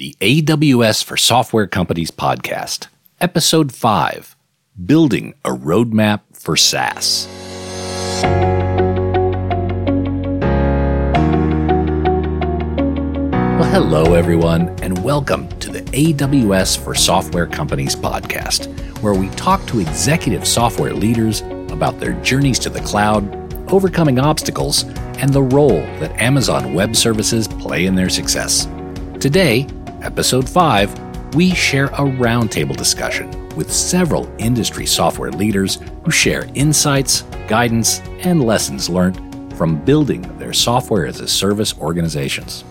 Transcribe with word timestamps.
the 0.00 0.16
AWS 0.22 1.04
for 1.04 1.18
Software 1.18 1.66
Companies 1.66 2.10
podcast, 2.10 2.86
Episode 3.20 3.70
5 3.70 4.34
Building 4.86 5.34
a 5.44 5.50
Roadmap 5.50 6.22
for 6.32 6.56
SaaS. 6.56 7.28
Well, 13.58 13.70
hello, 13.70 14.14
everyone, 14.14 14.70
and 14.80 15.04
welcome 15.04 15.50
to 15.58 15.70
the 15.70 15.82
AWS 15.82 16.82
for 16.82 16.94
Software 16.94 17.46
Companies 17.46 17.94
podcast, 17.94 18.68
where 19.02 19.12
we 19.12 19.28
talk 19.32 19.66
to 19.66 19.80
executive 19.80 20.48
software 20.48 20.94
leaders 20.94 21.42
about 21.70 22.00
their 22.00 22.14
journeys 22.22 22.58
to 22.60 22.70
the 22.70 22.80
cloud, 22.80 23.22
overcoming 23.70 24.18
obstacles, 24.18 24.84
and 25.18 25.30
the 25.34 25.42
role 25.42 25.82
that 26.00 26.18
Amazon 26.18 26.72
Web 26.72 26.96
Services 26.96 27.46
play 27.46 27.84
in 27.84 27.94
their 27.94 28.08
success. 28.08 28.66
Today, 29.20 29.66
episode 30.02 30.48
5, 30.48 31.34
we 31.34 31.54
share 31.54 31.86
a 31.86 32.04
roundtable 32.18 32.76
discussion 32.76 33.30
with 33.56 33.72
several 33.72 34.32
industry 34.38 34.86
software 34.86 35.30
leaders 35.30 35.78
who 36.04 36.10
share 36.10 36.48
insights, 36.54 37.22
guidance, 37.48 38.00
and 38.20 38.44
lessons 38.44 38.88
learned 38.88 39.16
from 39.56 39.82
building 39.84 40.22
their 40.38 40.52
software 40.52 41.06
as 41.06 41.20
a 41.20 41.28
service 41.28 41.76
organizations. 41.78 42.64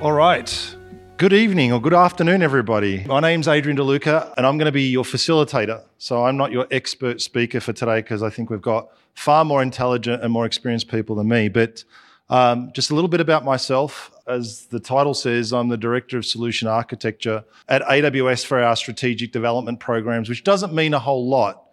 All 0.00 0.12
right. 0.12 0.76
Good 1.16 1.32
evening 1.34 1.72
or 1.72 1.80
good 1.80 1.92
afternoon, 1.92 2.42
everybody. 2.42 3.04
My 3.04 3.20
name's 3.20 3.46
Adrian 3.46 3.76
DeLuca, 3.76 4.32
and 4.38 4.46
I'm 4.46 4.56
going 4.56 4.66
to 4.66 4.72
be 4.72 4.84
your 4.84 5.04
facilitator. 5.04 5.82
So 5.98 6.24
I'm 6.24 6.38
not 6.38 6.52
your 6.52 6.66
expert 6.70 7.20
speaker 7.20 7.60
for 7.60 7.74
today 7.74 7.96
because 7.96 8.22
I 8.22 8.30
think 8.30 8.48
we've 8.48 8.62
got 8.62 8.88
far 9.14 9.44
more 9.44 9.62
intelligent 9.62 10.22
and 10.22 10.32
more 10.32 10.46
experienced 10.46 10.88
people 10.88 11.16
than 11.16 11.28
me. 11.28 11.50
But 11.50 11.84
um, 12.30 12.70
just 12.72 12.90
a 12.90 12.94
little 12.94 13.08
bit 13.08 13.20
about 13.20 13.44
myself. 13.44 14.12
As 14.26 14.66
the 14.66 14.78
title 14.78 15.14
says, 15.14 15.52
I'm 15.52 15.68
the 15.68 15.76
Director 15.76 16.16
of 16.16 16.24
Solution 16.24 16.68
Architecture 16.68 17.44
at 17.68 17.82
AWS 17.82 18.46
for 18.46 18.62
our 18.62 18.76
strategic 18.76 19.32
development 19.32 19.80
programs, 19.80 20.28
which 20.28 20.44
doesn't 20.44 20.72
mean 20.72 20.94
a 20.94 21.00
whole 21.00 21.28
lot, 21.28 21.64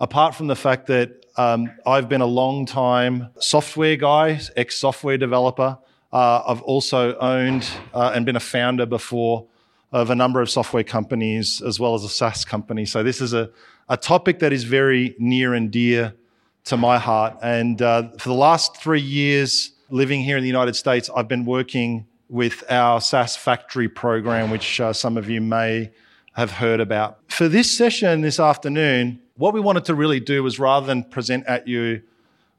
apart 0.00 0.34
from 0.34 0.46
the 0.46 0.56
fact 0.56 0.86
that 0.86 1.26
um, 1.36 1.70
I've 1.86 2.08
been 2.08 2.22
a 2.22 2.26
long 2.26 2.64
time 2.64 3.28
software 3.38 3.96
guy, 3.96 4.40
ex 4.56 4.78
software 4.78 5.18
developer. 5.18 5.76
Uh, 6.10 6.42
I've 6.46 6.62
also 6.62 7.14
owned 7.18 7.68
uh, 7.92 8.12
and 8.14 8.24
been 8.24 8.36
a 8.36 8.40
founder 8.40 8.86
before 8.86 9.46
of 9.92 10.08
a 10.08 10.14
number 10.14 10.40
of 10.40 10.48
software 10.48 10.84
companies 10.84 11.60
as 11.60 11.78
well 11.78 11.94
as 11.94 12.04
a 12.04 12.08
SaaS 12.08 12.44
company. 12.44 12.86
So 12.86 13.02
this 13.02 13.20
is 13.20 13.34
a, 13.34 13.50
a 13.90 13.98
topic 13.98 14.38
that 14.38 14.54
is 14.54 14.64
very 14.64 15.14
near 15.18 15.52
and 15.52 15.70
dear 15.70 16.14
to 16.64 16.78
my 16.78 16.98
heart. 16.98 17.36
And 17.42 17.82
uh, 17.82 18.10
for 18.18 18.30
the 18.30 18.34
last 18.34 18.78
three 18.78 19.00
years 19.00 19.72
living 19.90 20.22
here 20.22 20.36
in 20.36 20.42
the 20.42 20.48
United 20.48 20.76
States, 20.76 21.10
I've 21.14 21.28
been 21.28 21.44
working 21.44 22.06
with 22.28 22.64
our 22.70 23.00
SaaS 23.00 23.36
factory 23.36 23.88
program, 23.88 24.50
which 24.50 24.80
uh, 24.80 24.92
some 24.92 25.16
of 25.16 25.28
you 25.28 25.40
may 25.40 25.90
have 26.32 26.50
heard 26.50 26.80
about. 26.80 27.18
For 27.28 27.48
this 27.48 27.76
session 27.76 28.20
this 28.20 28.40
afternoon, 28.40 29.20
what 29.36 29.54
we 29.54 29.60
wanted 29.60 29.84
to 29.86 29.94
really 29.94 30.20
do 30.20 30.42
was 30.42 30.58
rather 30.58 30.86
than 30.86 31.04
present 31.04 31.46
at 31.46 31.68
you, 31.68 32.02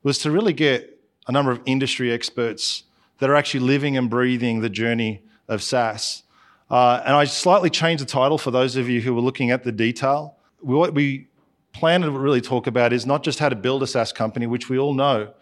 was 0.03 0.19
to 0.19 0.31
really 0.31 0.53
get 0.53 0.99
a 1.27 1.31
number 1.31 1.51
of 1.51 1.59
industry 1.65 2.11
experts 2.11 2.83
that 3.19 3.29
are 3.29 3.35
actually 3.35 3.59
living 3.59 3.97
and 3.97 4.09
breathing 4.09 4.61
the 4.61 4.69
journey 4.69 5.21
of 5.47 5.61
SaaS. 5.61 6.23
Uh, 6.69 7.01
and 7.05 7.15
I 7.15 7.25
slightly 7.25 7.69
changed 7.69 8.01
the 8.01 8.07
title 8.07 8.37
for 8.37 8.51
those 8.51 8.75
of 8.75 8.89
you 8.89 9.01
who 9.01 9.13
were 9.13 9.21
looking 9.21 9.51
at 9.51 9.63
the 9.63 9.71
detail. 9.71 10.35
What 10.59 10.93
we 10.93 11.27
plan 11.73 12.01
to 12.01 12.11
really 12.11 12.41
talk 12.41 12.67
about 12.67 12.93
is 12.93 13.05
not 13.05 13.23
just 13.23 13.39
how 13.39 13.49
to 13.49 13.55
build 13.55 13.83
a 13.83 13.87
SaaS 13.87 14.11
company, 14.11 14.47
which 14.47 14.69
we 14.69 14.77
all 14.77 14.93
know 14.93 15.33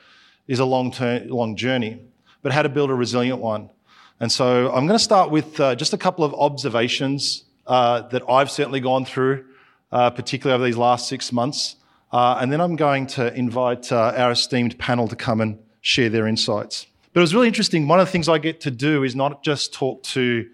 is 0.48 0.60
a 0.60 0.66
long 0.66 0.94
long 1.28 1.56
journey, 1.56 2.00
but 2.42 2.52
how 2.52 2.62
to 2.62 2.70
build 2.70 2.90
a 2.90 2.94
resilient 2.94 3.40
one. 3.40 3.70
And 4.20 4.32
so 4.32 4.72
I'm 4.72 4.88
going 4.88 4.98
to 4.98 5.04
start 5.04 5.30
with 5.30 5.60
uh, 5.60 5.76
just 5.76 5.94
a 5.94 5.98
couple 5.98 6.24
of 6.24 6.34
observations 6.34 7.44
uh, 7.68 8.02
that 8.10 8.24
I've 8.30 8.50
certainly 8.50 8.80
gone 8.80 9.06
through, 9.06 9.46
uh, 9.92 10.10
particularly 10.10 10.56
over 10.56 10.66
these 10.66 10.78
last 10.78 11.08
six 11.08 11.32
months. 11.32 11.76
Uh, 12.12 12.38
and 12.40 12.52
then 12.52 12.62
I'm 12.62 12.76
going 12.76 13.08
to 13.08 13.34
invite 13.34 13.92
uh, 13.92 14.14
our 14.16 14.32
esteemed 14.32 14.78
panel 14.78 15.08
to 15.10 15.16
come 15.16 15.42
and 15.42 15.60
share 15.82 16.10
their 16.10 16.28
insights. 16.28 16.88
But 17.12 17.20
it 17.20 17.24
was 17.24 17.34
really 17.34 17.48
interesting. 17.48 17.88
One 17.88 18.00
of 18.00 18.08
the 18.08 18.12
things 18.12 18.30
I 18.30 18.38
get 18.38 18.62
to 18.62 18.72
do 18.72 19.04
is 19.04 19.16
not 19.16 19.44
just 19.44 19.74
talk 19.74 20.04
to 20.04 20.50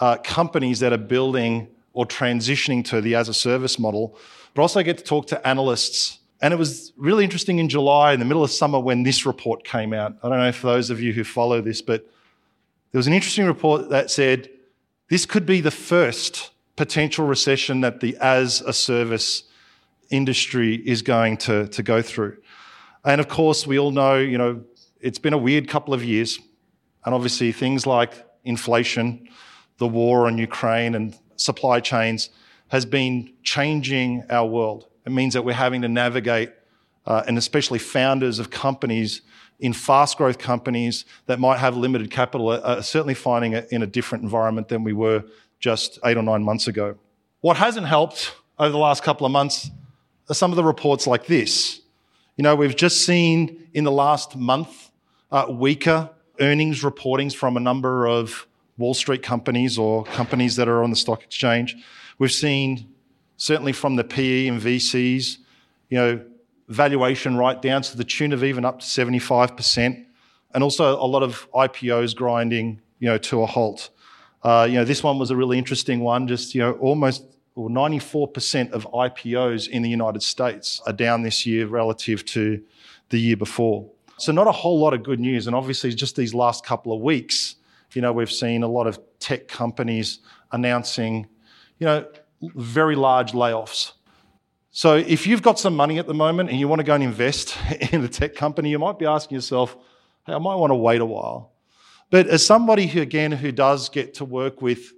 uh, 0.00 0.16
companies 0.18 0.80
that 0.80 0.92
are 0.92 0.98
building 0.98 1.68
or 1.92 2.06
transitioning 2.06 2.84
to 2.86 3.00
the 3.00 3.14
as 3.14 3.28
a 3.28 3.34
service 3.34 3.78
model, 3.78 4.18
but 4.54 4.62
also 4.62 4.82
get 4.82 4.98
to 4.98 5.04
talk 5.04 5.26
to 5.28 5.46
analysts. 5.46 6.18
And 6.44 6.52
it 6.52 6.58
was 6.58 6.92
really 6.98 7.24
interesting 7.24 7.58
in 7.58 7.70
July, 7.70 8.12
in 8.12 8.18
the 8.18 8.26
middle 8.26 8.44
of 8.44 8.50
summer, 8.50 8.78
when 8.78 9.02
this 9.02 9.24
report 9.24 9.64
came 9.64 9.94
out. 9.94 10.14
I 10.22 10.28
don't 10.28 10.38
know 10.38 10.52
for 10.52 10.66
those 10.66 10.90
of 10.90 11.00
you 11.00 11.14
who 11.14 11.24
follow 11.24 11.62
this, 11.62 11.80
but 11.80 12.02
there 12.92 12.98
was 12.98 13.06
an 13.06 13.14
interesting 13.14 13.46
report 13.46 13.88
that 13.88 14.10
said 14.10 14.50
this 15.08 15.24
could 15.24 15.46
be 15.46 15.62
the 15.62 15.70
first 15.70 16.50
potential 16.76 17.26
recession 17.26 17.80
that 17.80 18.00
the 18.00 18.14
as 18.20 18.60
a 18.60 18.74
service 18.74 19.44
industry 20.10 20.74
is 20.86 21.00
going 21.00 21.38
to, 21.38 21.66
to 21.68 21.82
go 21.82 22.02
through. 22.02 22.36
And 23.06 23.22
of 23.22 23.28
course, 23.28 23.66
we 23.66 23.78
all 23.78 23.90
know, 23.90 24.18
you 24.18 24.36
know, 24.36 24.64
it's 25.00 25.18
been 25.18 25.32
a 25.32 25.38
weird 25.38 25.66
couple 25.66 25.94
of 25.94 26.04
years. 26.04 26.38
And 27.06 27.14
obviously, 27.14 27.52
things 27.52 27.86
like 27.86 28.22
inflation, 28.44 29.28
the 29.78 29.88
war 29.88 30.26
on 30.26 30.36
Ukraine, 30.36 30.94
and 30.94 31.16
supply 31.36 31.80
chains 31.80 32.28
has 32.68 32.84
been 32.84 33.32
changing 33.42 34.24
our 34.28 34.46
world. 34.46 34.88
It 35.06 35.12
means 35.12 35.34
that 35.34 35.44
we're 35.44 35.52
having 35.52 35.82
to 35.82 35.88
navigate, 35.88 36.50
uh, 37.06 37.22
and 37.26 37.36
especially 37.38 37.78
founders 37.78 38.38
of 38.38 38.50
companies 38.50 39.22
in 39.60 39.72
fast 39.72 40.18
growth 40.18 40.38
companies 40.38 41.04
that 41.26 41.38
might 41.38 41.58
have 41.58 41.76
limited 41.76 42.10
capital 42.10 42.50
are 42.50 42.82
certainly 42.82 43.14
finding 43.14 43.52
it 43.52 43.68
in 43.70 43.82
a 43.82 43.86
different 43.86 44.24
environment 44.24 44.68
than 44.68 44.82
we 44.82 44.92
were 44.92 45.24
just 45.60 45.98
eight 46.04 46.16
or 46.16 46.22
nine 46.22 46.42
months 46.42 46.66
ago. 46.66 46.96
What 47.40 47.56
hasn't 47.56 47.86
helped 47.86 48.34
over 48.58 48.70
the 48.70 48.78
last 48.78 49.02
couple 49.02 49.26
of 49.26 49.32
months 49.32 49.70
are 50.28 50.34
some 50.34 50.50
of 50.50 50.56
the 50.56 50.64
reports 50.64 51.06
like 51.06 51.26
this. 51.26 51.80
You 52.36 52.42
know, 52.42 52.56
we've 52.56 52.74
just 52.74 53.06
seen 53.06 53.68
in 53.74 53.84
the 53.84 53.92
last 53.92 54.36
month 54.36 54.90
uh, 55.30 55.46
weaker 55.48 56.10
earnings 56.40 56.82
reportings 56.82 57.34
from 57.34 57.56
a 57.56 57.60
number 57.60 58.06
of 58.06 58.46
Wall 58.76 58.94
Street 58.94 59.22
companies 59.22 59.78
or 59.78 60.04
companies 60.04 60.56
that 60.56 60.68
are 60.68 60.82
on 60.82 60.90
the 60.90 60.96
stock 60.96 61.22
exchange. 61.22 61.76
We've 62.18 62.32
seen 62.32 62.92
certainly 63.36 63.72
from 63.72 63.96
the 63.96 64.04
PE 64.04 64.48
and 64.48 64.60
VCs, 64.60 65.38
you 65.88 65.98
know, 65.98 66.24
valuation 66.68 67.36
write 67.36 67.62
downs 67.62 67.90
to 67.90 67.96
the 67.96 68.04
tune 68.04 68.32
of 68.32 68.42
even 68.42 68.64
up 68.64 68.80
to 68.80 68.86
75%, 68.86 70.04
and 70.54 70.62
also 70.62 70.96
a 70.98 71.06
lot 71.06 71.22
of 71.22 71.48
IPOs 71.52 72.14
grinding, 72.14 72.80
you 72.98 73.08
know, 73.08 73.18
to 73.18 73.42
a 73.42 73.46
halt. 73.46 73.90
Uh, 74.42 74.66
you 74.68 74.74
know, 74.74 74.84
this 74.84 75.02
one 75.02 75.18
was 75.18 75.30
a 75.30 75.36
really 75.36 75.58
interesting 75.58 76.00
one. 76.00 76.28
Just 76.28 76.54
you 76.54 76.60
know, 76.60 76.72
almost 76.74 77.24
or 77.56 77.68
94% 77.68 78.72
of 78.72 78.84
IPOs 78.92 79.68
in 79.68 79.82
the 79.82 79.88
United 79.88 80.22
States 80.22 80.80
are 80.86 80.92
down 80.92 81.22
this 81.22 81.46
year 81.46 81.66
relative 81.66 82.24
to 82.24 82.60
the 83.10 83.18
year 83.18 83.36
before. 83.36 83.88
So, 84.18 84.32
not 84.32 84.46
a 84.46 84.52
whole 84.52 84.78
lot 84.78 84.94
of 84.94 85.02
good 85.02 85.20
news. 85.20 85.46
And 85.46 85.54
obviously, 85.54 85.92
just 85.94 86.16
these 86.16 86.34
last 86.34 86.64
couple 86.64 86.92
of 86.92 87.00
weeks, 87.00 87.56
you 87.92 88.02
know, 88.02 88.12
we've 88.12 88.30
seen 88.30 88.62
a 88.62 88.68
lot 88.68 88.86
of 88.86 88.98
tech 89.18 89.48
companies 89.48 90.18
announcing, 90.52 91.26
you 91.78 91.86
know, 91.86 92.06
very 92.54 92.96
large 92.96 93.32
layoffs. 93.32 93.92
So, 94.70 94.96
if 94.96 95.26
you've 95.26 95.42
got 95.42 95.58
some 95.58 95.76
money 95.76 95.98
at 95.98 96.06
the 96.06 96.14
moment 96.14 96.50
and 96.50 96.58
you 96.58 96.66
want 96.66 96.80
to 96.80 96.84
go 96.84 96.94
and 96.94 97.02
invest 97.04 97.56
in 97.92 98.02
a 98.02 98.08
tech 98.08 98.34
company, 98.34 98.70
you 98.70 98.78
might 98.78 98.98
be 98.98 99.06
asking 99.06 99.36
yourself, 99.36 99.76
hey, 100.26 100.32
I 100.32 100.38
might 100.38 100.56
want 100.56 100.70
to 100.70 100.76
wait 100.76 101.00
a 101.00 101.06
while. 101.06 101.52
But 102.10 102.26
as 102.26 102.44
somebody 102.44 102.86
who, 102.86 103.00
again, 103.00 103.32
who 103.32 103.52
does 103.52 103.88
get 103.88 104.14
to 104.14 104.24
work 104.24 104.62
with 104.62 104.92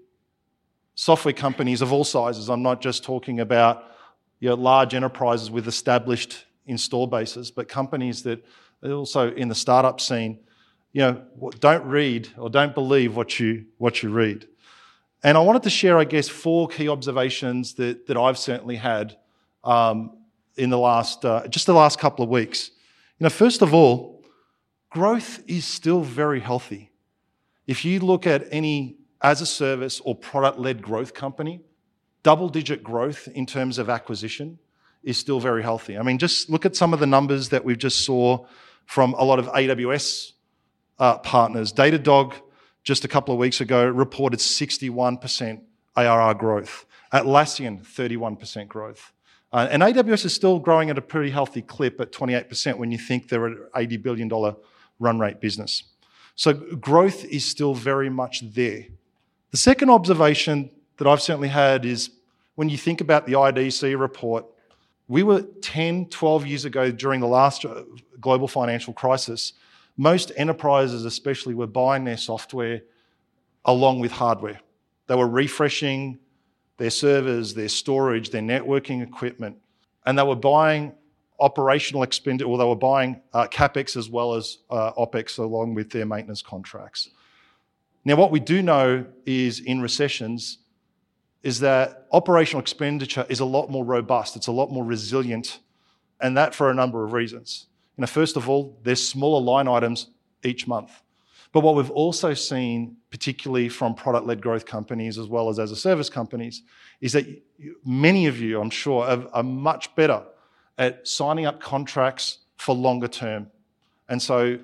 software 0.95 1.34
companies 1.34 1.83
of 1.83 1.93
all 1.93 2.05
sizes, 2.05 2.49
I'm 2.49 2.62
not 2.62 2.81
just 2.81 3.05
talking 3.05 3.41
about 3.41 3.84
you 4.41 4.49
know, 4.49 4.55
large 4.55 4.95
enterprises 4.95 5.51
with 5.51 5.69
established 5.69 6.47
install 6.67 7.07
bases, 7.07 7.51
but 7.51 7.69
companies 7.69 8.23
that 8.25 8.45
are 8.83 8.93
also 8.93 9.33
in 9.33 9.49
the 9.49 9.55
startup 9.55 10.01
scene, 10.01 10.39
you 10.93 11.03
know, 11.03 11.23
don't 11.61 11.84
read 11.84 12.28
or 12.37 12.51
don't 12.51 12.75
believe 12.75 13.17
what 13.17 13.39
you, 13.39 13.67
what 13.78 14.03
you 14.03 14.11
read. 14.11 14.47
And 15.26 15.37
I 15.37 15.41
wanted 15.41 15.64
to 15.64 15.71
share, 15.71 15.98
I 15.98 16.04
guess, 16.04 16.28
four 16.28 16.68
key 16.68 16.89
observations 16.89 17.74
that, 17.74 18.06
that 18.06 18.16
I've 18.16 18.39
certainly 18.39 18.77
had 18.77 19.16
um, 19.65 20.18
in 20.56 20.71
the 20.71 20.78
last, 20.78 21.24
uh, 21.24 21.48
just 21.48 21.66
the 21.66 21.74
last 21.74 21.98
couple 21.98 22.22
of 22.22 22.30
weeks. 22.30 22.71
You 23.18 23.24
know, 23.24 23.30
first 23.30 23.60
of 23.60 23.74
all, 23.74 24.22
growth 24.89 25.42
is 25.48 25.65
still 25.65 26.03
very 26.03 26.39
healthy. 26.39 26.92
If 27.66 27.84
you 27.84 27.98
look 27.98 28.24
at 28.24 28.47
any 28.53 28.98
as 29.21 29.41
a 29.41 29.47
service 29.47 29.98
or 29.98 30.15
product 30.15 30.60
led 30.60 30.80
growth 30.80 31.12
company, 31.12 31.60
double 32.22 32.48
digit 32.48 32.84
growth 32.84 33.27
in 33.34 33.47
terms 33.47 33.78
of 33.78 33.91
acquisition 33.91 34.60
is 35.03 35.18
still 35.18 35.41
very 35.41 35.65
healthy. 35.65 35.98
I 35.98 36.04
mean, 36.04 36.18
just 36.18 36.48
look 36.48 36.65
at 36.65 36.77
some 36.77 36.95
of 36.95 37.01
the 37.01 37.06
numbers 37.06 37.48
that 37.48 37.65
we've 37.65 37.77
just 37.77 38.06
saw 38.06 38.47
from 38.84 39.12
a 39.15 39.24
lot 39.24 39.41
of 39.41 39.47
AWS 39.47 40.34
uh, 41.01 41.18
partners. 41.18 41.72
Datadog, 41.72 42.34
just 42.86 43.04
a 43.04 43.09
couple 43.09 43.34
of 43.34 43.41
weeks 43.41 43.60
ago, 43.60 43.84
reported 43.84 44.38
61% 44.38 45.60
ARR 45.97 46.34
growth. 46.34 46.86
Atlassian, 47.12 47.84
31% 47.84 48.68
growth. 48.68 49.12
Uh, 49.53 49.66
and 49.71 49.83
AWS 49.83 50.24
is 50.24 50.33
still 50.33 50.60
growing 50.60 50.88
at 50.88 50.97
a 50.97 51.03
pretty 51.03 51.30
healthy 51.30 51.62
clip 51.62 52.00
at 52.00 52.12
28% 52.12 52.78
when 52.78 52.92
you 52.92 52.98
think 52.98 53.28
they're 53.28 53.47
an 53.47 53.66
$80 53.74 54.03
billion 54.03 54.56
run 55.00 55.18
rate 55.18 55.41
business. 55.41 55.83
So 56.36 56.53
growth 56.53 57.24
is 57.24 57.44
still 57.44 57.74
very 57.74 58.09
much 58.09 58.53
there. 58.54 58.84
The 59.50 59.56
second 59.56 59.91
observation 59.91 60.71
that 60.98 61.09
I've 61.09 61.22
certainly 61.22 61.48
had 61.48 61.84
is 61.84 62.10
when 62.54 62.68
you 62.68 62.78
think 62.78 63.00
about 63.00 63.27
the 63.27 63.32
IDC 63.32 63.98
report, 63.98 64.47
we 65.09 65.24
were 65.24 65.42
10, 65.42 66.06
12 66.06 66.47
years 66.47 66.65
ago 66.65 66.92
during 66.92 67.21
the 67.21 67.27
last 67.27 67.65
uh, 67.65 67.82
global 68.21 68.47
financial 68.47 68.92
crisis, 68.92 69.54
most 69.97 70.33
enterprises, 70.37 71.04
especially, 71.04 71.54
were 71.54 71.66
buying 71.66 72.04
their 72.04 72.16
software 72.16 72.83
along 73.65 74.01
with 74.01 74.13
hardware. 74.13 74.60
They 75.07 75.15
were 75.15 75.28
refreshing 75.28 76.19
their 76.77 76.91
servers, 76.91 77.54
their 77.54 77.69
storage, 77.69 78.31
their 78.31 78.43
networking 78.43 79.03
equipment, 79.03 79.57
and 80.04 80.19
they 80.19 80.22
were 80.22 80.37
buying 80.37 80.93
operational 81.41 82.03
expenditure, 82.03 82.48
or 82.48 82.59
they 82.59 82.65
were 82.65 82.77
buying 82.77 83.21
uh, 83.33 83.47
capex 83.47 83.97
as 83.97 84.09
well 84.09 84.34
as 84.34 84.59
uh, 84.71 84.93
opex 84.93 85.39
along 85.39 85.75
with 85.75 85.91
their 85.91 86.07
maintenance 86.07 86.42
contracts. 86.42 87.10
Now, 88.04 88.16
what 88.16 88.31
we 88.31 88.41
do 88.41 88.63
know 88.63 89.04
is 89.25 89.60
in 89.60 89.81
recessions, 89.81 90.59
is 91.42 91.60
that 91.60 92.07
operational 92.13 92.60
expenditure 92.60 93.27
is 93.28 93.41
a 93.41 93.45
lot 93.45 93.71
more 93.71 93.84
robust, 93.84 94.37
it's 94.37 94.47
a 94.47 94.53
lot 94.53 94.71
more 94.71 94.84
resilient, 94.84 95.60
and 96.21 96.37
that 96.37 96.54
for 96.54 96.71
a 96.71 96.75
number 96.75 97.04
of 97.04 97.13
reasons. 97.13 97.66
You 97.97 98.03
know, 98.03 98.07
first 98.07 98.37
of 98.37 98.48
all, 98.48 98.78
there's 98.83 99.07
smaller 99.07 99.41
line 99.43 99.69
items 99.69 100.09
each 100.45 100.66
month. 100.66 101.03
But 101.53 101.60
what 101.60 101.75
we've 101.75 101.91
also 101.91 102.34
seen, 102.34 102.97
particularly 103.10 103.69
from 103.69 103.95
product 103.95 104.27
led 104.27 104.43
growth 104.43 104.66
companies 104.66 105.16
as 105.16 105.27
well 105.27 105.48
as 105.48 105.59
as 105.59 105.71
a 105.71 105.77
service 105.77 106.10
companies, 106.10 106.63
is 107.01 107.13
that 107.13 107.27
many 107.84 108.27
of 108.27 108.39
you, 108.39 108.60
I'm 108.60 108.71
sure, 108.71 109.04
are, 109.04 109.27
are 109.33 109.43
much 109.43 109.95
better 109.95 110.22
at 110.77 111.07
signing 111.09 111.47
up 111.47 111.60
contracts 111.60 112.39
for 112.57 112.75
longer 112.75 113.09
term. 113.09 113.51
And 114.09 114.21
so, 114.21 114.59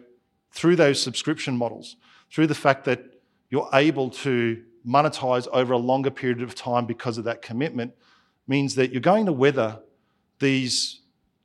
through 0.50 0.76
those 0.76 1.02
subscription 1.02 1.56
models, 1.56 1.96
through 2.30 2.46
the 2.46 2.54
fact 2.54 2.84
that 2.84 3.20
you're 3.48 3.68
able 3.72 4.10
to 4.10 4.62
monetize 4.86 5.46
over 5.52 5.72
a 5.72 5.78
longer 5.78 6.10
period 6.10 6.42
of 6.42 6.54
time 6.54 6.86
because 6.86 7.16
of 7.18 7.24
that 7.24 7.42
commitment 7.42 7.94
means 8.48 8.74
that 8.74 8.90
you're 8.90 9.00
going 9.00 9.26
to 9.26 9.32
weather 9.32 9.78
these 10.40 11.01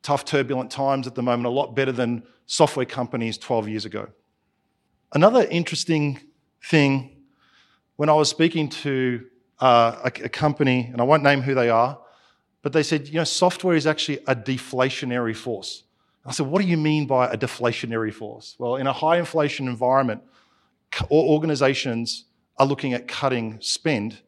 tough, 0.08 0.24
turbulent 0.24 0.72
times 0.72 1.06
at 1.06 1.16
the 1.16 1.22
moment 1.22 1.46
a 1.46 1.50
lot 1.50 1.76
better 1.76 1.92
than 1.92 2.24
software 2.46 2.86
companies 2.86 3.38
12 3.38 3.68
years 3.68 3.84
ago. 3.84 4.08
Another 5.12 5.46
interesting 5.52 6.22
thing 6.64 7.18
when 7.98 8.08
I 8.08 8.14
was 8.14 8.30
speaking 8.30 8.70
to 8.70 9.26
uh, 9.60 9.98
a, 10.06 10.24
a 10.24 10.30
company, 10.30 10.90
and 10.94 11.02
I 11.02 11.04
won't 11.04 11.24
name 11.24 11.42
who 11.42 11.54
they 11.54 11.70
are, 11.70 12.00
but 12.62 12.72
they 12.72 12.84
said, 12.84 13.10
you 13.10 13.16
know, 13.16 13.26
software 13.26 13.76
is 13.76 13.86
actually 13.86 14.20
a 14.28 14.34
deflationary 14.34 15.36
force. 15.36 15.84
I 16.26 16.32
said, 16.32 16.46
what 16.46 16.62
do 16.62 16.68
you 16.70 16.78
mean 16.78 17.06
by 17.06 17.28
a 17.28 17.38
deflationary 17.38 18.14
force? 18.14 18.56
Well, 18.58 18.78
in 18.78 18.88
a 18.88 18.94
high 18.94 19.18
inflation 19.18 19.68
environment, 19.68 20.22
organizations 21.12 22.24
are 22.58 22.66
looking 22.66 22.94
at 22.94 23.10
cutting 23.10 23.58
spend, 23.60 24.22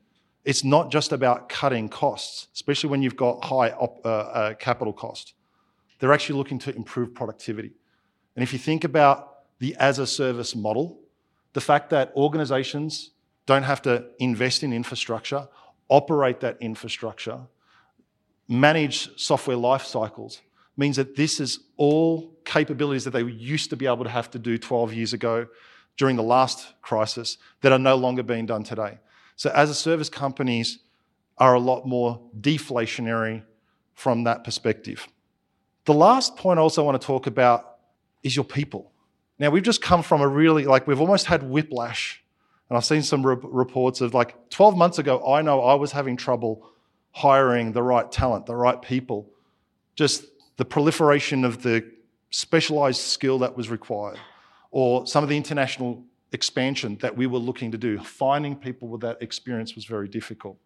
it's 0.43 0.65
not 0.65 0.91
just 0.91 1.13
about 1.13 1.47
cutting 1.47 1.87
costs, 1.87 2.49
especially 2.53 2.89
when 2.89 3.01
you've 3.01 3.15
got 3.15 3.45
high 3.45 3.71
op, 3.71 4.05
uh, 4.05 4.09
uh, 4.09 4.53
capital 4.55 4.91
cost. 4.91 5.35
They're 5.99 6.13
actually 6.13 6.37
looking 6.37 6.59
to 6.59 6.75
improve 6.75 7.13
productivity. 7.13 7.71
And 8.35 8.43
if 8.43 8.53
you 8.53 8.59
think 8.59 8.83
about 8.83 9.59
the 9.59 9.75
as 9.75 9.99
a 9.99 10.07
service 10.07 10.55
model, 10.55 10.99
the 11.53 11.61
fact 11.61 11.89
that 11.89 12.11
organizations 12.15 13.11
don't 13.45 13.63
have 13.63 13.81
to 13.83 14.05
invest 14.19 14.63
in 14.63 14.71
infrastructure, 14.71 15.47
operate 15.89 16.39
that 16.39 16.57
infrastructure, 16.61 17.39
manage 18.47 19.09
software 19.19 19.57
life 19.57 19.83
cycles, 19.83 20.41
means 20.77 20.95
that 20.95 21.15
this 21.15 21.39
is 21.39 21.59
all 21.75 22.33
capabilities 22.45 23.03
that 23.03 23.11
they 23.11 23.23
used 23.23 23.69
to 23.69 23.75
be 23.75 23.85
able 23.85 24.03
to 24.03 24.09
have 24.09 24.31
to 24.31 24.39
do 24.39 24.57
12 24.57 24.93
years 24.93 25.13
ago 25.13 25.47
during 25.97 26.15
the 26.15 26.23
last 26.23 26.73
crisis 26.81 27.37
that 27.61 27.73
are 27.73 27.79
no 27.79 27.95
longer 27.95 28.23
being 28.23 28.45
done 28.45 28.63
today. 28.63 28.99
So, 29.35 29.51
as 29.53 29.69
a 29.69 29.75
service, 29.75 30.09
companies 30.09 30.79
are 31.37 31.53
a 31.53 31.59
lot 31.59 31.85
more 31.85 32.21
deflationary 32.39 33.43
from 33.93 34.23
that 34.23 34.43
perspective. 34.43 35.07
The 35.89 35.95
last 35.95 36.35
point 36.35 36.59
I 36.59 36.61
also 36.61 36.83
want 36.83 37.01
to 37.01 37.07
talk 37.07 37.25
about 37.25 37.77
is 38.21 38.35
your 38.35 38.45
people. 38.45 38.91
Now, 39.39 39.49
we've 39.49 39.63
just 39.63 39.81
come 39.81 40.03
from 40.03 40.21
a 40.21 40.27
really, 40.27 40.65
like, 40.65 40.85
we've 40.85 41.01
almost 41.01 41.25
had 41.25 41.41
whiplash. 41.41 42.23
And 42.69 42.77
I've 42.77 42.85
seen 42.85 43.01
some 43.01 43.25
re- 43.25 43.37
reports 43.41 43.99
of 43.99 44.13
like 44.13 44.51
12 44.51 44.77
months 44.77 44.99
ago, 44.99 45.33
I 45.33 45.41
know 45.41 45.63
I 45.63 45.73
was 45.73 45.91
having 45.91 46.15
trouble 46.15 46.69
hiring 47.09 47.71
the 47.71 47.81
right 47.81 48.11
talent, 48.11 48.45
the 48.45 48.55
right 48.55 48.79
people. 48.79 49.31
Just 49.95 50.25
the 50.57 50.63
proliferation 50.63 51.43
of 51.43 51.63
the 51.63 51.83
specialized 52.29 53.01
skill 53.01 53.39
that 53.39 53.57
was 53.57 53.71
required 53.71 54.19
or 54.69 55.07
some 55.07 55.23
of 55.23 55.29
the 55.31 55.37
international 55.37 56.03
expansion 56.33 56.99
that 57.01 57.17
we 57.17 57.25
were 57.25 57.39
looking 57.39 57.71
to 57.71 57.79
do. 57.79 57.97
Finding 57.97 58.55
people 58.55 58.89
with 58.89 59.01
that 59.01 59.19
experience 59.23 59.73
was 59.73 59.85
very 59.85 60.07
difficult. 60.07 60.59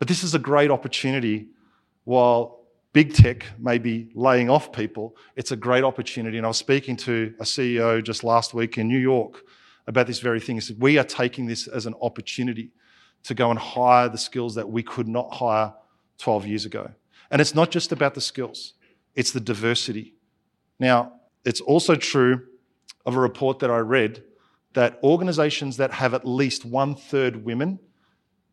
But 0.00 0.08
this 0.08 0.24
is 0.24 0.34
a 0.34 0.40
great 0.40 0.72
opportunity 0.72 1.46
while 2.02 2.57
big 2.92 3.14
tech 3.14 3.44
may 3.58 3.78
be 3.78 4.10
laying 4.14 4.50
off 4.50 4.72
people, 4.72 5.16
it's 5.36 5.52
a 5.52 5.56
great 5.56 5.84
opportunity. 5.84 6.36
And 6.36 6.46
I 6.46 6.48
was 6.48 6.56
speaking 6.56 6.96
to 6.98 7.34
a 7.38 7.44
CEO 7.44 8.02
just 8.02 8.24
last 8.24 8.54
week 8.54 8.78
in 8.78 8.88
New 8.88 8.98
York 8.98 9.44
about 9.86 10.06
this 10.06 10.20
very 10.20 10.40
thing. 10.40 10.56
He 10.56 10.60
said, 10.60 10.80
We 10.80 10.98
are 10.98 11.04
taking 11.04 11.46
this 11.46 11.66
as 11.66 11.86
an 11.86 11.94
opportunity 12.00 12.70
to 13.24 13.34
go 13.34 13.50
and 13.50 13.58
hire 13.58 14.08
the 14.08 14.18
skills 14.18 14.54
that 14.54 14.68
we 14.68 14.82
could 14.82 15.08
not 15.08 15.32
hire 15.34 15.74
12 16.18 16.46
years 16.46 16.64
ago. 16.64 16.90
And 17.30 17.40
it's 17.40 17.54
not 17.54 17.70
just 17.70 17.92
about 17.92 18.14
the 18.14 18.20
skills, 18.20 18.74
it's 19.14 19.32
the 19.32 19.40
diversity. 19.40 20.14
Now, 20.78 21.12
it's 21.44 21.60
also 21.60 21.94
true 21.94 22.42
of 23.04 23.16
a 23.16 23.20
report 23.20 23.58
that 23.60 23.70
I 23.70 23.78
read 23.78 24.22
that 24.74 24.98
organizations 25.02 25.78
that 25.78 25.92
have 25.92 26.14
at 26.14 26.26
least 26.26 26.64
one 26.64 26.94
third 26.94 27.44
women 27.44 27.78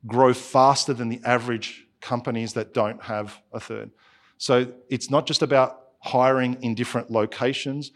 grow 0.07 0.33
faster 0.33 0.93
than 0.93 1.09
the 1.09 1.21
average 1.25 1.87
companies 1.99 2.53
that 2.53 2.73
don't 2.73 3.03
have 3.03 3.41
a 3.51 3.59
third. 3.59 3.91
So 4.37 4.71
it's 4.89 5.09
not 5.09 5.25
just 5.25 5.41
about 5.41 5.81
hiring 5.99 6.57
in 6.61 6.75
different 6.75 7.09
locations, 7.09 7.91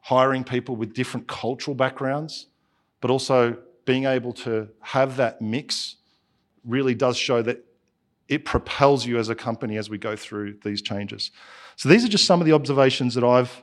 hiring 0.00 0.44
people 0.44 0.76
with 0.76 0.92
different 0.92 1.26
cultural 1.26 1.74
backgrounds, 1.74 2.46
but 3.00 3.10
also 3.10 3.56
being 3.84 4.04
able 4.04 4.32
to 4.32 4.68
have 4.80 5.16
that 5.16 5.40
mix 5.40 5.96
really 6.64 6.94
does 6.94 7.16
show 7.16 7.40
that 7.42 7.64
it 8.28 8.44
propels 8.44 9.06
you 9.06 9.18
as 9.18 9.30
a 9.30 9.34
company 9.34 9.78
as 9.78 9.88
we 9.88 9.96
go 9.96 10.14
through 10.14 10.58
these 10.62 10.82
changes. 10.82 11.30
So 11.76 11.88
these 11.88 12.04
are 12.04 12.08
just 12.08 12.26
some 12.26 12.40
of 12.40 12.46
the 12.46 12.52
observations 12.52 13.14
that 13.14 13.24
I've 13.24 13.62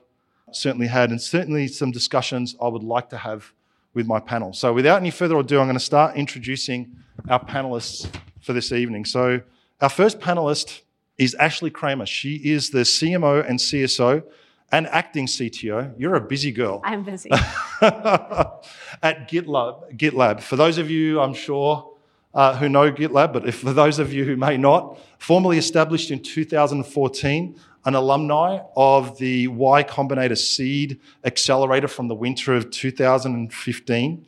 certainly 0.52 0.88
had, 0.88 1.12
and 1.12 1.22
certainly 1.22 1.68
some 1.68 1.92
discussions 1.92 2.56
I 2.62 2.68
would 2.68 2.84
like 2.84 3.10
to 3.10 3.18
have 3.18 3.54
with 3.94 4.08
my 4.08 4.20
panel. 4.20 4.54
So, 4.54 4.74
without 4.74 5.00
any 5.00 5.12
further 5.12 5.38
ado, 5.38 5.60
I'm 5.60 5.68
going 5.68 5.78
to 5.78 5.84
start 5.84 6.16
introducing 6.16 6.96
our 7.30 7.44
panelists 7.44 8.14
for 8.42 8.54
this 8.54 8.72
evening. 8.72 9.06
So, 9.06 9.42
our 9.82 9.90
first 9.90 10.20
panelist 10.20 10.82
is 11.18 11.34
Ashley 11.36 11.70
Kramer. 11.70 12.06
She 12.06 12.36
is 12.36 12.70
the 12.70 12.80
CMO 12.80 13.48
and 13.48 13.60
CSO 13.60 14.24
and 14.72 14.88
acting 14.88 15.28
CTO. 15.28 15.94
You're 15.98 16.16
a 16.16 16.22
busy 16.22 16.52
girl. 16.52 16.82
I'm 16.84 17.04
busy. 17.04 17.30
At 17.82 19.30
GitLab. 19.30 19.98
GitLab. 19.98 20.42
For 20.42 20.56
those 20.56 20.78
of 20.78 20.90
you, 20.90 21.22
I'm 21.22 21.34
sure, 21.34 21.92
uh, 22.34 22.58
who 22.58 22.68
know 22.68 22.92
GitLab, 22.92 23.32
but 23.32 23.48
if 23.48 23.60
for 23.60 23.72
those 23.74 24.00
of 24.00 24.12
you 24.12 24.26
who 24.26 24.36
may 24.36 24.58
not, 24.58 25.00
formally 25.18 25.58
established 25.58 26.12
in 26.12 26.22
2014 26.22 27.60
an 27.86 27.94
alumni 27.94 28.60
of 28.76 29.18
the 29.20 29.48
Y 29.48 29.84
Combinator 29.84 30.38
Seed 30.38 31.00
Accelerator 31.24 31.88
from 31.88 32.08
the 32.08 32.16
winter 32.16 32.54
of 32.56 32.72
2015, 32.72 34.26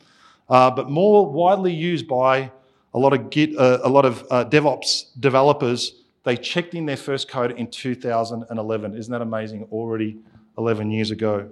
uh, 0.48 0.70
but 0.70 0.88
more 0.88 1.26
widely 1.26 1.72
used 1.72 2.06
by 2.06 2.52
a 2.94 2.98
lot 2.98 3.12
of 3.12 3.30
Git, 3.30 3.58
uh, 3.58 3.78
a 3.82 3.88
lot 3.88 4.04
of 4.04 4.24
uh, 4.30 4.44
DevOps 4.44 5.06
developers. 5.18 5.97
They 6.28 6.36
checked 6.36 6.74
in 6.74 6.84
their 6.84 6.98
first 6.98 7.26
code 7.30 7.52
in 7.52 7.70
2011. 7.70 8.94
Isn't 8.94 9.10
that 9.10 9.22
amazing? 9.22 9.66
Already 9.72 10.18
11 10.58 10.90
years 10.90 11.10
ago. 11.10 11.50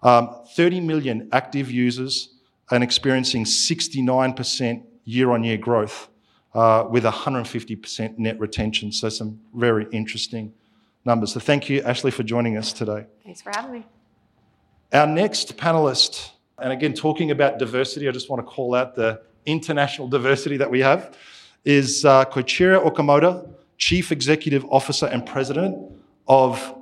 Um, 0.00 0.36
30 0.54 0.78
million 0.78 1.28
active 1.32 1.72
users 1.72 2.28
and 2.70 2.84
experiencing 2.84 3.44
69% 3.44 4.84
year-on-year 5.02 5.56
growth 5.56 6.08
uh, 6.54 6.86
with 6.88 7.02
150% 7.02 8.16
net 8.18 8.38
retention. 8.38 8.92
So 8.92 9.08
some 9.08 9.40
very 9.56 9.88
interesting 9.90 10.52
numbers. 11.04 11.32
So 11.32 11.40
thank 11.40 11.68
you, 11.68 11.82
Ashley, 11.82 12.12
for 12.12 12.22
joining 12.22 12.56
us 12.56 12.72
today. 12.72 13.06
Thanks 13.24 13.42
for 13.42 13.50
having 13.52 13.72
me. 13.72 13.86
Our 14.92 15.08
next 15.08 15.56
panelist, 15.56 16.30
and 16.60 16.72
again, 16.72 16.94
talking 16.94 17.32
about 17.32 17.58
diversity, 17.58 18.08
I 18.08 18.12
just 18.12 18.30
want 18.30 18.38
to 18.38 18.46
call 18.46 18.76
out 18.76 18.94
the 18.94 19.20
international 19.46 20.06
diversity 20.16 20.58
that 20.58 20.70
we 20.70 20.78
have, 20.78 21.16
is 21.64 22.04
uh, 22.04 22.24
Koichiro 22.26 22.88
Okamoto, 22.88 23.51
Chief 23.82 24.12
Executive 24.12 24.64
Officer 24.70 25.06
and 25.06 25.26
President 25.26 25.76
of 26.28 26.78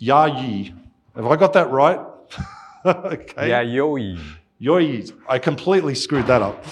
Yayi. 0.00 0.76
Have 1.14 1.26
I 1.26 1.36
got 1.36 1.52
that 1.52 1.70
right? 1.70 2.00
okay. 2.84 3.48
Yoyi. 4.60 5.12
I 5.28 5.38
completely 5.38 5.94
screwed 5.94 6.26
that 6.26 6.42
up. 6.42 6.64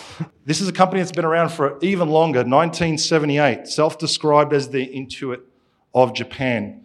This 0.45 0.61
is 0.61 0.67
a 0.67 0.73
company 0.73 1.01
that's 1.01 1.13
been 1.13 1.25
around 1.25 1.51
for 1.51 1.79
even 1.83 2.09
longer, 2.09 2.41
1978, 2.41 3.69
self 3.69 3.97
described 3.97 4.53
as 4.53 4.71
the 4.71 4.85
Intuit 4.89 5.43
of 5.95 6.15
Japan, 6.15 6.83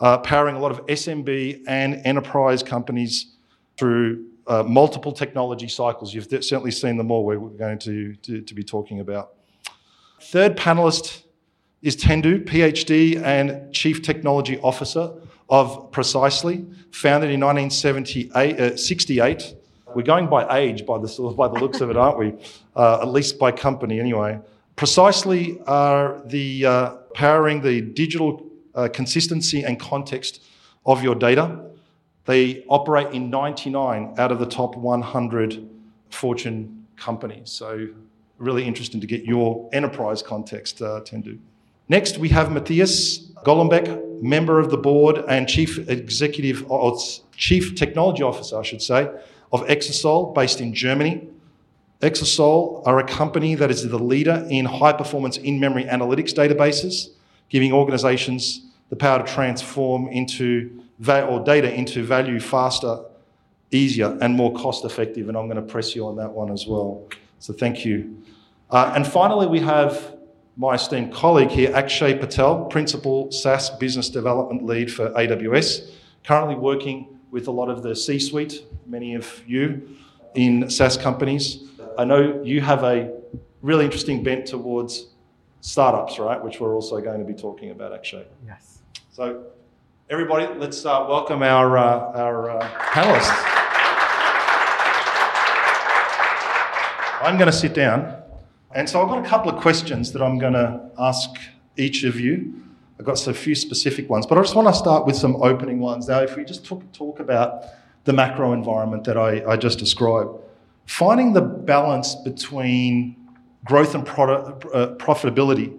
uh, 0.00 0.18
powering 0.18 0.56
a 0.56 0.58
lot 0.58 0.72
of 0.72 0.84
SMB 0.86 1.62
and 1.68 2.04
enterprise 2.04 2.64
companies 2.64 3.36
through 3.76 4.26
uh, 4.48 4.64
multiple 4.64 5.12
technology 5.12 5.68
cycles. 5.68 6.12
You've 6.12 6.26
certainly 6.26 6.72
seen 6.72 6.96
them 6.96 7.12
all, 7.12 7.24
we're 7.24 7.38
going 7.38 7.78
to, 7.78 8.16
to, 8.16 8.40
to 8.40 8.54
be 8.54 8.64
talking 8.64 8.98
about. 8.98 9.34
Third 10.20 10.56
panelist 10.56 11.22
is 11.86 11.96
Tendu, 11.96 12.44
PhD 12.44 13.22
and 13.22 13.72
Chief 13.72 14.02
Technology 14.02 14.58
Officer 14.58 15.12
of 15.48 15.92
Precisely, 15.92 16.66
founded 16.90 17.30
in 17.30 17.38
1968. 17.38 18.34
Uh, 18.34 19.54
We're 19.94 20.02
going 20.02 20.26
by 20.26 20.58
age, 20.58 20.84
by 20.84 20.98
the, 20.98 21.34
by 21.38 21.46
the 21.46 21.60
looks 21.60 21.80
of 21.80 21.88
it, 21.90 21.96
aren't 21.96 22.18
we? 22.18 22.34
Uh, 22.76 22.98
at 23.00 23.08
least 23.08 23.38
by 23.38 23.50
company, 23.50 23.98
anyway. 23.98 24.38
Precisely 24.74 25.58
are 25.66 26.20
the 26.26 26.66
uh, 26.66 26.90
powering 27.14 27.62
the 27.62 27.80
digital 27.80 28.44
uh, 28.74 28.86
consistency 28.92 29.64
and 29.64 29.80
context 29.80 30.42
of 30.84 31.02
your 31.02 31.14
data. 31.14 31.58
They 32.26 32.64
operate 32.68 33.14
in 33.14 33.30
99 33.30 34.16
out 34.18 34.30
of 34.30 34.38
the 34.40 34.44
top 34.44 34.76
100 34.76 35.66
Fortune 36.10 36.86
companies. 36.96 37.50
So, 37.50 37.88
really 38.36 38.64
interesting 38.64 39.00
to 39.00 39.06
get 39.06 39.24
your 39.24 39.70
enterprise 39.72 40.20
context, 40.20 40.82
uh, 40.82 41.00
Tendu. 41.00 41.38
Next, 41.88 42.18
we 42.18 42.28
have 42.30 42.50
Mathias 42.50 43.30
Golombek, 43.44 44.20
member 44.20 44.58
of 44.58 44.70
the 44.70 44.76
board 44.76 45.18
and 45.28 45.48
chief 45.48 45.88
executive, 45.88 46.68
or 46.70 46.98
chief 47.36 47.76
technology 47.76 48.22
officer, 48.22 48.58
I 48.58 48.62
should 48.62 48.82
say, 48.82 49.08
of 49.52 49.64
Exasol, 49.66 50.34
based 50.34 50.60
in 50.60 50.74
Germany. 50.74 51.28
Exasol 52.00 52.84
are 52.86 52.98
a 52.98 53.04
company 53.06 53.54
that 53.54 53.70
is 53.70 53.88
the 53.88 53.98
leader 53.98 54.46
in 54.50 54.64
high 54.64 54.92
performance 54.92 55.36
in 55.36 55.60
memory 55.60 55.84
analytics 55.84 56.34
databases, 56.34 57.10
giving 57.48 57.72
organizations 57.72 58.66
the 58.90 58.96
power 58.96 59.24
to 59.24 59.32
transform 59.32 60.08
into 60.08 60.82
or 61.08 61.44
data 61.44 61.72
into 61.72 62.02
value 62.02 62.40
faster, 62.40 62.98
easier, 63.70 64.16
and 64.20 64.34
more 64.34 64.52
cost 64.54 64.84
effective. 64.84 65.28
And 65.28 65.36
I'm 65.36 65.46
going 65.46 65.56
to 65.56 65.72
press 65.72 65.94
you 65.94 66.06
on 66.06 66.16
that 66.16 66.32
one 66.32 66.50
as 66.50 66.66
well. 66.66 67.06
So 67.38 67.52
thank 67.52 67.84
you. 67.84 68.22
Uh, 68.70 68.92
and 68.94 69.06
finally, 69.06 69.46
we 69.46 69.60
have 69.60 70.15
my 70.56 70.74
esteemed 70.74 71.12
colleague 71.12 71.50
here, 71.50 71.74
Akshay 71.74 72.18
Patel, 72.18 72.64
Principal 72.64 73.30
SaaS 73.30 73.68
Business 73.70 74.08
Development 74.08 74.64
Lead 74.64 74.90
for 74.90 75.10
AWS, 75.10 75.90
currently 76.24 76.54
working 76.54 77.18
with 77.30 77.46
a 77.48 77.50
lot 77.50 77.68
of 77.68 77.82
the 77.82 77.94
C 77.94 78.18
suite, 78.18 78.64
many 78.86 79.14
of 79.14 79.42
you 79.46 79.96
in 80.34 80.70
SaaS 80.70 80.96
companies. 80.96 81.64
I 81.98 82.04
know 82.04 82.42
you 82.42 82.62
have 82.62 82.84
a 82.84 83.12
really 83.60 83.84
interesting 83.84 84.22
bent 84.22 84.46
towards 84.46 85.08
startups, 85.60 86.18
right? 86.18 86.42
Which 86.42 86.58
we're 86.58 86.74
also 86.74 87.00
going 87.02 87.18
to 87.18 87.26
be 87.26 87.34
talking 87.34 87.70
about, 87.70 87.92
Akshay. 87.92 88.24
Yes. 88.46 88.78
So, 89.12 89.44
everybody, 90.08 90.46
let's 90.58 90.86
uh, 90.86 91.04
welcome 91.06 91.42
our, 91.42 91.76
uh, 91.76 92.12
our 92.18 92.50
uh, 92.50 92.68
panelists. 92.92 93.52
I'm 97.22 97.36
going 97.36 97.50
to 97.50 97.52
sit 97.52 97.74
down. 97.74 98.22
And 98.76 98.86
so 98.86 99.00
I've 99.00 99.08
got 99.08 99.24
a 99.24 99.26
couple 99.26 99.50
of 99.50 99.58
questions 99.62 100.12
that 100.12 100.20
I'm 100.20 100.36
going 100.36 100.52
to 100.52 100.78
ask 100.98 101.30
each 101.78 102.04
of 102.04 102.20
you. 102.20 102.62
I've 102.98 103.06
got 103.06 103.26
a 103.26 103.32
few 103.32 103.54
specific 103.54 104.10
ones, 104.10 104.26
but 104.26 104.36
I 104.36 104.42
just 104.42 104.54
want 104.54 104.68
to 104.68 104.74
start 104.74 105.06
with 105.06 105.16
some 105.16 105.36
opening 105.36 105.80
ones. 105.80 106.08
Now, 106.08 106.20
if 106.20 106.36
we 106.36 106.44
just 106.44 106.66
talk, 106.66 106.92
talk 106.92 107.18
about 107.18 107.64
the 108.04 108.12
macro 108.12 108.52
environment 108.52 109.04
that 109.04 109.16
I, 109.16 109.42
I 109.50 109.56
just 109.56 109.78
described, 109.78 110.28
finding 110.84 111.32
the 111.32 111.40
balance 111.40 112.16
between 112.16 113.16
growth 113.64 113.94
and 113.94 114.04
product, 114.04 114.66
uh, 114.74 114.88
profitability 114.96 115.74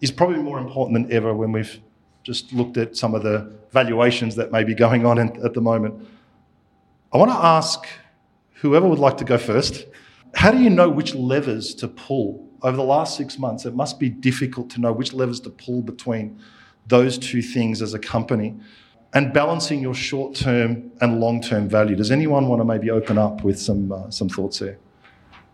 is 0.00 0.10
probably 0.10 0.38
more 0.38 0.58
important 0.58 0.94
than 0.94 1.12
ever 1.12 1.34
when 1.34 1.52
we've 1.52 1.78
just 2.22 2.54
looked 2.54 2.78
at 2.78 2.96
some 2.96 3.14
of 3.14 3.22
the 3.22 3.52
valuations 3.72 4.34
that 4.36 4.52
may 4.52 4.64
be 4.64 4.74
going 4.74 5.04
on 5.04 5.18
in, 5.18 5.44
at 5.44 5.52
the 5.52 5.60
moment. 5.60 5.94
I 7.12 7.18
want 7.18 7.30
to 7.30 7.36
ask 7.36 7.86
whoever 8.54 8.88
would 8.88 8.98
like 8.98 9.18
to 9.18 9.24
go 9.24 9.36
first 9.36 9.84
how 10.34 10.50
do 10.50 10.58
you 10.58 10.70
know 10.70 10.88
which 10.88 11.14
levers 11.14 11.74
to 11.76 11.88
pull? 11.88 12.48
Over 12.62 12.76
the 12.76 12.84
last 12.84 13.16
six 13.16 13.38
months, 13.38 13.64
it 13.66 13.74
must 13.74 14.00
be 14.00 14.08
difficult 14.08 14.70
to 14.70 14.80
know 14.80 14.92
which 14.92 15.12
levers 15.12 15.40
to 15.40 15.50
pull 15.50 15.80
between 15.82 16.40
those 16.86 17.18
two 17.18 17.42
things 17.42 17.80
as 17.82 17.94
a 17.94 17.98
company 17.98 18.56
and 19.14 19.32
balancing 19.32 19.80
your 19.80 19.94
short 19.94 20.34
term 20.34 20.90
and 21.00 21.20
long 21.20 21.40
term 21.40 21.68
value. 21.68 21.96
Does 21.96 22.10
anyone 22.10 22.48
want 22.48 22.60
to 22.60 22.64
maybe 22.64 22.90
open 22.90 23.16
up 23.16 23.44
with 23.44 23.58
some, 23.58 23.92
uh, 23.92 24.10
some 24.10 24.28
thoughts 24.28 24.58
there? 24.58 24.78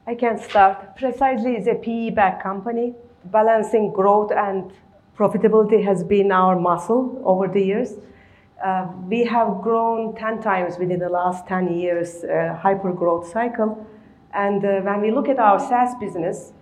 I 0.06 0.14
can 0.14 0.38
start. 0.38 0.96
Precisely 0.96 1.56
is 1.56 1.66
a 1.66 1.74
PE 1.74 2.10
backed 2.10 2.42
company. 2.42 2.94
Balancing 3.26 3.92
growth 3.92 4.32
and 4.32 4.72
profitability 5.16 5.82
has 5.84 6.04
been 6.04 6.32
our 6.32 6.58
muscle 6.58 7.22
over 7.24 7.48
the 7.48 7.60
years. 7.60 7.94
Uh, 8.62 8.88
we 9.08 9.24
have 9.24 9.60
grown 9.62 10.14
10 10.14 10.42
times 10.42 10.78
within 10.78 10.98
the 10.98 11.08
last 11.08 11.46
10 11.46 11.74
years, 11.76 12.24
uh, 12.24 12.58
hyper 12.60 12.92
growth 12.92 13.30
cycle. 13.30 13.86
And 14.34 14.64
uh, 14.64 14.80
when 14.80 15.00
we 15.00 15.10
look 15.12 15.28
at 15.28 15.38
our 15.38 15.58
SaaS 15.58 15.94
business, 16.00 16.52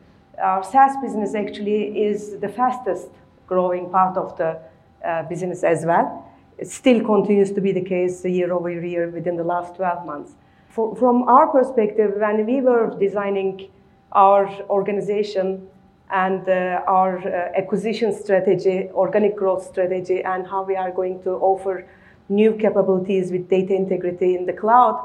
our 0.42 0.62
SaaS 0.62 0.96
business 1.02 1.34
actually 1.34 2.04
is 2.06 2.38
the 2.38 2.48
fastest 2.48 3.08
growing 3.46 3.90
part 3.90 4.16
of 4.16 4.36
the 4.36 4.60
uh, 5.04 5.22
business 5.24 5.64
as 5.64 5.84
well. 5.84 6.28
It 6.58 6.68
still 6.68 7.00
continues 7.04 7.50
to 7.52 7.60
be 7.60 7.72
the 7.72 7.80
case 7.82 8.24
year 8.24 8.52
over 8.52 8.70
year 8.70 9.08
within 9.08 9.36
the 9.36 9.44
last 9.44 9.76
12 9.76 10.06
months. 10.06 10.32
For, 10.68 10.94
from 10.96 11.22
our 11.24 11.48
perspective, 11.48 12.12
when 12.16 12.46
we 12.46 12.60
were 12.60 12.96
designing 12.98 13.70
our 14.12 14.48
organization 14.68 15.66
and 16.10 16.46
uh, 16.48 16.82
our 16.86 17.18
uh, 17.18 17.58
acquisition 17.58 18.12
strategy, 18.12 18.90
organic 18.92 19.34
growth 19.34 19.64
strategy, 19.66 20.22
and 20.22 20.46
how 20.46 20.62
we 20.62 20.76
are 20.76 20.90
going 20.90 21.22
to 21.22 21.30
offer 21.30 21.86
new 22.28 22.52
capabilities 22.54 23.32
with 23.32 23.48
data 23.48 23.74
integrity 23.74 24.36
in 24.36 24.46
the 24.46 24.52
cloud, 24.52 24.96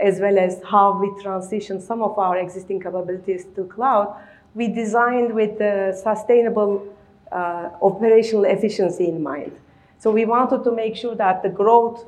as 0.00 0.20
well 0.20 0.38
as 0.38 0.60
how 0.64 0.98
we 0.98 1.10
transition 1.22 1.80
some 1.80 2.02
of 2.02 2.18
our 2.18 2.36
existing 2.36 2.80
capabilities 2.80 3.46
to 3.54 3.64
cloud, 3.64 4.16
we 4.54 4.68
designed 4.68 5.34
with 5.34 5.58
the 5.58 5.98
sustainable 6.02 6.86
uh, 7.30 7.70
operational 7.80 8.44
efficiency 8.44 9.08
in 9.08 9.22
mind. 9.22 9.52
So 9.98 10.10
we 10.10 10.24
wanted 10.24 10.64
to 10.64 10.72
make 10.72 10.96
sure 10.96 11.14
that 11.14 11.42
the 11.42 11.48
growth 11.48 12.04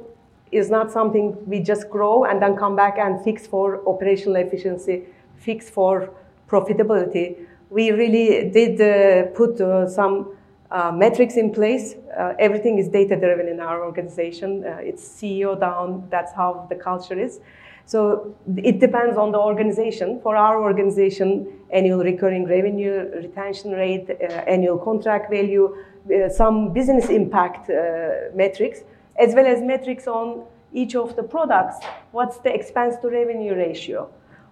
is 0.52 0.70
not 0.70 0.90
something 0.90 1.36
we 1.46 1.60
just 1.60 1.88
grow 1.88 2.24
and 2.24 2.40
then 2.40 2.56
come 2.56 2.76
back 2.76 2.98
and 2.98 3.22
fix 3.22 3.46
for 3.46 3.86
operational 3.88 4.36
efficiency, 4.36 5.04
fix 5.36 5.70
for 5.70 6.10
profitability. 6.48 7.46
We 7.70 7.90
really 7.90 8.50
did 8.50 8.80
uh, 8.80 9.30
put 9.30 9.60
uh, 9.60 9.88
some 9.88 10.36
uh, 10.70 10.92
metrics 10.92 11.36
in 11.36 11.52
place. 11.52 11.94
Uh, 12.16 12.34
everything 12.38 12.78
is 12.78 12.88
data 12.88 13.16
driven 13.16 13.48
in 13.48 13.60
our 13.60 13.84
organization. 13.84 14.64
Uh, 14.64 14.78
it's 14.80 15.02
CEO 15.02 15.58
down, 15.58 16.06
that's 16.10 16.32
how 16.32 16.66
the 16.68 16.74
culture 16.74 17.18
is. 17.18 17.40
So 17.86 18.34
it 18.56 18.80
depends 18.80 19.16
on 19.18 19.32
the 19.32 19.38
organization. 19.38 20.20
For 20.22 20.36
our 20.36 20.62
organization, 20.62 21.46
annual 21.70 22.02
recurring 22.02 22.46
revenue, 22.46 23.10
retention 23.14 23.72
rate, 23.72 24.08
uh, 24.10 24.32
annual 24.46 24.78
contract 24.78 25.30
value, 25.30 25.76
uh, 26.14 26.28
some 26.28 26.72
business 26.72 27.10
impact 27.10 27.68
uh, 27.68 28.34
metrics, 28.34 28.80
as 29.16 29.34
well 29.34 29.46
as 29.46 29.60
metrics 29.60 30.06
on 30.06 30.44
each 30.72 30.94
of 30.94 31.14
the 31.14 31.22
products. 31.22 31.76
What's 32.12 32.38
the 32.38 32.52
expense 32.52 32.96
to 33.02 33.08
revenue 33.08 33.54
ratio? 33.54 34.10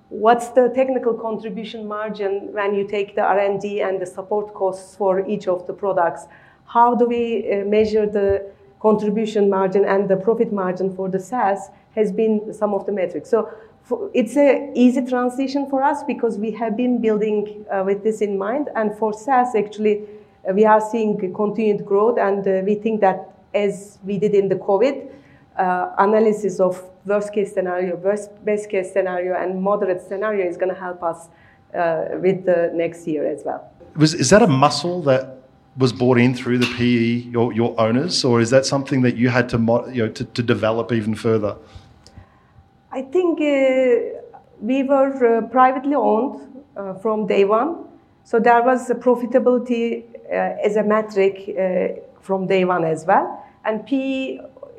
What's 0.09 0.49
the 0.49 0.71
technical 0.75 1.15
contribution 1.15 1.89
margin 1.89 2.53
when 2.53 2.75
you 2.75 2.87
take 2.87 3.15
the 3.15 3.23
R&D 3.23 3.81
and 3.81 4.01
the 4.01 4.05
support 4.05 4.53
costs 4.53 4.95
for 4.95 5.27
each 5.27 5.49
of 5.49 5.67
the 5.67 5.73
products? 5.73 6.27
How 6.67 6.95
do 6.95 7.07
we 7.07 7.51
uh, 7.51 7.65
measure 7.65 8.07
the 8.07 8.53
contribution 8.83 9.49
margin 9.49 9.85
and 9.85 10.11
the 10.11 10.17
profit 10.17 10.53
margin 10.53 10.95
for 10.95 11.09
the 11.09 11.21
SaaS? 11.21 11.71
has 11.95 12.13
been 12.13 12.53
some 12.53 12.75
of 12.75 12.87
the 12.87 12.93
metrics. 12.93 13.31
So 13.31 13.51
for, 13.83 14.11
it's 14.15 14.37
a 14.37 14.73
easy 14.75 15.05
transition 15.05 15.69
for 15.69 15.83
us 15.83 16.03
because 16.05 16.39
we 16.39 16.51
have 16.53 16.77
been 16.77 17.01
building 17.01 17.65
uh, 17.71 17.83
with 17.85 18.03
this 18.03 18.21
in 18.21 18.39
mind. 18.39 18.69
And 18.75 18.97
for 18.97 19.13
SaaS, 19.13 19.55
actually, 19.57 20.05
uh, 20.49 20.53
we 20.53 20.65
are 20.65 20.81
seeing 20.81 21.19
continued 21.35 21.85
growth, 21.85 22.19
and 22.19 22.47
uh, 22.47 22.63
we 22.65 22.75
think 22.75 23.01
that 23.01 23.29
as 23.55 23.99
we 24.05 24.19
did 24.19 24.35
in 24.35 24.49
the 24.49 24.57
COVID, 24.57 25.11
uh, 25.59 25.91
analysis 25.99 26.61
of 26.61 26.83
worst 27.05 27.33
case 27.33 27.53
scenario, 27.53 27.97
worst, 27.97 28.31
best 28.45 28.71
case 28.71 28.93
scenario, 28.93 29.35
and 29.35 29.61
moderate 29.61 30.01
scenario 30.01 30.49
is 30.49 30.57
going 30.57 30.71
to 30.75 30.81
help 30.81 31.03
us 31.03 31.29
uh, 31.75 32.07
with 32.15 32.45
the 32.47 32.71
next 32.73 33.07
year 33.07 33.27
as 33.27 33.43
well. 33.45 33.71
Was, 33.97 34.15
is 34.15 34.31
that 34.31 34.43
a 34.43 34.47
muscle 34.47 35.03
that 35.03 35.42
was 35.77 35.93
bought 35.93 36.19
in 36.19 36.35
through 36.35 36.59
the 36.59 36.67
PE, 36.77 37.31
your, 37.31 37.53
your 37.53 37.81
owners, 37.81 38.25
or 38.25 38.41
is 38.41 38.51
that 38.51 38.67
something 38.67 39.03
that 39.03 39.17
you 39.17 39.29
had 39.29 39.49
to, 39.49 39.57
you 39.93 40.07
know, 40.07 40.09
to, 40.13 40.25
to 40.25 40.43
develop 40.43 40.93
even 40.93 41.15
further? 41.15 41.57
I 42.91 43.03
think 43.03 43.41
uh, 43.41 44.21
we 44.61 44.83
were 44.83 45.39
uh, 45.39 45.47
privately 45.49 45.95
owned 45.95 46.65
uh, 46.77 46.95
from 46.95 47.27
day 47.27 47.45
one. 47.45 47.87
So 48.25 48.39
there 48.39 48.63
was 48.63 48.89
profitability 48.91 50.05
as 50.31 50.77
a 50.77 50.83
metric 50.83 51.57
from 52.21 52.47
day 52.47 52.65
one 52.65 52.85
as 52.85 53.05
well. 53.05 53.45
And 53.65 53.85
PE 53.87 54.39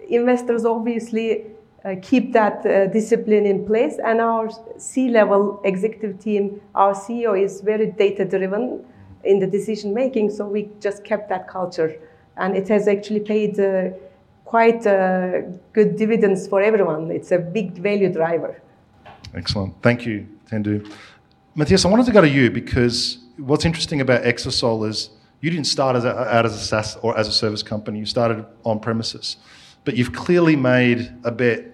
investors 0.09 0.65
obviously 0.65 1.45
uh, 1.85 1.95
keep 2.01 2.33
that 2.33 2.65
uh, 2.65 2.88
discipline 2.88 3.45
in 3.45 3.65
place. 3.65 3.97
And 4.03 4.21
our 4.21 4.50
C 4.77 5.09
level 5.09 5.59
executive 5.63 6.19
team, 6.19 6.62
our 6.75 6.93
CEO 6.93 7.41
is 7.41 7.62
very 7.62 7.88
data 7.88 8.25
driven 8.25 8.85
in 9.24 9.39
the 9.39 9.48
decision 9.48 9.94
making. 9.94 10.30
So 10.32 10.48
we 10.48 10.70
just 10.80 11.03
kept 11.03 11.30
that 11.30 11.48
culture. 11.48 12.00
And 12.38 12.56
it 12.56 12.68
has 12.70 12.88
actually 12.88 13.20
paid 13.20 13.58
quite 14.46 14.86
uh, 14.86 15.42
good 15.72 15.96
dividends 15.96 16.48
for 16.48 16.62
everyone. 16.62 17.12
It's 17.12 17.32
a 17.32 17.39
big 17.39 17.74
value 17.74 18.12
driver. 18.12 18.62
Excellent. 19.34 19.74
Thank 19.82 20.06
you, 20.06 20.27
Tendu. 20.50 20.92
Mathias, 21.56 21.86
I 21.86 21.89
wanted 21.89 22.06
to 22.06 22.12
go 22.12 22.22
to 22.22 22.30
you 22.30 22.51
because 22.51 23.20
what's 23.38 23.65
interesting 23.65 24.01
about 24.01 24.24
Exasol 24.24 24.88
is 24.88 25.10
you 25.42 25.50
didn't 25.50 25.68
start 25.68 25.96
as 25.96 26.06
a, 26.06 26.12
out 26.36 26.46
as 26.46 26.53
a 26.53 26.60
SaaS 26.60 26.98
or 27.01 27.18
as 27.18 27.27
a 27.27 27.32
service 27.32 27.63
company. 27.63 28.00
You 28.00 28.06
started 28.06 28.46
on 28.63 28.80
premises, 28.80 29.38
but 29.86 29.96
you've 29.98 30.13
clearly 30.13 30.56
made 30.56 31.12
a 31.24 31.32
bet 31.32 31.65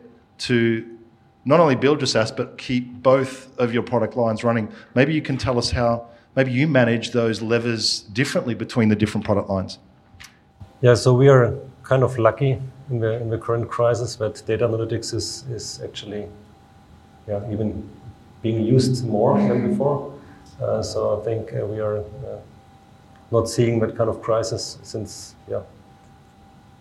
to 0.48 0.98
not 1.46 1.60
only 1.60 1.76
build 1.76 2.00
your 2.00 2.08
SaaS 2.08 2.32
but 2.32 2.58
keep 2.58 3.04
both 3.04 3.58
of 3.60 3.74
your 3.74 3.84
product 3.84 4.16
lines 4.16 4.44
running. 4.44 4.72
Maybe 4.96 5.14
you 5.14 5.22
can 5.22 5.38
tell 5.38 5.58
us 5.58 5.70
how 5.72 6.08
maybe 6.36 6.52
you 6.52 6.68
manage 6.68 7.12
those 7.12 7.42
levers 7.42 8.02
differently 8.14 8.56
between 8.56 8.90
the 8.90 8.96
different 8.96 9.26
product 9.26 9.50
lines. 9.50 9.80
Yeah, 10.82 10.96
so 10.96 11.14
we 11.14 11.28
are 11.28 11.56
kind 11.84 12.04
of 12.04 12.18
lucky 12.18 12.62
in 12.90 13.00
the 13.00 13.14
in 13.22 13.30
the 13.30 13.38
current 13.38 13.70
crisis 13.70 14.16
that 14.18 14.42
data 14.46 14.68
analytics 14.68 15.14
is 15.14 15.44
is 15.50 15.82
actually 15.84 16.28
yeah 17.28 17.52
even 17.52 17.88
being 18.42 18.64
used 18.64 19.06
more 19.06 19.38
than 19.38 19.70
before. 19.70 20.14
Uh, 20.62 20.82
so 20.82 21.20
I 21.20 21.26
think 21.26 21.54
uh, 21.54 21.66
we 21.66 21.80
are 21.80 21.98
uh, 22.00 22.40
not 23.32 23.50
seeing 23.50 23.80
that 23.80 23.96
kind 23.98 24.10
of 24.10 24.22
crisis 24.22 24.78
since 24.84 25.36
yeah 25.48 25.62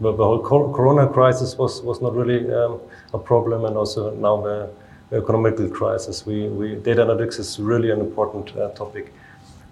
the, 0.01 0.13
the 0.13 0.25
whole 0.25 0.73
corona 0.73 1.09
crisis 1.09 1.57
was 1.59 1.83
was 1.83 2.01
not 2.01 2.15
really 2.15 2.53
um, 2.53 2.81
a 3.15 3.19
problem, 3.19 3.65
and 3.65 3.77
also 3.77 4.15
now 4.15 4.41
the, 4.41 4.71
the 5.11 5.17
economic 5.17 5.73
crisis. 5.73 6.25
We, 6.25 6.49
we 6.49 6.77
data 6.77 7.05
analytics 7.05 7.39
is 7.39 7.59
really 7.59 7.91
an 7.91 8.01
important 8.01 8.57
uh, 8.57 8.71
topic. 8.71 9.13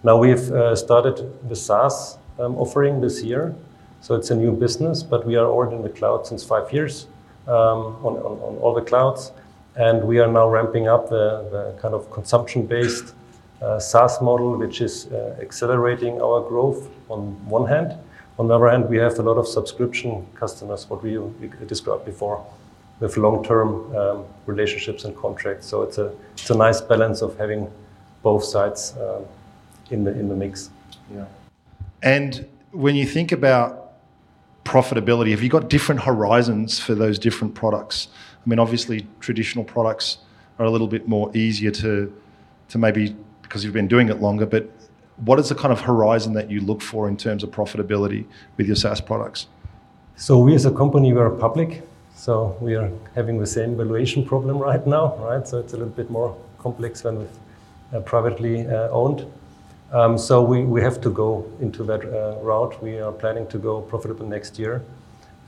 Now 0.02 0.16
we've 0.18 0.50
uh, 0.52 0.76
started 0.76 1.48
the 1.48 1.56
SaaS 1.56 2.18
um, 2.38 2.56
offering 2.56 3.00
this 3.00 3.22
year, 3.22 3.54
so 4.00 4.14
it's 4.14 4.30
a 4.30 4.36
new 4.36 4.52
business, 4.52 5.02
but 5.02 5.26
we 5.26 5.36
are 5.36 5.46
already 5.46 5.76
in 5.76 5.82
the 5.82 5.88
cloud 5.88 6.26
since 6.26 6.44
five 6.44 6.72
years 6.72 7.06
um, 7.48 7.96
on, 8.04 8.16
on, 8.16 8.38
on 8.40 8.56
all 8.58 8.74
the 8.74 8.82
clouds. 8.82 9.32
And 9.76 10.04
we 10.04 10.20
are 10.20 10.30
now 10.30 10.48
ramping 10.48 10.88
up 10.88 11.08
the, 11.08 11.46
the 11.50 11.78
kind 11.82 11.94
of 11.94 12.10
consumption-based 12.10 13.14
uh, 13.60 13.78
SaaS 13.78 14.20
model, 14.22 14.56
which 14.56 14.80
is 14.80 15.06
uh, 15.06 15.36
accelerating 15.40 16.20
our 16.22 16.40
growth 16.40 16.88
on 17.08 17.32
one 17.48 17.66
hand. 17.66 17.94
On 18.38 18.48
the 18.48 18.54
other 18.54 18.68
hand, 18.68 18.88
we 18.88 18.98
have 18.98 19.18
a 19.18 19.22
lot 19.22 19.38
of 19.38 19.46
subscription 19.46 20.26
customers, 20.34 20.88
what 20.88 21.02
we 21.02 21.18
described 21.66 22.04
before, 22.04 22.44
with 23.00 23.16
long-term 23.16 23.96
um, 23.96 24.24
relationships 24.46 25.04
and 25.04 25.16
contracts. 25.16 25.66
So 25.66 25.82
it's 25.82 25.98
a 25.98 26.12
it's 26.32 26.50
a 26.50 26.54
nice 26.54 26.80
balance 26.80 27.22
of 27.22 27.36
having 27.38 27.70
both 28.22 28.44
sides 28.44 28.94
um, 29.00 29.24
in 29.90 30.04
the 30.04 30.12
in 30.12 30.28
the 30.28 30.36
mix. 30.36 30.70
Yeah. 31.14 31.24
And 32.02 32.46
when 32.72 32.94
you 32.94 33.06
think 33.06 33.32
about 33.32 33.92
profitability, 34.64 35.30
have 35.30 35.42
you 35.42 35.48
got 35.48 35.70
different 35.70 36.02
horizons 36.02 36.78
for 36.78 36.94
those 36.94 37.18
different 37.18 37.54
products? 37.54 38.08
I 38.44 38.48
mean, 38.48 38.58
obviously, 38.58 39.06
traditional 39.20 39.64
products 39.64 40.18
are 40.58 40.66
a 40.66 40.70
little 40.70 40.88
bit 40.88 41.08
more 41.08 41.34
easier 41.36 41.70
to, 41.70 42.12
to 42.68 42.78
maybe 42.78 43.16
because 43.42 43.64
you've 43.64 43.74
been 43.74 43.88
doing 43.88 44.08
it 44.08 44.20
longer, 44.20 44.44
but 44.44 44.68
what 45.24 45.38
is 45.38 45.48
the 45.48 45.54
kind 45.54 45.72
of 45.72 45.80
horizon 45.80 46.32
that 46.34 46.50
you 46.50 46.60
look 46.60 46.82
for 46.82 47.08
in 47.08 47.16
terms 47.16 47.42
of 47.42 47.50
profitability 47.50 48.26
with 48.56 48.66
your 48.66 48.76
SaaS 48.76 49.00
products? 49.00 49.46
So 50.16 50.38
we 50.38 50.54
as 50.54 50.66
a 50.66 50.70
company, 50.70 51.12
we 51.12 51.20
are 51.20 51.30
public, 51.30 51.82
so 52.14 52.56
we 52.60 52.74
are 52.74 52.90
having 53.14 53.38
the 53.38 53.46
same 53.46 53.76
valuation 53.76 54.24
problem 54.24 54.58
right 54.58 54.86
now, 54.86 55.16
right? 55.18 55.46
So 55.46 55.58
it's 55.58 55.72
a 55.72 55.76
little 55.76 55.92
bit 55.92 56.10
more 56.10 56.36
complex 56.58 57.04
when 57.04 57.18
with 57.18 57.38
uh, 57.94 58.00
privately 58.00 58.66
uh, 58.66 58.88
owned. 58.90 59.26
Um, 59.92 60.18
so 60.18 60.42
we, 60.42 60.64
we 60.64 60.82
have 60.82 61.00
to 61.02 61.10
go 61.10 61.46
into 61.60 61.84
that 61.84 62.04
uh, 62.04 62.40
route. 62.42 62.82
We 62.82 62.98
are 62.98 63.12
planning 63.12 63.46
to 63.48 63.58
go 63.58 63.80
profitable 63.82 64.26
next 64.26 64.58
year. 64.58 64.82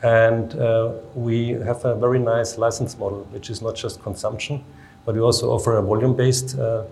And 0.03 0.55
uh, 0.55 0.93
we 1.15 1.49
have 1.49 1.85
a 1.85 1.97
very 1.97 2.21
nice 2.21 2.57
license 2.57 2.97
model, 2.97 3.27
which 3.33 3.51
is 3.51 3.61
not 3.61 3.75
just 3.75 4.01
consumption, 4.01 4.63
but 5.05 5.17
we 5.17 5.21
also 5.21 5.51
offer 5.51 5.77
a 5.79 5.83
volume-based 5.83 6.57
uh, 6.57 6.85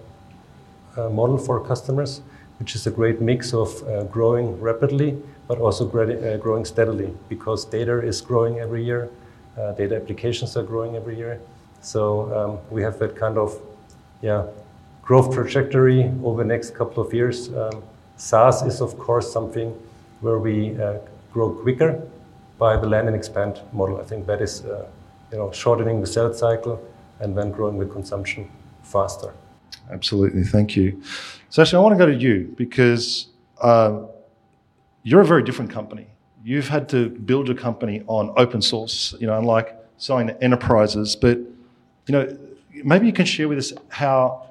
uh, 0.96 1.08
model 1.10 1.38
for 1.38 1.64
customers, 1.64 2.20
which 2.58 2.74
is 2.74 2.86
a 2.86 2.90
great 2.90 3.20
mix 3.20 3.54
of 3.54 3.80
uh, 3.86 4.02
growing 4.04 4.60
rapidly, 4.60 5.16
but 5.46 5.58
also 5.58 5.86
uh, 5.86 6.36
growing 6.38 6.64
steadily, 6.64 7.14
because 7.28 7.64
data 7.64 8.00
is 8.00 8.20
growing 8.20 8.58
every 8.58 8.82
year, 8.82 9.08
data 9.76 9.96
applications 9.96 10.56
are 10.56 10.64
growing 10.64 10.96
every 10.96 11.16
year. 11.16 11.40
So 11.80 12.34
um, 12.36 12.58
we 12.70 12.82
have 12.82 12.98
that 12.98 13.14
kind 13.14 13.38
of, 13.38 13.56
yeah, 14.20 14.46
growth 15.06 15.32
trajectory 15.32 16.12
over 16.24 16.42
the 16.42 16.48
next 16.48 16.74
couple 16.74 17.02
of 17.02 17.14
years. 17.14 17.48
Um, 17.54 17.82
SaaS 18.16 18.62
is, 18.62 18.80
of 18.80 18.98
course, 18.98 19.32
something 19.32 19.68
where 20.20 20.38
we 20.38 20.76
grow 21.32 21.50
quicker 21.50 22.02
by 22.58 22.76
the 22.76 22.88
land 22.88 23.06
and 23.06 23.16
expand 23.16 23.60
model. 23.72 24.00
I 24.00 24.04
think 24.04 24.26
that 24.26 24.42
is, 24.42 24.64
uh, 24.64 24.86
you 25.30 25.38
know, 25.38 25.52
shortening 25.52 26.00
the 26.00 26.06
sales 26.06 26.38
cycle 26.38 26.82
and 27.20 27.38
then 27.38 27.52
growing 27.52 27.78
the 27.78 27.86
consumption 27.86 28.50
faster. 28.82 29.32
Absolutely, 29.90 30.42
thank 30.42 30.74
you. 30.74 31.00
Ashley, 31.56 31.78
I 31.78 31.80
want 31.80 31.92
to 31.92 31.98
go 31.98 32.10
to 32.10 32.16
you 32.16 32.52
because 32.56 33.28
uh, 33.60 34.02
you're 35.04 35.20
a 35.20 35.26
very 35.26 35.42
different 35.42 35.70
company. 35.70 36.08
You've 36.42 36.68
had 36.68 36.88
to 36.90 37.10
build 37.10 37.46
your 37.48 37.56
company 37.56 38.02
on 38.06 38.32
open 38.36 38.60
source, 38.60 39.14
you 39.20 39.26
know, 39.26 39.38
unlike 39.38 39.76
selling 39.98 40.26
to 40.28 40.42
enterprises. 40.42 41.16
But, 41.16 41.38
you 41.38 42.12
know, 42.12 42.38
maybe 42.84 43.06
you 43.06 43.12
can 43.12 43.24
share 43.24 43.48
with 43.48 43.58
us 43.58 43.72
how 43.88 44.45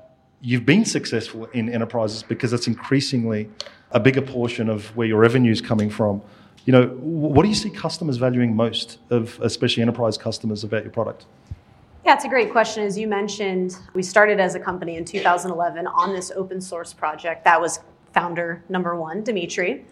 you've 0.46 0.66
been 0.66 0.86
successful 0.86 1.46
in 1.54 1.70
enterprises 1.70 2.22
because 2.22 2.54
it's 2.54 2.68
increasingly 2.68 3.50
a 3.92 4.00
bigger 4.00 4.22
portion 4.22 4.70
of 4.70 4.96
where 4.96 5.08
your 5.08 5.18
revenue 5.18 5.52
is 5.52 5.60
coming 5.60 5.90
from. 5.90 6.22
You 6.66 6.74
know, 6.74 6.88
what 7.00 7.42
do 7.44 7.50
you 7.50 7.56
see 7.56 7.72
customers 7.72 8.18
valuing 8.18 8.56
most 8.56 9.00
of, 9.10 9.40
especially 9.42 9.82
enterprise 9.82 10.20
customers, 10.20 10.64
about 10.64 10.84
your 10.84 10.92
product? 10.92 11.26
Yeah, 12.06 12.14
it's 12.14 12.26
a 12.26 12.30
great 12.30 12.52
question. 12.52 12.84
As 12.84 12.96
you 12.96 13.08
mentioned, 13.08 13.76
we 13.96 14.04
started 14.04 14.40
as 14.40 14.54
a 14.54 14.60
company 14.60 14.98
in 14.98 15.06
2011 15.06 15.88
on 15.88 16.14
this 16.14 16.30
open 16.36 16.62
source 16.62 16.94
project. 16.94 17.44
That 17.44 17.60
was 17.60 17.80
founder 18.14 18.64
number 18.70 18.96
one, 18.96 19.24
Dimitri. 19.24 19.84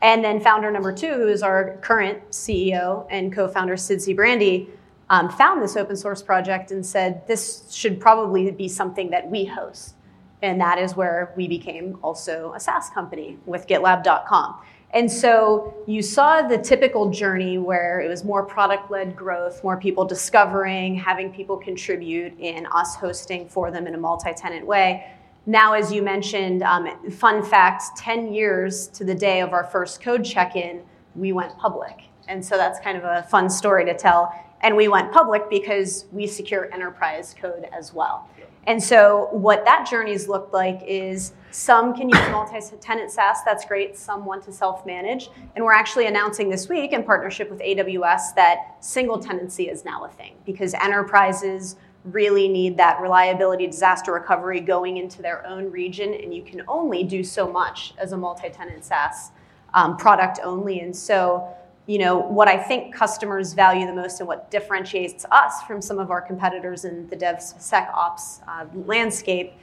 And 0.00 0.24
then 0.24 0.40
founder 0.40 0.70
number 0.70 0.92
two, 0.92 1.12
who 1.12 1.28
is 1.28 1.42
our 1.42 1.76
current 1.82 2.30
CEO 2.30 3.06
and 3.10 3.30
co-founder, 3.30 3.76
Sid 3.76 3.98
Sijbrandij, 3.98 4.68
um, 5.10 5.28
found 5.28 5.62
this 5.62 5.76
open 5.76 5.96
source 5.96 6.22
project 6.22 6.70
and 6.70 6.84
said, 6.84 7.26
this 7.26 7.70
should 7.70 8.00
probably 8.00 8.50
be 8.50 8.68
something 8.68 9.10
that 9.10 9.28
we 9.28 9.44
host. 9.44 9.94
And 10.42 10.60
that 10.60 10.78
is 10.78 10.94
where 10.94 11.32
we 11.36 11.48
became 11.48 11.98
also 12.02 12.52
a 12.54 12.60
SaaS 12.60 12.90
company 12.90 13.38
with 13.46 13.66
GitLab.com. 13.66 14.60
And 14.94 15.10
so 15.10 15.74
you 15.86 16.00
saw 16.00 16.42
the 16.42 16.56
typical 16.56 17.10
journey 17.10 17.58
where 17.58 18.00
it 18.00 18.08
was 18.08 18.24
more 18.24 18.42
product 18.42 18.90
led 18.90 19.14
growth, 19.14 19.62
more 19.62 19.76
people 19.76 20.04
discovering, 20.06 20.94
having 20.94 21.30
people 21.30 21.58
contribute, 21.58 22.38
in 22.38 22.66
us 22.72 22.94
hosting 22.94 23.48
for 23.48 23.70
them 23.70 23.86
in 23.86 23.94
a 23.94 23.98
multi 23.98 24.32
tenant 24.32 24.66
way. 24.66 25.12
Now, 25.44 25.74
as 25.74 25.92
you 25.92 26.02
mentioned, 26.02 26.62
um, 26.62 27.10
fun 27.10 27.42
fact 27.42 27.96
10 27.96 28.32
years 28.32 28.86
to 28.88 29.04
the 29.04 29.14
day 29.14 29.40
of 29.40 29.52
our 29.52 29.64
first 29.64 30.00
code 30.00 30.24
check 30.24 30.56
in, 30.56 30.82
we 31.14 31.32
went 31.32 31.56
public. 31.58 32.04
And 32.26 32.44
so 32.44 32.56
that's 32.56 32.78
kind 32.80 32.96
of 32.96 33.04
a 33.04 33.22
fun 33.24 33.48
story 33.50 33.84
to 33.86 33.96
tell. 33.96 34.32
And 34.62 34.76
we 34.76 34.88
went 34.88 35.12
public 35.12 35.48
because 35.48 36.06
we 36.10 36.26
secure 36.26 36.72
enterprise 36.72 37.34
code 37.40 37.68
as 37.72 37.92
well. 37.92 38.28
And 38.68 38.82
so 38.82 39.28
what 39.30 39.64
that 39.64 39.88
journey's 39.88 40.28
looked 40.28 40.52
like 40.52 40.82
is 40.86 41.32
some 41.50 41.94
can 41.94 42.10
use 42.10 42.20
multi-tenant 42.30 43.10
SaaS, 43.10 43.38
that's 43.42 43.64
great. 43.64 43.96
Some 43.96 44.26
want 44.26 44.44
to 44.44 44.52
self-manage. 44.52 45.30
And 45.56 45.64
we're 45.64 45.72
actually 45.72 46.06
announcing 46.06 46.50
this 46.50 46.68
week 46.68 46.92
in 46.92 47.02
partnership 47.02 47.50
with 47.50 47.60
AWS 47.60 48.34
that 48.36 48.76
single 48.80 49.18
tenancy 49.18 49.70
is 49.70 49.86
now 49.86 50.04
a 50.04 50.08
thing 50.10 50.34
because 50.44 50.74
enterprises 50.74 51.76
really 52.04 52.46
need 52.46 52.76
that 52.76 53.00
reliability 53.00 53.66
disaster 53.66 54.12
recovery 54.12 54.60
going 54.60 54.98
into 54.98 55.22
their 55.22 55.46
own 55.46 55.70
region 55.70 56.14
and 56.14 56.34
you 56.34 56.42
can 56.42 56.62
only 56.68 57.02
do 57.02 57.24
so 57.24 57.50
much 57.50 57.94
as 57.98 58.12
a 58.12 58.16
multi-tenant 58.16 58.84
SaaS 58.84 59.30
um, 59.74 59.96
product 59.96 60.40
only. 60.42 60.80
And 60.80 60.94
so 60.94 61.56
you 61.88 61.96
know, 61.96 62.18
what 62.18 62.48
I 62.48 62.58
think 62.58 62.94
customers 62.94 63.54
value 63.54 63.86
the 63.86 63.94
most 63.94 64.20
and 64.20 64.28
what 64.28 64.50
differentiates 64.50 65.24
us 65.32 65.62
from 65.62 65.80
some 65.80 65.98
of 65.98 66.10
our 66.10 66.20
competitors 66.20 66.84
in 66.84 67.08
the 67.08 67.16
DevSecOps 67.16 68.40
uh, 68.46 68.66
landscape 68.84 69.54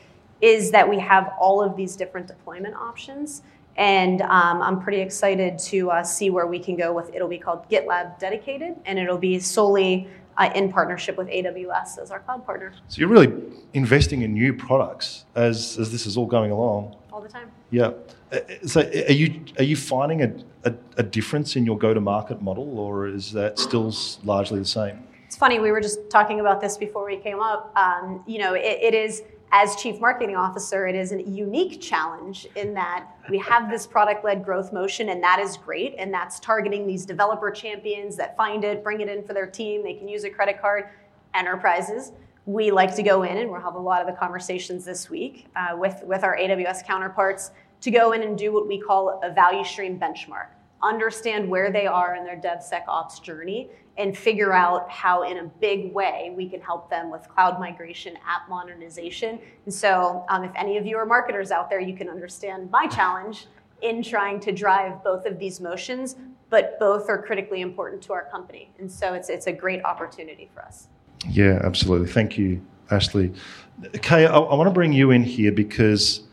is 0.42 0.72
that 0.72 0.90
we 0.90 0.98
have 0.98 1.34
all 1.40 1.62
of 1.62 1.78
these 1.78 1.96
different 1.96 2.26
deployment 2.26 2.76
options. 2.76 3.44
And 3.78 4.24
um, 4.24 4.64
I'm 4.64 4.82
pretty 4.82 5.02
excited 5.02 5.60
to 5.60 5.92
uh, 5.92 6.04
see 6.04 6.32
where 6.32 6.48
we 6.48 6.58
can 6.58 6.76
go 6.76 6.92
with 6.94 7.14
it'll 7.14 7.28
be 7.28 7.38
called 7.38 7.70
GitLab 7.70 8.18
Dedicated, 8.18 8.76
and 8.86 8.98
it'll 8.98 9.20
be 9.20 9.38
solely 9.38 10.08
uh, 10.38 10.50
in 10.56 10.72
partnership 10.72 11.18
with 11.18 11.28
AWS 11.28 12.00
as 12.00 12.10
our 12.10 12.22
cloud 12.22 12.44
partner. 12.44 12.74
So 12.88 13.02
you're 13.02 13.10
really 13.10 13.34
investing 13.74 14.24
in 14.24 14.34
new 14.34 14.52
products 14.52 15.26
as, 15.36 15.78
as 15.78 15.92
this 15.92 16.08
is 16.08 16.18
all 16.18 16.26
going 16.26 16.50
along. 16.50 16.96
All 17.14 17.22
the 17.22 17.30
time. 17.30 17.52
Yeah. 17.70 17.92
So 18.66 18.82
are 18.82 19.12
you 19.12 19.42
are 19.58 19.64
you 19.64 19.76
finding 19.76 20.22
a, 20.24 20.34
a, 20.70 20.74
a 20.98 21.04
difference 21.04 21.56
in 21.56 21.66
your 21.66 21.78
go 21.78 21.94
to 21.94 22.02
market 22.02 22.42
model, 22.42 22.80
or 22.80 23.08
is 23.08 23.32
that 23.34 23.60
still 23.60 23.94
largely 24.24 24.60
the 24.60 24.66
same? 24.66 25.04
It's 25.26 25.36
funny. 25.36 25.60
We 25.60 25.72
were 25.72 25.82
just 25.82 26.10
talking 26.10 26.40
about 26.40 26.62
this 26.62 26.78
before 26.78 27.06
we 27.06 27.18
came 27.18 27.40
up. 27.42 27.72
Um, 27.76 28.24
you 28.26 28.40
know, 28.40 28.54
it, 28.54 28.80
it 28.82 28.94
is 28.94 29.24
as 29.52 29.76
chief 29.76 30.00
marketing 30.02 30.36
officer, 30.36 30.88
it 30.88 30.96
is 30.96 31.12
a 31.12 31.22
unique 31.24 31.80
challenge 31.80 32.48
in 32.56 32.74
that 32.74 33.08
we 33.30 33.38
have 33.40 33.70
this 33.70 33.88
product 33.88 34.26
led 34.26 34.44
growth 34.44 34.74
motion, 34.74 35.10
and 35.10 35.24
that 35.24 35.40
is 35.40 35.56
great. 35.58 35.96
And 35.98 36.14
that's 36.14 36.40
targeting 36.40 36.86
these 36.86 37.06
developer 37.06 37.52
champions 37.52 38.16
that 38.18 38.36
find 38.36 38.64
it, 38.64 38.84
bring 38.84 39.02
it 39.02 39.08
in 39.08 39.24
for 39.24 39.34
their 39.34 39.48
team, 39.48 39.84
they 39.84 39.94
can 39.94 40.08
use 40.08 40.24
a 40.24 40.30
credit 40.30 40.60
card, 40.60 40.90
enterprises. 41.34 42.12
we 42.46 42.70
like 42.70 42.96
to 42.96 43.04
go 43.04 43.24
in, 43.24 43.38
and 43.38 43.50
we'll 43.50 43.62
have 43.62 43.76
a 43.76 43.80
lot 43.80 44.02
of 44.02 44.08
the 44.08 44.14
conversations 44.14 44.86
this 44.86 45.10
week 45.10 45.48
uh, 45.56 45.76
with, 45.76 46.04
with 46.04 46.24
our 46.24 46.38
AWS 46.38 46.86
counterparts 46.86 47.52
to 47.86 47.92
go 47.92 48.14
in 48.14 48.24
and 48.24 48.36
do 48.36 48.52
what 48.52 48.68
we 48.68 48.82
call 48.82 49.22
a 49.24 49.32
value 49.32 49.64
stream 49.64 50.00
benchmark. 50.00 50.48
Understand 50.82 51.48
where 51.48 51.72
they 51.72 51.86
are 51.86 52.16
in 52.16 52.24
their 52.26 52.36
DevSecOps 52.36 53.22
journey 53.22 53.70
and 54.00 54.18
figure 54.18 54.54
out 54.54 54.90
how, 54.90 55.22
in 55.22 55.38
a 55.38 55.44
big 55.62 55.94
way, 55.94 56.34
we 56.36 56.50
can 56.50 56.60
help 56.60 56.90
them 56.90 57.12
with 57.12 57.30
cloud 57.30 57.60
migration, 57.60 58.18
app 58.28 58.50
modernization. 58.50 59.38
And 59.66 59.74
so, 59.74 60.26
um, 60.30 60.44
if 60.44 60.52
any 60.56 60.78
of 60.78 60.88
you 60.88 60.98
are 60.98 61.06
marketers 61.06 61.52
out 61.52 61.70
there, 61.70 61.80
you 61.80 61.96
can 61.96 62.10
understand 62.10 62.72
my 62.72 62.88
challenge 62.88 63.46
in 63.84 64.02
trying 64.02 64.40
to 64.40 64.52
drive 64.52 65.04
both 65.04 65.28
of 65.28 65.38
these 65.38 65.62
motions, 65.62 66.16
but 66.50 66.80
both 66.80 67.08
are 67.08 67.22
critically 67.22 67.62
important 67.62 68.02
to 68.02 68.14
our 68.14 68.26
company. 68.32 68.72
And 68.80 68.92
so, 68.92 69.14
it's, 69.14 69.30
it's 69.30 69.46
a 69.46 69.54
great 69.54 69.86
opportunity 69.86 70.50
for 70.56 70.64
us. 70.64 70.88
Yeah, 71.30 71.62
absolutely. 71.64 72.08
Thank 72.08 72.36
you, 72.36 72.66
Ashley. 72.90 73.32
Kay, 74.02 74.26
I, 74.26 74.36
I 74.36 74.56
want 74.56 74.68
to 74.68 74.74
bring 74.74 74.92
you 74.92 75.12
in 75.12 75.24
here 75.24 75.52
because 75.52 76.25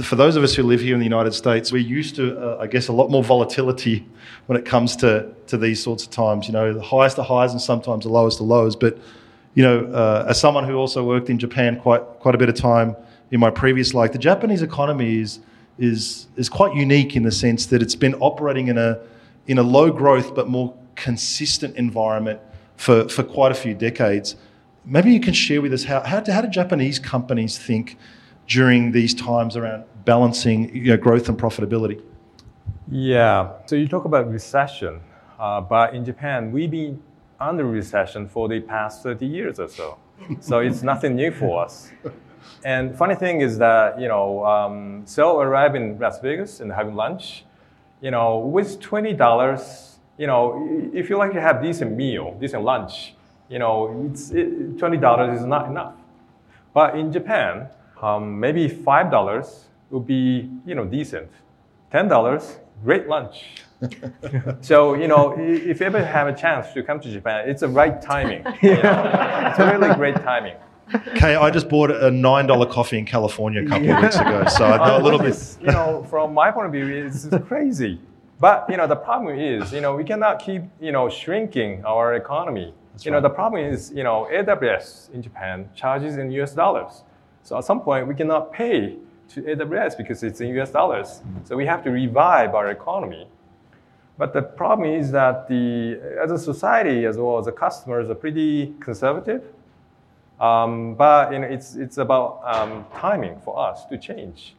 for 0.00 0.16
those 0.16 0.36
of 0.36 0.42
us 0.42 0.54
who 0.54 0.62
live 0.62 0.80
here 0.80 0.94
in 0.94 1.00
the 1.00 1.04
United 1.04 1.34
States, 1.34 1.70
we're 1.70 1.78
used 1.78 2.16
to, 2.16 2.38
uh, 2.38 2.58
I 2.60 2.66
guess, 2.66 2.88
a 2.88 2.92
lot 2.92 3.10
more 3.10 3.22
volatility 3.22 4.06
when 4.46 4.58
it 4.58 4.64
comes 4.64 4.96
to, 4.96 5.28
to 5.48 5.58
these 5.58 5.82
sorts 5.82 6.04
of 6.04 6.10
times. 6.10 6.46
You 6.46 6.54
know, 6.54 6.72
the 6.72 6.80
highest 6.82 7.18
of 7.18 7.26
highs 7.26 7.52
and 7.52 7.60
sometimes 7.60 8.04
the 8.04 8.10
lowest 8.10 8.40
of 8.40 8.46
lows. 8.46 8.74
But, 8.74 8.96
you 9.54 9.62
know, 9.62 9.84
uh, 9.86 10.26
as 10.28 10.40
someone 10.40 10.64
who 10.64 10.76
also 10.76 11.04
worked 11.04 11.28
in 11.28 11.38
Japan 11.38 11.78
quite, 11.78 12.00
quite 12.20 12.34
a 12.34 12.38
bit 12.38 12.48
of 12.48 12.54
time 12.54 12.96
in 13.30 13.38
my 13.38 13.50
previous 13.50 13.92
life, 13.92 14.12
the 14.12 14.18
Japanese 14.18 14.62
economy 14.62 15.18
is, 15.18 15.40
is, 15.78 16.26
is 16.36 16.48
quite 16.48 16.74
unique 16.74 17.14
in 17.14 17.22
the 17.22 17.32
sense 17.32 17.66
that 17.66 17.82
it's 17.82 17.96
been 17.96 18.14
operating 18.14 18.68
in 18.68 18.78
a, 18.78 18.98
in 19.46 19.58
a 19.58 19.62
low 19.62 19.90
growth 19.90 20.34
but 20.34 20.48
more 20.48 20.74
consistent 20.94 21.76
environment 21.76 22.40
for, 22.76 23.08
for 23.10 23.22
quite 23.22 23.52
a 23.52 23.54
few 23.54 23.74
decades. 23.74 24.36
Maybe 24.86 25.12
you 25.12 25.20
can 25.20 25.34
share 25.34 25.60
with 25.60 25.74
us 25.74 25.84
how, 25.84 26.00
how, 26.00 26.24
how 26.26 26.40
do 26.40 26.48
Japanese 26.48 26.98
companies 26.98 27.58
think 27.58 27.98
during 28.46 28.92
these 28.92 29.14
times 29.14 29.56
around 29.56 29.84
balancing 30.04 30.74
you 30.74 30.88
know, 30.88 30.96
growth 30.96 31.28
and 31.28 31.38
profitability? 31.38 32.02
Yeah, 32.90 33.52
so 33.66 33.76
you 33.76 33.88
talk 33.88 34.04
about 34.04 34.30
recession, 34.30 35.00
uh, 35.38 35.60
but 35.60 35.94
in 35.94 36.04
Japan, 36.04 36.52
we've 36.52 36.70
been 36.70 37.02
under 37.40 37.64
recession 37.64 38.28
for 38.28 38.48
the 38.48 38.60
past 38.60 39.02
30 39.02 39.26
years 39.26 39.58
or 39.58 39.68
so. 39.68 39.98
so 40.40 40.58
it's 40.58 40.82
nothing 40.82 41.16
new 41.16 41.32
for 41.32 41.64
us. 41.64 41.90
And 42.64 42.96
funny 42.96 43.14
thing 43.14 43.40
is 43.40 43.58
that, 43.58 44.00
you 44.00 44.08
know, 44.08 44.44
um, 44.44 45.02
so 45.04 45.40
arrive 45.40 45.74
in 45.74 45.98
Las 45.98 46.20
Vegas 46.20 46.60
and 46.60 46.72
having 46.72 46.94
lunch, 46.94 47.44
you 48.00 48.10
know, 48.10 48.38
with 48.38 48.80
$20, 48.80 49.96
you 50.18 50.26
know, 50.26 50.90
if 50.92 51.10
you 51.10 51.16
like 51.16 51.32
to 51.32 51.40
have 51.40 51.62
decent 51.62 51.96
meal, 51.96 52.36
decent 52.40 52.62
lunch, 52.62 53.14
you 53.48 53.58
know, 53.58 54.08
it's, 54.10 54.30
it, 54.30 54.76
$20 54.76 55.36
is 55.36 55.44
not 55.44 55.66
enough. 55.68 55.94
But 56.72 56.96
in 56.96 57.12
Japan, 57.12 57.68
um, 58.02 58.38
maybe 58.38 58.68
five 58.68 59.10
dollars 59.10 59.64
would 59.90 60.06
be 60.06 60.50
you 60.66 60.74
know 60.74 60.84
decent. 60.84 61.30
Ten 61.90 62.08
dollars, 62.08 62.58
great 62.84 63.08
lunch. 63.08 63.62
so 64.60 64.94
you 64.94 65.08
know, 65.08 65.34
if 65.38 65.80
you 65.80 65.86
ever 65.86 66.04
have 66.04 66.26
a 66.26 66.34
chance 66.34 66.72
to 66.72 66.82
come 66.82 67.00
to 67.00 67.10
Japan, 67.10 67.48
it's 67.48 67.60
the 67.60 67.68
right 67.68 68.00
timing. 68.02 68.44
You 68.62 68.82
know? 68.82 69.48
it's 69.50 69.58
a 69.58 69.78
really 69.78 69.94
great 69.94 70.16
timing. 70.16 70.54
Okay, 70.94 71.36
I 71.36 71.50
just 71.50 71.68
bought 71.68 71.90
a 71.90 72.10
nine 72.10 72.46
dollar 72.46 72.66
coffee 72.66 72.98
in 72.98 73.06
California 73.06 73.62
a 73.62 73.66
couple 73.66 73.90
of 73.90 74.02
weeks 74.02 74.16
ago, 74.16 74.44
so 74.46 74.66
I 74.66 74.76
know 74.86 74.98
a 74.98 75.02
little 75.02 75.18
bit. 75.18 75.56
You 75.60 75.68
know, 75.68 76.04
from 76.10 76.34
my 76.34 76.50
point 76.50 76.66
of 76.66 76.72
view, 76.72 76.86
it's 76.86 77.28
crazy. 77.46 78.00
But 78.40 78.66
you 78.68 78.76
know, 78.76 78.86
the 78.86 78.96
problem 78.96 79.38
is, 79.38 79.72
you 79.72 79.80
know, 79.80 79.94
we 79.94 80.04
cannot 80.04 80.40
keep 80.40 80.62
you 80.80 80.92
know 80.92 81.08
shrinking 81.08 81.84
our 81.84 82.14
economy. 82.14 82.74
That's 82.92 83.06
you 83.06 83.12
right. 83.12 83.22
know, 83.22 83.28
the 83.28 83.34
problem 83.34 83.64
is, 83.64 83.90
you 83.94 84.02
know, 84.02 84.28
AWS 84.30 85.14
in 85.14 85.22
Japan 85.22 85.68
charges 85.74 86.16
in 86.16 86.30
U.S. 86.32 86.52
dollars. 86.52 87.04
So 87.42 87.58
at 87.58 87.64
some 87.64 87.80
point, 87.80 88.06
we 88.06 88.14
cannot 88.14 88.52
pay 88.52 88.96
to 89.30 89.42
AWS 89.42 89.96
because 89.96 90.22
it's 90.22 90.40
in 90.40 90.48
US 90.60 90.70
dollars. 90.70 91.20
So 91.44 91.56
we 91.56 91.66
have 91.66 91.82
to 91.84 91.90
revive 91.90 92.54
our 92.54 92.70
economy. 92.70 93.28
But 94.18 94.32
the 94.32 94.42
problem 94.42 94.88
is 94.88 95.10
that 95.12 95.48
the, 95.48 95.98
as 96.22 96.30
a 96.30 96.38
society, 96.38 97.06
as 97.06 97.16
well 97.16 97.38
as 97.38 97.46
the 97.46 97.52
customers, 97.52 98.10
are 98.10 98.14
pretty 98.14 98.74
conservative. 98.78 99.42
Um, 100.38 100.94
but 100.94 101.32
you 101.32 101.38
know, 101.38 101.46
it's, 101.46 101.76
it's 101.76 101.98
about 101.98 102.40
um, 102.44 102.84
timing 102.94 103.40
for 103.40 103.58
us 103.58 103.84
to 103.86 103.98
change. 103.98 104.54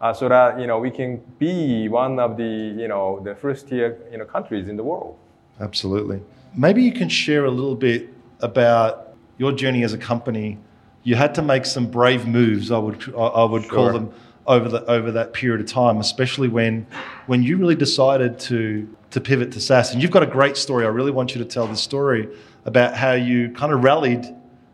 Uh, 0.00 0.12
so 0.12 0.28
that 0.28 0.58
you 0.58 0.66
know, 0.66 0.78
we 0.78 0.90
can 0.90 1.22
be 1.38 1.88
one 1.88 2.18
of 2.18 2.36
the, 2.36 2.44
you 2.44 2.88
know, 2.88 3.20
the 3.22 3.34
first 3.34 3.68
tier 3.68 3.98
you 4.10 4.18
know, 4.18 4.24
countries 4.24 4.68
in 4.68 4.76
the 4.76 4.82
world. 4.82 5.16
Absolutely. 5.60 6.20
Maybe 6.54 6.82
you 6.82 6.92
can 6.92 7.08
share 7.08 7.44
a 7.44 7.50
little 7.50 7.76
bit 7.76 8.08
about 8.40 9.14
your 9.38 9.52
journey 9.52 9.84
as 9.84 9.92
a 9.92 9.98
company 9.98 10.58
you 11.02 11.14
had 11.16 11.34
to 11.34 11.42
make 11.42 11.66
some 11.66 11.86
brave 11.86 12.26
moves. 12.26 12.70
I 12.70 12.78
would 12.78 13.14
I 13.14 13.44
would 13.44 13.64
sure. 13.64 13.72
call 13.72 13.92
them 13.92 14.12
over 14.46 14.68
the 14.68 14.84
over 14.86 15.10
that 15.12 15.32
period 15.32 15.60
of 15.60 15.66
time, 15.66 15.98
especially 15.98 16.48
when 16.48 16.86
when 17.26 17.42
you 17.42 17.56
really 17.56 17.74
decided 17.74 18.38
to 18.40 18.88
to 19.10 19.20
pivot 19.20 19.52
to 19.52 19.60
SaaS. 19.60 19.92
And 19.92 20.02
you've 20.02 20.10
got 20.10 20.22
a 20.22 20.26
great 20.26 20.56
story. 20.56 20.84
I 20.84 20.88
really 20.88 21.10
want 21.10 21.34
you 21.34 21.38
to 21.42 21.44
tell 21.44 21.66
the 21.66 21.76
story 21.76 22.28
about 22.64 22.96
how 22.96 23.12
you 23.12 23.50
kind 23.50 23.72
of 23.72 23.82
rallied 23.82 24.26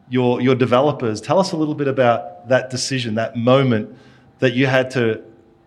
your 0.08 0.40
your 0.40 0.54
developers. 0.54 1.20
Tell 1.20 1.38
us 1.38 1.52
a 1.52 1.56
little 1.56 1.74
bit 1.74 1.88
about 1.88 2.48
that 2.48 2.70
decision, 2.70 3.14
that 3.16 3.36
moment 3.36 3.96
that 4.38 4.54
you 4.54 4.66
had 4.66 4.90
to 4.92 5.22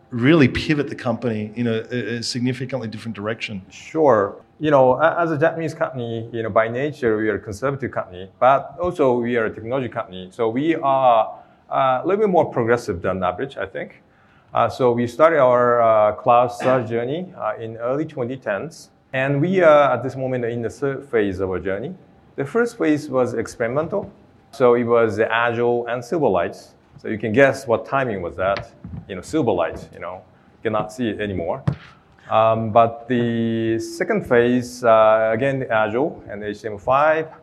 really 0.10 0.48
pivot 0.48 0.90
the 0.90 0.96
company 0.96 1.52
in 1.56 1.68
a, 1.68 1.80
a 2.18 2.24
significantly 2.24 2.88
different 2.88 3.16
direction. 3.16 3.62
Sure 3.70 4.42
you 4.62 4.70
know, 4.70 4.94
as 5.02 5.32
a 5.32 5.38
Japanese 5.40 5.74
company, 5.74 6.30
you 6.32 6.44
know, 6.44 6.50
by 6.52 6.68
nature 6.68 7.18
we 7.18 7.28
are 7.30 7.36
a 7.36 7.40
conservative 7.40 7.90
company, 7.90 8.30
but 8.40 8.78
also 8.80 9.18
we 9.18 9.36
are 9.36 9.46
a 9.46 9.54
technology 9.54 9.90
company. 9.90 10.30
So 10.32 10.50
we 10.50 10.76
are 10.76 11.36
uh, 11.68 12.02
a 12.04 12.06
little 12.06 12.22
bit 12.22 12.30
more 12.30 12.46
progressive 12.46 13.02
than 13.02 13.24
average, 13.24 13.58
I 13.58 13.66
think. 13.66 14.04
Uh, 14.54 14.70
so 14.70 14.92
we 14.92 15.08
started 15.08 15.40
our 15.40 15.82
uh, 15.82 16.14
cloud 16.14 16.52
journey 16.88 17.34
uh, 17.36 17.54
in 17.60 17.78
early 17.78 18.06
2010s, 18.06 18.90
and 19.14 19.42
we 19.42 19.64
are 19.64 19.94
at 19.94 20.04
this 20.04 20.16
moment 20.16 20.46
in 20.46 20.62
the 20.62 20.70
third 20.70 21.10
phase 21.10 21.40
of 21.40 21.50
our 21.50 21.60
journey. 21.60 21.96
The 22.36 22.46
first 22.46 22.78
phase 22.78 23.10
was 23.10 23.34
experimental, 23.34 24.12
so 24.52 24.76
it 24.76 24.84
was 24.84 25.18
Azure 25.20 25.90
and 25.90 26.04
Silverlight. 26.04 26.74
So 27.02 27.08
you 27.08 27.18
can 27.18 27.34
guess 27.34 27.66
what 27.66 27.88
timing 27.88 28.22
was 28.22 28.36
that. 28.36 28.70
You 29.08 29.16
know, 29.16 29.22
Silverlight. 29.22 29.92
You 29.92 30.02
know, 30.02 30.22
cannot 30.62 30.94
see 30.94 31.10
it 31.10 31.20
anymore. 31.20 31.64
Um, 32.30 32.72
but 32.72 33.08
the 33.08 33.80
second 33.80 34.28
phase, 34.28 34.84
uh, 34.84 35.32
again, 35.34 35.64
Azure 35.70 36.12
and 36.30 36.42
HTML5. 36.44 37.34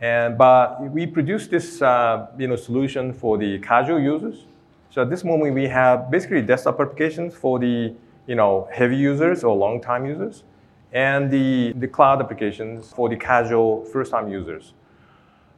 And, 0.00 0.38
but 0.38 0.80
we 0.92 1.06
produced 1.06 1.50
this 1.50 1.82
uh, 1.82 2.28
you 2.38 2.46
know, 2.46 2.56
solution 2.56 3.12
for 3.12 3.36
the 3.36 3.58
casual 3.58 3.98
users. 3.98 4.44
So 4.90 5.02
at 5.02 5.10
this 5.10 5.24
moment, 5.24 5.54
we 5.54 5.66
have 5.66 6.10
basically 6.10 6.42
desktop 6.42 6.80
applications 6.80 7.34
for 7.34 7.58
the 7.58 7.94
you 8.28 8.34
know, 8.34 8.68
heavy 8.70 8.96
users 8.96 9.42
or 9.42 9.56
long-time 9.56 10.06
users, 10.06 10.44
and 10.92 11.30
the, 11.30 11.72
the 11.78 11.88
cloud 11.88 12.20
applications 12.20 12.92
for 12.92 13.08
the 13.08 13.16
casual 13.16 13.84
first-time 13.86 14.28
users. 14.28 14.74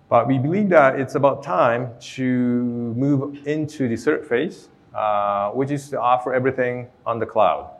But 0.08 0.26
we 0.26 0.38
believe 0.38 0.68
that 0.70 0.98
it's 0.98 1.16
about 1.16 1.42
time 1.42 1.90
to 2.14 2.24
move 2.24 3.46
into 3.46 3.88
the 3.88 3.96
third 3.96 4.26
phase, 4.26 4.68
uh, 4.94 5.50
which 5.50 5.70
is 5.70 5.90
to 5.90 6.00
offer 6.00 6.32
everything 6.32 6.88
on 7.04 7.18
the 7.18 7.26
cloud. 7.26 7.70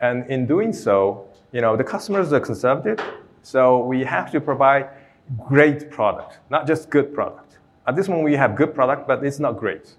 And 0.00 0.28
in 0.30 0.46
doing 0.46 0.72
so, 0.72 1.28
you 1.52 1.60
know, 1.60 1.76
the 1.76 1.84
customers 1.84 2.32
are 2.32 2.40
conservative, 2.40 3.00
so 3.42 3.84
we 3.84 4.04
have 4.04 4.30
to 4.32 4.40
provide 4.40 4.90
great 5.46 5.90
product, 5.90 6.38
not 6.50 6.66
just 6.66 6.90
good 6.90 7.14
product. 7.14 7.58
At 7.86 7.96
this 7.96 8.08
moment, 8.08 8.24
we 8.24 8.34
have 8.34 8.56
good 8.56 8.74
product, 8.74 9.06
but 9.06 9.24
it's 9.24 9.38
not 9.38 9.56
great. 9.56 9.94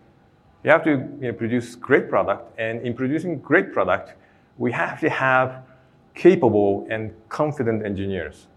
You 0.63 0.71
have 0.71 0.83
to 0.83 0.91
you 0.91 1.17
know, 1.19 1.33
produce 1.33 1.75
great 1.75 2.09
product, 2.09 2.59
and 2.59 2.81
in 2.81 2.93
producing 2.93 3.39
great 3.39 3.73
product, 3.73 4.13
we 4.57 4.71
have 4.71 4.99
to 4.99 5.09
have 5.09 5.63
capable 6.13 6.87
and 6.89 7.13
confident 7.29 7.85
engineers. 7.85 8.47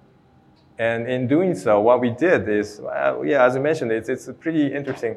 And 0.78 1.06
in 1.06 1.28
doing 1.28 1.54
so, 1.54 1.80
what 1.80 2.00
we 2.00 2.10
did 2.10 2.48
is, 2.48 2.80
uh, 2.80 3.20
yeah, 3.22 3.44
as 3.44 3.54
I 3.54 3.60
mentioned, 3.60 3.92
it's, 3.92 4.08
it's 4.08 4.28
a 4.28 4.32
pretty 4.32 4.72
interesting 4.72 5.16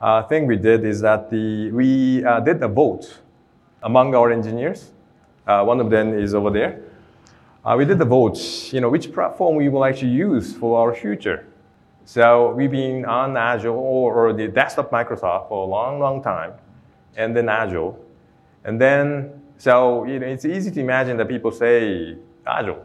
uh, 0.00 0.22
thing 0.24 0.46
we 0.46 0.56
did 0.56 0.84
is 0.84 1.00
that 1.00 1.30
the, 1.30 1.70
we 1.70 2.24
uh, 2.24 2.40
did 2.40 2.62
a 2.62 2.68
vote 2.68 3.20
among 3.82 4.14
our 4.14 4.32
engineers 4.32 4.90
uh, 5.48 5.64
one 5.64 5.80
of 5.80 5.90
them 5.90 6.16
is 6.16 6.34
over 6.34 6.50
there. 6.50 6.80
Uh, 7.64 7.74
we 7.76 7.84
did 7.84 7.98
the 7.98 8.04
votes, 8.04 8.72
you 8.72 8.80
know, 8.80 8.88
which 8.88 9.12
platform 9.12 9.56
we 9.56 9.68
will 9.68 9.84
actually 9.84 10.12
use 10.12 10.54
for 10.54 10.78
our 10.78 10.94
future. 10.94 11.46
So 12.04 12.52
we've 12.52 12.70
been 12.70 13.04
on 13.04 13.36
Azure 13.36 13.70
or, 13.70 14.14
or 14.14 14.32
the 14.32 14.48
desktop 14.48 14.90
Microsoft 14.90 15.48
for 15.48 15.66
a 15.66 15.70
long, 15.70 15.98
long 15.98 16.22
time, 16.22 16.52
and 17.16 17.34
then 17.36 17.48
Azure. 17.48 17.92
And 18.64 18.80
then, 18.80 19.42
so 19.56 20.04
you 20.04 20.18
know, 20.18 20.26
it's 20.26 20.44
easy 20.44 20.70
to 20.70 20.80
imagine 20.80 21.16
that 21.16 21.28
people 21.28 21.50
say 21.50 22.16
Azure, 22.46 22.82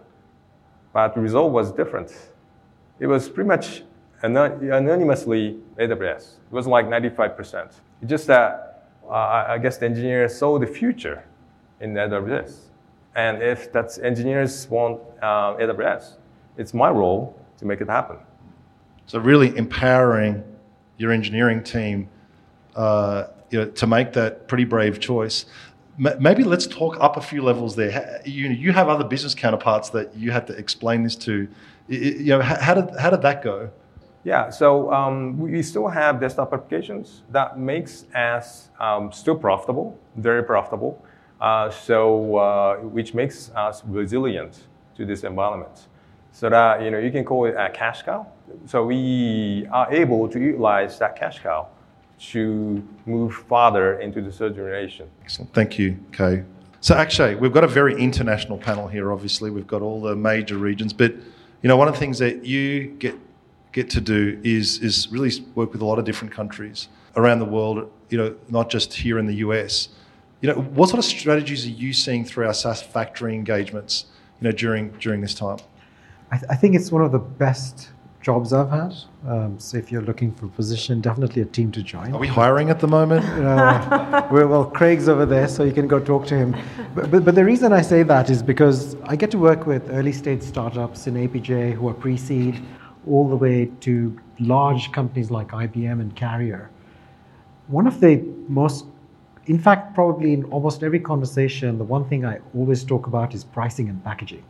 but 0.93 1.13
the 1.13 1.21
result 1.21 1.51
was 1.51 1.71
different. 1.71 2.13
It 2.99 3.07
was 3.07 3.27
pretty 3.29 3.47
much 3.47 3.83
anonymously 4.21 5.59
AWS. 5.77 6.35
It 6.49 6.51
was 6.51 6.65
like 6.65 6.87
95%. 6.87 7.65
It's 7.65 8.09
just 8.09 8.27
that 8.27 8.89
uh, 9.05 9.45
I 9.49 9.57
guess 9.57 9.77
the 9.77 9.85
engineers 9.85 10.37
saw 10.37 10.57
the 10.57 10.67
future 10.67 11.23
in 11.81 11.93
AWS. 11.93 12.69
And 13.15 13.41
if 13.41 13.71
that's 13.71 13.97
engineers 13.99 14.67
want 14.69 15.01
uh, 15.21 15.55
AWS, 15.55 16.17
it's 16.57 16.73
my 16.73 16.89
role 16.89 17.37
to 17.57 17.65
make 17.65 17.81
it 17.81 17.89
happen. 17.89 18.17
So 19.05 19.19
really 19.19 19.55
empowering 19.57 20.43
your 20.97 21.11
engineering 21.11 21.63
team 21.63 22.09
uh, 22.75 23.27
you 23.49 23.59
know, 23.59 23.69
to 23.69 23.87
make 23.87 24.13
that 24.13 24.47
pretty 24.47 24.63
brave 24.63 24.99
choice. 24.99 25.45
M- 26.03 26.17
maybe 26.19 26.43
let's 26.43 26.65
talk 26.65 26.97
up 26.99 27.17
a 27.17 27.21
few 27.21 27.43
levels 27.43 27.75
there. 27.75 28.21
You, 28.25 28.49
you 28.49 28.71
have 28.71 28.89
other 28.89 29.03
business 29.03 29.35
counterparts 29.35 29.89
that 29.89 30.15
you 30.15 30.31
had 30.31 30.47
to 30.47 30.53
explain 30.53 31.03
this 31.03 31.15
to. 31.17 31.47
You 31.87 32.25
know, 32.25 32.41
how 32.41 32.73
did, 32.73 32.97
how 32.97 33.09
did 33.09 33.21
that 33.21 33.43
go? 33.43 33.69
Yeah, 34.23 34.49
so 34.49 34.91
um, 34.91 35.37
we 35.37 35.61
still 35.61 35.87
have 35.89 36.21
desktop 36.21 36.53
applications 36.53 37.23
that 37.29 37.59
makes 37.59 38.05
us 38.15 38.69
um, 38.79 39.11
still 39.11 39.35
profitable, 39.35 39.99
very 40.15 40.43
profitable. 40.43 41.03
Uh, 41.43 41.69
so 41.69 42.37
uh, 42.37 42.77
which 42.77 43.13
makes 43.13 43.51
us 43.53 43.83
resilient 43.85 44.61
to 44.95 45.05
this 45.05 45.25
environment. 45.25 45.87
So 46.31 46.49
that 46.49 46.81
you 46.81 46.89
know 46.89 46.99
you 46.99 47.11
can 47.11 47.25
call 47.25 47.45
it 47.45 47.55
a 47.55 47.69
cash 47.69 48.01
cow. 48.03 48.25
So 48.65 48.85
we 48.85 49.67
are 49.69 49.93
able 49.93 50.29
to 50.29 50.39
utilize 50.39 50.97
that 50.99 51.17
cash 51.17 51.39
cow 51.39 51.67
to 52.31 52.87
move 53.05 53.35
farther 53.49 53.99
into 53.99 54.21
the 54.21 54.31
third 54.31 54.55
generation. 54.55 55.09
Excellent. 55.21 55.53
Thank 55.53 55.77
you, 55.77 55.99
Kay. 56.13 56.43
So, 56.79 56.95
Akshay, 56.95 57.35
we've 57.35 57.51
got 57.51 57.65
a 57.65 57.67
very 57.67 57.93
international 58.01 58.57
panel 58.57 58.87
here. 58.87 59.11
Obviously, 59.11 59.49
we've 59.49 59.67
got 59.67 59.81
all 59.81 60.01
the 60.01 60.15
major 60.15 60.57
regions, 60.57 60.93
but 60.93 61.11
you 61.61 61.67
know, 61.67 61.75
one 61.75 61.89
of 61.89 61.93
the 61.93 61.99
things 61.99 62.19
that 62.19 62.45
you 62.45 62.87
get 62.99 63.15
get 63.73 63.89
to 63.89 63.99
do 63.99 64.39
is 64.45 64.79
is 64.79 65.09
really 65.11 65.31
work 65.55 65.73
with 65.73 65.81
a 65.81 65.85
lot 65.85 65.99
of 65.99 66.05
different 66.05 66.33
countries 66.33 66.87
around 67.17 67.39
the 67.39 67.51
world. 67.57 67.91
You 68.09 68.17
know, 68.17 68.35
not 68.47 68.69
just 68.69 68.93
here 68.93 69.19
in 69.19 69.25
the 69.25 69.35
US. 69.47 69.89
You 70.43 70.49
know, 70.49 70.59
what 70.59 70.89
sort 70.89 70.99
of 70.99 71.05
strategies 71.05 71.65
are 71.65 71.69
you 71.69 71.93
seeing 71.93 72.25
through 72.25 72.47
our 72.47 72.53
SaaS 72.53 72.81
factory 72.81 73.33
engagements? 73.33 74.07
You 74.41 74.49
know, 74.49 74.51
during 74.51 74.89
during 74.99 75.21
this 75.21 75.33
time. 75.33 75.59
I, 76.31 76.37
th- 76.37 76.49
I 76.49 76.55
think 76.55 76.75
it's 76.75 76.91
one 76.91 77.01
of 77.01 77.13
the 77.13 77.19
best 77.19 77.91
jobs 78.19 78.51
I've 78.51 78.69
had. 78.69 78.93
Um, 79.25 79.57
so 79.57 79.77
if 79.77 79.89
you're 79.89 80.01
looking 80.01 80.33
for 80.33 80.47
a 80.47 80.49
position, 80.49 80.99
definitely 80.99 81.43
a 81.43 81.45
team 81.45 81.71
to 81.71 81.81
join. 81.81 82.13
Are 82.13 82.19
we 82.19 82.27
hiring 82.27 82.69
at 82.69 82.81
the 82.81 82.87
moment? 82.87 83.23
Uh, 83.53 84.27
well, 84.31 84.47
well, 84.47 84.65
Craig's 84.65 85.07
over 85.07 85.25
there, 85.25 85.47
so 85.47 85.63
you 85.63 85.71
can 85.71 85.87
go 85.87 85.99
talk 85.99 86.25
to 86.27 86.35
him. 86.35 86.55
But, 86.93 87.09
but, 87.09 87.23
but 87.23 87.35
the 87.35 87.45
reason 87.45 87.71
I 87.71 87.81
say 87.81 88.03
that 88.03 88.29
is 88.29 88.43
because 88.43 88.95
I 89.03 89.15
get 89.15 89.31
to 89.31 89.37
work 89.37 89.65
with 89.65 89.89
early 89.91 90.11
stage 90.11 90.41
startups 90.41 91.07
in 91.07 91.13
APJ 91.13 91.73
who 91.73 91.87
are 91.87 91.93
pre 91.93 92.17
seed, 92.17 92.61
all 93.07 93.29
the 93.29 93.37
way 93.37 93.71
to 93.81 94.19
large 94.39 94.91
companies 94.91 95.31
like 95.31 95.49
IBM 95.49 96.01
and 96.01 96.13
Carrier. 96.15 96.69
One 97.67 97.87
of 97.87 98.01
the 98.01 98.21
most, 98.49 98.85
in 99.45 99.59
fact, 99.59 99.93
probably 99.93 100.33
in 100.33 100.45
almost 100.45 100.83
every 100.83 100.99
conversation, 100.99 101.77
the 101.77 101.83
one 101.83 102.05
thing 102.05 102.25
I 102.25 102.39
always 102.55 102.83
talk 102.83 103.07
about 103.07 103.33
is 103.33 103.43
pricing 103.43 103.89
and 103.89 104.03
packaging. 104.03 104.43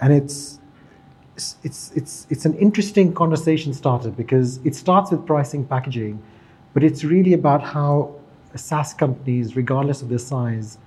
And 0.00 0.12
it's, 0.12 0.60
it's, 1.36 1.56
it's, 1.62 1.92
it's, 1.94 2.26
it's 2.30 2.44
an 2.44 2.54
interesting 2.54 3.12
conversation 3.12 3.74
starter 3.74 4.10
because 4.10 4.58
it 4.64 4.74
starts 4.74 5.10
with 5.10 5.26
pricing, 5.26 5.64
packaging, 5.64 6.22
but 6.72 6.82
it's 6.82 7.04
really 7.04 7.34
about 7.34 7.62
how 7.62 8.14
SaaS 8.54 8.94
companies, 8.94 9.56
regardless 9.56 10.00
of 10.00 10.08
their 10.08 10.18
size, 10.18 10.78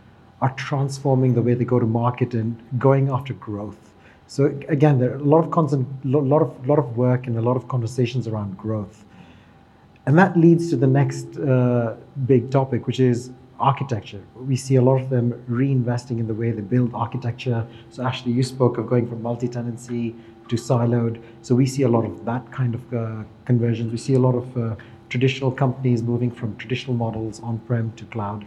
are 0.42 0.54
transforming 0.56 1.36
the 1.36 1.42
way 1.42 1.54
they 1.54 1.66
go 1.66 1.80
to 1.80 1.86
market 1.86 2.34
and 2.34 2.60
going 2.80 3.10
after 3.10 3.34
growth. 3.34 3.92
So 4.28 4.46
again, 4.70 4.98
there 4.98 5.12
are 5.12 5.18
a 5.18 5.24
lot 5.24 5.44
of 5.44 5.52
constant, 5.52 5.88
lot 6.06 6.42
of 6.42 6.68
lot 6.68 6.80
of 6.80 6.98
work 6.98 7.28
and 7.28 7.38
a 7.38 7.42
lot 7.42 7.58
of 7.58 7.68
conversations 7.68 8.28
around 8.28 8.58
growth, 8.58 9.06
and 10.06 10.18
that 10.18 10.38
leads 10.38 10.70
to 10.70 10.76
the 10.76 10.88
next 10.88 11.38
uh, 11.38 11.96
big 12.26 12.50
topic, 12.50 12.88
which 12.88 13.00
is 13.00 13.32
architecture. 13.60 14.22
We 14.36 14.56
see 14.56 14.76
a 14.78 14.82
lot 14.82 15.00
of 15.00 15.10
them 15.10 15.44
reinvesting 15.50 16.20
in 16.20 16.28
the 16.28 16.34
way 16.34 16.52
they 16.52 16.62
build 16.62 16.94
architecture. 16.96 17.66
So 17.90 18.04
Ashley, 18.04 18.32
you 18.32 18.44
spoke 18.44 18.78
of 18.80 18.88
going 18.88 19.08
from 19.08 19.22
multi-tenancy 19.22 20.16
to 20.48 20.56
siloed. 20.56 21.22
So 21.44 21.54
we 21.54 21.68
see 21.68 21.84
a 21.84 21.88
lot 21.88 22.04
of 22.04 22.26
that 22.26 22.52
kind 22.52 22.74
of 22.74 22.94
uh, 22.94 23.24
conversions. 23.46 23.92
We 23.92 23.98
see 23.98 24.16
a 24.16 24.20
lot 24.20 24.36
of 24.36 24.58
uh, 24.58 24.76
traditional 25.10 25.52
companies 25.52 26.02
moving 26.02 26.32
from 26.32 26.56
traditional 26.58 26.96
models 26.96 27.40
on-prem 27.42 27.94
to 27.98 28.06
cloud. 28.06 28.46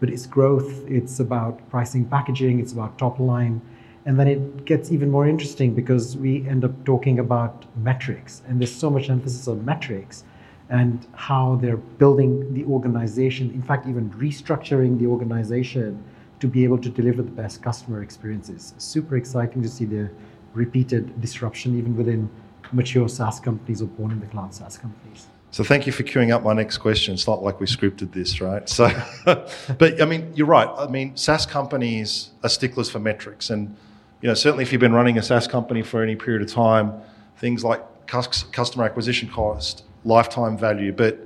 But 0.00 0.10
it's 0.10 0.26
growth. 0.26 0.84
It's 0.86 1.20
about 1.20 1.68
pricing, 1.70 2.04
packaging. 2.04 2.60
It's 2.60 2.72
about 2.72 2.98
top 2.98 3.18
line. 3.18 3.62
And 4.04 4.18
then 4.18 4.28
it 4.28 4.64
gets 4.64 4.92
even 4.92 5.10
more 5.10 5.26
interesting 5.26 5.74
because 5.74 6.16
we 6.16 6.46
end 6.48 6.64
up 6.64 6.84
talking 6.84 7.18
about 7.18 7.66
metrics, 7.76 8.42
and 8.46 8.58
there's 8.58 8.74
so 8.74 8.88
much 8.88 9.10
emphasis 9.10 9.46
on 9.46 9.62
metrics 9.64 10.24
and 10.70 11.06
how 11.14 11.58
they're 11.60 11.76
building 11.76 12.54
the 12.54 12.64
organization, 12.64 13.50
in 13.50 13.62
fact, 13.62 13.86
even 13.86 14.08
restructuring 14.12 14.98
the 14.98 15.06
organization 15.06 16.02
to 16.38 16.46
be 16.46 16.64
able 16.64 16.78
to 16.78 16.88
deliver 16.88 17.22
the 17.22 17.30
best 17.30 17.62
customer 17.62 18.02
experiences. 18.02 18.74
Super 18.78 19.16
exciting 19.16 19.62
to 19.62 19.68
see 19.68 19.84
the 19.84 20.08
repeated 20.54 21.20
disruption 21.20 21.76
even 21.76 21.96
within 21.96 22.30
mature 22.72 23.08
SaaS 23.08 23.40
companies 23.40 23.82
or 23.82 23.86
born 23.86 24.12
in 24.12 24.20
the 24.20 24.26
cloud 24.26 24.54
SaaS 24.54 24.78
companies. 24.78 25.26
So 25.50 25.64
thank 25.64 25.84
you 25.84 25.92
for 25.92 26.04
queuing 26.04 26.32
up 26.32 26.44
my 26.44 26.52
next 26.52 26.78
question. 26.78 27.14
It's 27.14 27.26
not 27.26 27.42
like 27.42 27.58
we 27.58 27.66
scripted 27.66 28.12
this, 28.12 28.40
right? 28.40 28.68
So, 28.68 28.88
but 29.24 30.00
I 30.00 30.04
mean, 30.04 30.32
you're 30.36 30.46
right. 30.46 30.68
I 30.78 30.86
mean, 30.86 31.16
SaaS 31.16 31.44
companies 31.44 32.30
are 32.44 32.48
sticklers 32.48 32.88
for 32.88 33.00
metrics, 33.00 33.50
and 33.50 33.76
you 34.20 34.28
know, 34.28 34.34
certainly 34.34 34.62
if 34.62 34.70
you've 34.70 34.80
been 34.80 34.92
running 34.92 35.18
a 35.18 35.22
SaaS 35.22 35.48
company 35.48 35.82
for 35.82 36.04
any 36.04 36.14
period 36.14 36.42
of 36.42 36.52
time, 36.52 36.92
things 37.38 37.64
like 37.64 37.82
customer 38.06 38.84
acquisition 38.84 39.28
cost, 39.28 39.82
lifetime 40.04 40.56
value. 40.56 40.92
But 40.92 41.18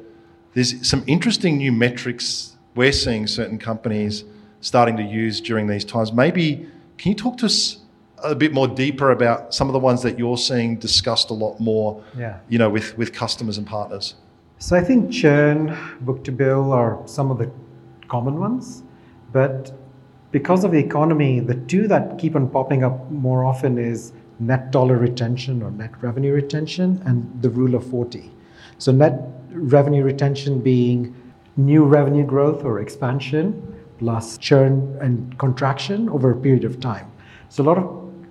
there's 0.52 0.86
some 0.88 1.04
interesting 1.06 1.58
new 1.58 1.72
metrics 1.72 2.56
we're 2.74 2.92
seeing 2.92 3.26
certain 3.26 3.58
companies 3.58 4.24
starting 4.60 4.96
to 4.96 5.02
use 5.02 5.40
during 5.40 5.66
these 5.66 5.84
times. 5.84 6.12
Maybe 6.12 6.68
can 6.98 7.10
you 7.10 7.16
talk 7.16 7.36
to 7.38 7.46
us 7.46 7.78
a 8.22 8.34
bit 8.34 8.52
more 8.52 8.66
deeper 8.66 9.10
about 9.10 9.54
some 9.54 9.68
of 9.68 9.72
the 9.72 9.78
ones 9.78 10.02
that 10.02 10.18
you're 10.18 10.38
seeing 10.38 10.76
discussed 10.76 11.30
a 11.30 11.34
lot 11.34 11.60
more? 11.60 12.02
Yeah. 12.16 12.38
You 12.48 12.58
know, 12.58 12.70
with 12.70 12.96
with 12.96 13.12
customers 13.12 13.58
and 13.58 13.66
partners. 13.66 14.14
So 14.58 14.76
I 14.76 14.80
think 14.82 15.10
churn, 15.10 15.76
book 16.00 16.24
to 16.24 16.32
bill 16.32 16.72
are 16.72 17.02
some 17.06 17.30
of 17.30 17.38
the 17.38 17.50
common 18.08 18.38
ones, 18.38 18.82
but 19.32 19.72
because 20.30 20.64
of 20.64 20.72
the 20.72 20.78
economy, 20.78 21.40
the 21.40 21.54
two 21.54 21.86
that 21.88 22.18
keep 22.18 22.34
on 22.34 22.48
popping 22.48 22.82
up 22.82 23.10
more 23.10 23.44
often 23.44 23.78
is 23.78 24.12
net 24.38 24.70
dollar 24.70 24.96
retention 24.96 25.62
or 25.62 25.70
net 25.70 25.90
revenue 26.02 26.32
retention 26.32 27.00
and 27.04 27.30
the 27.42 27.50
rule 27.50 27.74
of 27.74 27.86
40. 27.88 28.30
So 28.78 28.92
net 28.92 29.20
revenue 29.50 30.02
retention 30.02 30.60
being 30.60 31.14
new 31.56 31.84
revenue 31.84 32.24
growth 32.24 32.64
or 32.64 32.80
expansion 32.80 33.74
plus 33.98 34.36
churn 34.38 34.96
and 35.00 35.38
contraction 35.38 36.08
over 36.08 36.32
a 36.32 36.36
period 36.36 36.64
of 36.64 36.80
time. 36.80 37.10
So 37.48 37.62
a 37.62 37.66
lot 37.66 37.78
of 37.78 37.84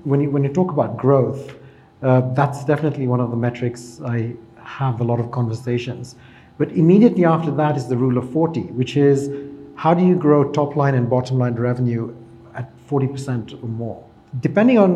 when 0.03 0.19
you 0.21 0.29
when 0.29 0.43
you 0.43 0.51
talk 0.51 0.71
about 0.71 0.97
growth, 0.97 1.56
uh, 2.01 2.34
that's 2.34 2.65
definitely 2.65 3.08
one 3.08 3.21
of 3.21 3.32
the 3.32 3.38
metrics 3.38 4.01
I 4.06 4.36
have 4.58 4.99
a 5.01 5.03
lot 5.03 5.19
of 5.19 5.32
conversations. 5.32 6.15
But 6.58 6.71
immediately 6.71 7.25
after 7.25 7.51
that 7.51 7.77
is 7.77 7.88
the 7.88 7.97
rule 7.97 8.17
of 8.17 8.29
40, 8.32 8.62
which 8.73 8.95
is 8.97 9.29
how 9.75 9.93
do 9.93 10.06
you 10.06 10.15
grow 10.15 10.51
top 10.51 10.75
line 10.75 10.95
and 10.95 11.10
bottom 11.10 11.39
line 11.39 11.56
revenue 11.56 12.15
at 12.56 12.71
40% 12.88 13.63
or 13.63 13.67
more? 13.67 14.06
Depending 14.39 14.77
on 14.77 14.91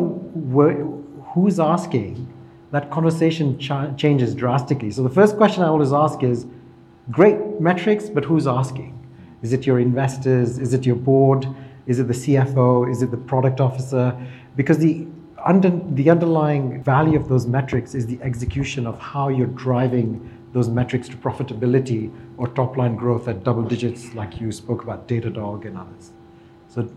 where, 0.52 0.74
who's 1.32 1.58
asking, 1.58 2.26
that 2.70 2.90
conversation 2.90 3.58
ch- 3.58 3.96
changes 3.96 4.34
drastically. 4.34 4.90
So 4.90 5.02
the 5.02 5.10
first 5.10 5.36
question 5.36 5.62
I 5.62 5.68
always 5.68 5.92
ask 5.92 6.22
is 6.22 6.46
great 7.10 7.60
metrics, 7.60 8.08
but 8.08 8.24
who's 8.24 8.46
asking? 8.46 8.94
Is 9.42 9.52
it 9.52 9.66
your 9.66 9.78
investors? 9.78 10.58
Is 10.58 10.74
it 10.74 10.84
your 10.84 10.96
board? 10.96 11.46
Is 11.86 11.98
it 11.98 12.08
the 12.08 12.14
CFO? 12.14 12.90
Is 12.90 13.02
it 13.02 13.10
the 13.10 13.16
product 13.16 13.60
officer? 13.60 14.14
Because 14.56 14.78
the 14.78 15.06
under, 15.44 15.70
the 15.70 16.10
underlying 16.10 16.82
value 16.82 17.18
of 17.18 17.28
those 17.28 17.46
metrics 17.46 17.94
is 17.94 18.06
the 18.06 18.20
execution 18.22 18.86
of 18.86 18.98
how 18.98 19.28
you're 19.28 19.46
driving 19.46 20.38
those 20.52 20.68
metrics 20.68 21.08
to 21.08 21.16
profitability 21.16 22.12
or 22.36 22.48
top 22.48 22.76
line 22.76 22.96
growth 22.96 23.28
at 23.28 23.44
double 23.44 23.62
digits, 23.62 24.14
like 24.14 24.40
you 24.40 24.50
spoke 24.50 24.82
about 24.82 25.06
Datadog 25.06 25.66
and 25.66 25.78
others. 25.78 26.10
So, 26.68 26.90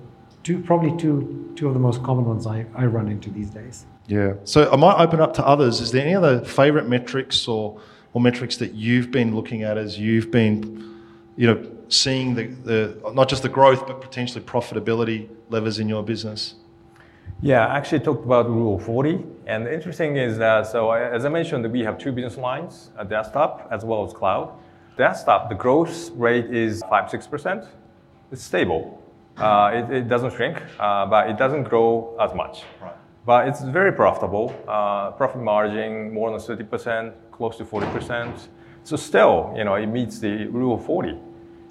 two, 0.44 0.60
probably 0.60 0.98
two, 0.98 1.54
two 1.56 1.68
of 1.68 1.74
the 1.74 1.80
most 1.80 2.02
common 2.04 2.26
ones 2.26 2.48
I, 2.48 2.66
I 2.76 2.86
run 2.86 3.08
into 3.08 3.30
these 3.30 3.50
days. 3.50 3.86
Yeah. 4.12 4.34
So 4.44 4.70
I 4.70 4.76
might 4.76 5.02
open 5.02 5.22
up 5.22 5.34
to 5.36 5.48
others. 5.48 5.80
Is 5.80 5.92
there 5.94 6.02
any 6.06 6.14
other 6.14 6.44
favorite 6.44 6.86
metrics 6.90 7.48
or, 7.48 7.80
or 8.12 8.20
metrics 8.20 8.58
that 8.58 8.74
you've 8.74 9.10
been 9.10 9.34
looking 9.34 9.64
at 9.64 9.78
as 9.78 9.98
you've 9.98 10.30
been, 10.30 11.00
you 11.38 11.48
know, 11.48 11.72
seeing 11.88 12.36
the, 12.36 12.48
the 12.48 13.12
not 13.14 13.30
just 13.30 13.42
the 13.42 13.48
growth 13.50 13.88
but 13.88 14.02
potentially 14.02 14.44
profitability 14.44 15.30
levers 15.50 15.80
in 15.80 15.88
your 15.88 16.04
business? 16.04 16.56
Yeah, 17.42 17.66
I 17.66 17.78
actually 17.78 18.02
talked 18.02 18.26
about 18.26 18.50
Rule 18.50 18.78
40. 18.80 19.24
And 19.48 19.66
the 19.66 19.74
interesting 19.74 20.18
is 20.18 20.38
that, 20.40 20.68
so 20.68 20.90
I- 20.90 21.10
as 21.10 21.24
I 21.24 21.30
mentioned, 21.30 21.66
we 21.72 21.80
have 21.80 21.98
two 21.98 22.12
business 22.12 22.36
lines, 22.36 22.92
a 22.98 23.06
desktop 23.06 23.70
as 23.72 23.86
well 23.86 24.06
as 24.06 24.12
cloud. 24.12 24.52
Desktop, 24.98 25.48
the 25.48 25.56
growth 25.56 26.12
rate 26.16 26.54
is 26.54 26.84
5 26.90 27.10
6%. 27.10 27.66
It's 28.34 28.44
stable. 28.44 29.02
Uh, 29.38 29.72
it, 29.74 29.96
it 29.96 30.08
doesn't 30.10 30.34
shrink, 30.36 30.62
uh, 30.80 31.06
but 31.06 31.30
it 31.30 31.38
doesn't 31.38 31.64
grow 31.64 32.18
as 32.20 32.36
much. 32.36 32.64
Right. 32.82 32.94
But 33.26 33.48
it's 33.48 33.62
very 33.62 33.92
profitable. 33.92 34.56
Uh, 34.68 35.12
profit 35.12 35.42
margin 35.42 36.14
more 36.14 36.32
than 36.32 36.40
30%, 36.40 37.14
close 37.32 37.58
to 37.58 37.66
40%. 37.66 38.48
So 38.84 38.96
still, 38.96 39.54
you 39.56 39.64
know, 39.64 39.76
it 39.76 39.88
meets 39.88 40.20
the 40.20 40.48
rule 40.48 40.76
of 40.76 40.86
40. 40.86 41.18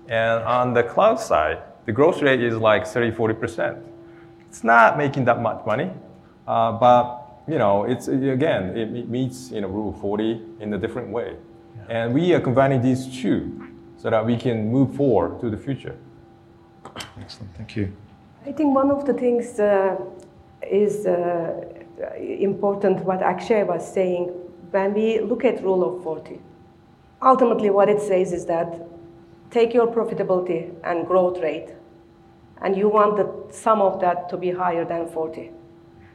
And 0.08 0.42
on 0.44 0.74
the 0.74 0.82
cloud 0.82 1.18
side, 1.18 1.58
the 1.86 1.92
growth 1.92 2.22
rate 2.22 2.42
is 2.42 2.56
like 2.56 2.86
30, 2.86 3.10
40%. 3.16 3.82
It's 4.48 4.64
not 4.64 4.98
making 4.98 5.24
that 5.26 5.40
much 5.40 5.64
money, 5.64 5.90
uh, 6.46 6.72
but 6.72 7.20
you 7.46 7.58
know, 7.58 7.84
it's 7.84 8.08
again, 8.08 8.76
it 8.76 9.08
meets 9.08 9.50
you 9.50 9.60
know 9.60 9.68
rule 9.68 9.92
40 9.92 10.40
in 10.60 10.74
a 10.74 10.78
different 10.78 11.08
way, 11.08 11.36
yeah. 11.76 11.84
and 11.88 12.14
we 12.14 12.32
are 12.34 12.40
combining 12.40 12.82
these 12.82 13.06
two 13.06 13.68
so 13.96 14.10
that 14.10 14.24
we 14.24 14.36
can 14.36 14.70
move 14.70 14.94
forward 14.94 15.40
to 15.40 15.50
the 15.50 15.56
future. 15.56 15.96
Excellent, 17.20 17.54
thank 17.56 17.76
you. 17.76 17.92
I 18.46 18.52
think 18.52 18.74
one 18.74 18.90
of 18.90 19.04
the 19.04 19.12
things 19.12 19.58
uh, 19.58 19.96
is 20.62 21.06
uh, 21.06 21.64
important 22.18 23.04
what 23.04 23.22
Akshay 23.22 23.64
was 23.64 23.92
saying 23.92 24.26
when 24.70 24.94
we 24.94 25.20
look 25.20 25.44
at 25.44 25.62
rule 25.62 25.96
of 25.96 26.02
40. 26.02 26.40
Ultimately, 27.22 27.70
what 27.70 27.88
it 27.88 28.00
says 28.00 28.32
is 28.32 28.46
that 28.46 28.86
take 29.50 29.74
your 29.74 29.86
profitability 29.86 30.72
and 30.84 31.06
growth 31.06 31.38
rate, 31.40 31.74
and 32.62 32.76
you 32.76 32.88
want 32.88 33.16
the 33.16 33.54
sum 33.54 33.80
of 33.80 34.00
that 34.00 34.28
to 34.30 34.36
be 34.36 34.50
higher 34.50 34.84
than 34.84 35.08
40. 35.08 35.50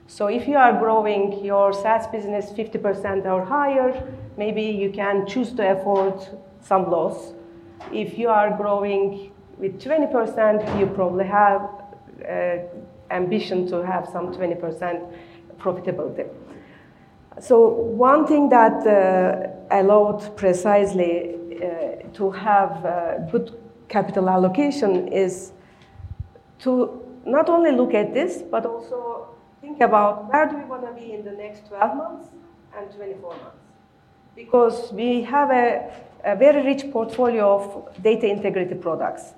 So 0.08 0.28
if 0.28 0.48
you 0.48 0.56
are 0.58 0.78
growing 0.78 1.44
your 1.44 1.74
SaaS 1.74 2.08
business 2.08 2.52
50% 2.52 3.26
or 3.26 3.44
higher, 3.44 4.08
maybe 4.38 4.62
you 4.62 4.92
can 4.92 5.26
choose 5.26 5.52
to 5.54 5.72
afford 5.72 6.28
some 6.62 6.90
loss. 6.92 7.34
If 7.92 8.18
you 8.18 8.30
are 8.30 8.56
growing 8.56 9.32
with 9.58 9.82
20%, 9.82 10.80
you 10.80 10.86
probably 10.88 11.26
have 11.26 11.62
uh, 12.30 12.58
ambition 13.12 13.68
to 13.68 13.86
have 13.86 14.08
some 14.12 14.34
20% 14.34 15.14
profitability. 15.58 16.28
So 17.40 17.68
one 17.68 18.26
thing 18.26 18.50
that 18.50 18.88
uh, 18.88 19.76
allowed 19.76 20.36
precisely 20.38 21.36
uh, 21.56 22.08
to 22.14 22.32
have 22.32 22.86
uh, 22.86 23.18
good 23.32 23.58
capital 23.90 24.30
allocation 24.30 25.08
is 25.10 25.52
to 26.60 27.02
not 27.26 27.50
only 27.50 27.72
look 27.72 27.94
at 27.94 28.14
this, 28.14 28.42
but 28.42 28.66
also 28.66 29.28
think 29.62 29.82
about 29.82 30.32
where 30.32 30.48
do 30.48 30.58
we 30.58 30.64
want 30.64 30.86
to 30.86 30.94
be 30.94 31.12
in 31.12 31.26
the 31.26 31.32
next 31.32 31.68
12 31.68 31.98
months 31.98 32.28
and 32.78 32.92
24 32.92 33.30
months. 33.30 33.46
Because 34.36 34.92
we 34.94 35.22
have 35.24 35.50
a, 35.50 35.92
a 36.24 36.36
very 36.36 36.64
rich 36.64 36.92
portfolio 36.92 37.56
of 37.56 38.02
data 38.02 38.28
integrity 38.28 38.76
products. 38.76 39.34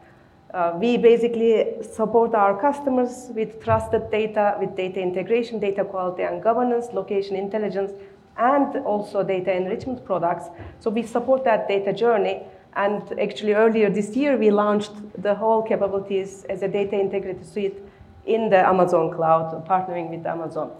Uh, 0.53 0.73
we 0.79 0.97
basically 0.97 1.65
support 1.81 2.33
our 2.33 2.59
customers 2.59 3.27
with 3.35 3.61
trusted 3.61 4.09
data, 4.09 4.55
with 4.59 4.75
data 4.77 5.01
integration, 5.01 5.59
data 5.59 5.83
quality 5.83 6.23
and 6.23 6.41
governance, 6.41 6.87
location 6.93 7.35
intelligence, 7.35 7.91
and 8.37 8.77
also 8.85 9.23
data 9.23 9.53
enrichment 9.53 10.05
products. 10.05 10.45
So 10.79 10.89
we 10.89 11.03
support 11.03 11.43
that 11.43 11.67
data 11.67 11.91
journey. 11.91 12.43
And 12.75 13.19
actually, 13.19 13.53
earlier 13.53 13.89
this 13.89 14.15
year, 14.15 14.37
we 14.37 14.51
launched 14.51 14.93
the 15.21 15.33
whole 15.35 15.63
capabilities 15.63 16.45
as 16.47 16.61
a 16.61 16.67
data 16.67 16.97
integrity 16.97 17.43
suite 17.43 17.77
in 18.25 18.49
the 18.49 18.65
Amazon 18.65 19.11
cloud, 19.11 19.67
partnering 19.67 20.09
with 20.11 20.25
Amazon. 20.25 20.71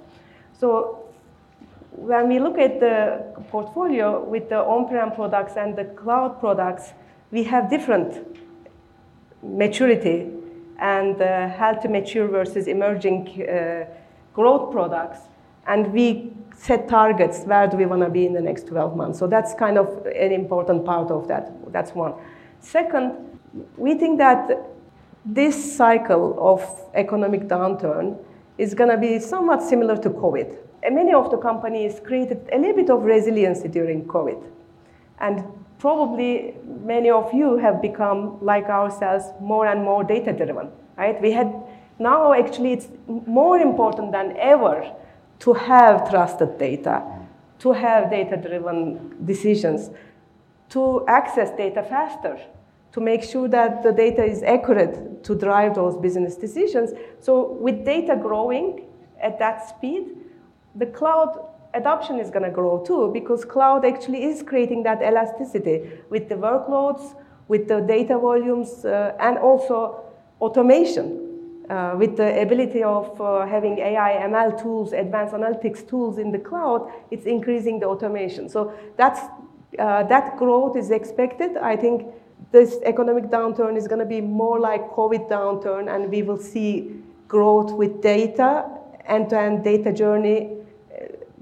So 0.54 1.04
when 1.92 2.30
we 2.30 2.40
look 2.40 2.58
at 2.60 2.80
the 2.80 3.26
portfolio 3.50 4.24
with 4.24 4.50
the 4.50 4.60
on-prem 4.60 5.12
products 5.12 5.54
and 5.58 5.76
the 5.76 5.86
cloud 5.86 6.40
products, 6.40 6.94
we 7.32 7.44
have 7.44 7.70
different 7.70 8.47
maturity 9.42 10.32
and 10.80 11.22
uh, 11.22 11.50
how 11.50 11.74
to 11.74 11.88
mature 11.88 12.28
versus 12.28 12.68
emerging 12.68 13.48
uh, 13.48 13.86
growth 14.34 14.72
products. 14.72 15.20
And 15.66 15.92
we 15.92 16.32
set 16.56 16.88
targets, 16.88 17.44
where 17.44 17.68
do 17.68 17.78
we 17.78 17.86
want 17.86 18.02
to 18.04 18.10
be 18.10 18.26
in 18.26 18.34
the 18.34 18.42
next 18.42 18.68
12 18.68 18.96
months? 18.96 19.20
So 19.20 19.28
that's 19.28 19.54
kind 19.54 19.78
of 19.78 20.06
an 20.06 20.32
important 20.32 20.86
part 20.86 21.12
of 21.12 21.28
that. 21.28 21.52
That's 21.72 21.92
one. 21.92 22.14
Second, 22.60 23.14
we 23.76 23.96
think 23.96 24.18
that 24.20 24.50
this 25.26 25.76
cycle 25.76 26.38
of 26.40 26.64
economic 26.94 27.48
downturn 27.48 28.18
is 28.58 28.74
going 28.74 28.90
to 28.90 28.98
be 28.98 29.20
somewhat 29.20 29.62
similar 29.62 29.98
to 29.98 30.10
COVID. 30.10 30.58
And 30.84 30.96
many 30.96 31.14
of 31.14 31.30
the 31.30 31.38
companies 31.38 32.00
created 32.04 32.48
a 32.54 32.58
little 32.58 32.76
bit 32.76 32.90
of 32.90 33.04
resiliency 33.04 33.68
during 33.68 34.06
COVID. 34.06 34.42
And 35.20 35.44
probably 35.80 36.56
many 36.84 37.10
of 37.10 37.34
you 37.34 37.58
have 37.58 37.82
become, 37.82 38.44
like 38.44 38.66
ourselves, 38.66 39.26
more 39.40 39.68
and 39.68 39.84
more 39.84 40.04
data 40.04 40.34
driven, 40.34 40.70
right? 40.98 41.22
We 41.22 41.32
had 41.32 41.54
now 42.00 42.34
actually 42.34 42.74
it's 42.74 42.88
more 43.08 43.58
important 43.58 44.12
than 44.12 44.36
ever 44.38 44.92
to 45.40 45.54
have 45.54 46.10
trusted 46.10 46.58
data, 46.58 47.04
to 47.60 47.72
have 47.72 48.10
data 48.10 48.38
driven 48.38 49.26
decisions, 49.26 49.90
to 50.70 51.06
access 51.08 51.56
data 51.56 51.84
faster, 51.84 52.40
to 52.92 53.02
make 53.02 53.24
sure 53.24 53.48
that 53.48 53.84
the 53.84 53.92
data 53.92 54.24
is 54.24 54.44
accurate 54.44 55.24
to 55.24 55.36
drive 55.36 55.76
those 55.76 55.96
business 55.96 56.36
decisions. 56.36 56.92
So, 57.20 57.52
with 57.54 57.86
data 57.86 58.16
growing 58.20 58.86
at 59.22 59.40
that 59.40 59.70
speed, 59.70 60.10
the 60.76 60.88
cloud 60.88 61.47
adoption 61.78 62.20
is 62.20 62.30
going 62.30 62.44
to 62.44 62.52
grow 62.52 62.84
too 62.84 63.12
because 63.14 63.46
cloud 63.46 63.86
actually 63.86 64.24
is 64.24 64.44
creating 64.44 64.84
that 64.84 65.02
elasticity 65.02 65.90
with 66.10 66.28
the 66.30 66.36
workloads, 66.36 67.16
with 67.48 67.68
the 67.68 67.80
data 67.82 68.18
volumes, 68.18 68.84
uh, 68.86 69.16
and 69.20 69.38
also 69.38 70.04
automation. 70.42 71.24
Uh, 71.70 71.94
with 71.98 72.16
the 72.16 72.42
ability 72.42 72.82
of 72.82 73.20
uh, 73.20 73.46
having 73.46 73.78
AI, 73.80 74.26
ML 74.30 74.62
tools, 74.62 74.94
advanced 74.94 75.34
analytics 75.34 75.86
tools 75.86 76.18
in 76.18 76.32
the 76.32 76.40
cloud, 76.40 76.90
it's 77.12 77.26
increasing 77.26 77.78
the 77.78 77.86
automation. 77.86 78.48
So 78.48 78.74
that's, 78.96 79.20
uh, 79.78 80.04
that 80.04 80.38
growth 80.38 80.78
is 80.78 80.92
expected. 80.92 81.58
I 81.58 81.76
think 81.76 82.08
this 82.54 82.78
economic 82.86 83.26
downturn 83.26 83.76
is 83.76 83.86
going 83.86 84.00
to 84.00 84.06
be 84.06 84.22
more 84.22 84.62
like 84.62 84.90
COVID 84.92 85.30
downturn, 85.30 85.94
and 85.94 86.10
we 86.10 86.22
will 86.22 86.38
see 86.38 87.02
growth 87.28 87.74
with 87.74 88.02
data, 88.02 88.66
end-to-end 89.06 89.66
data 89.66 89.92
journey, 89.92 90.58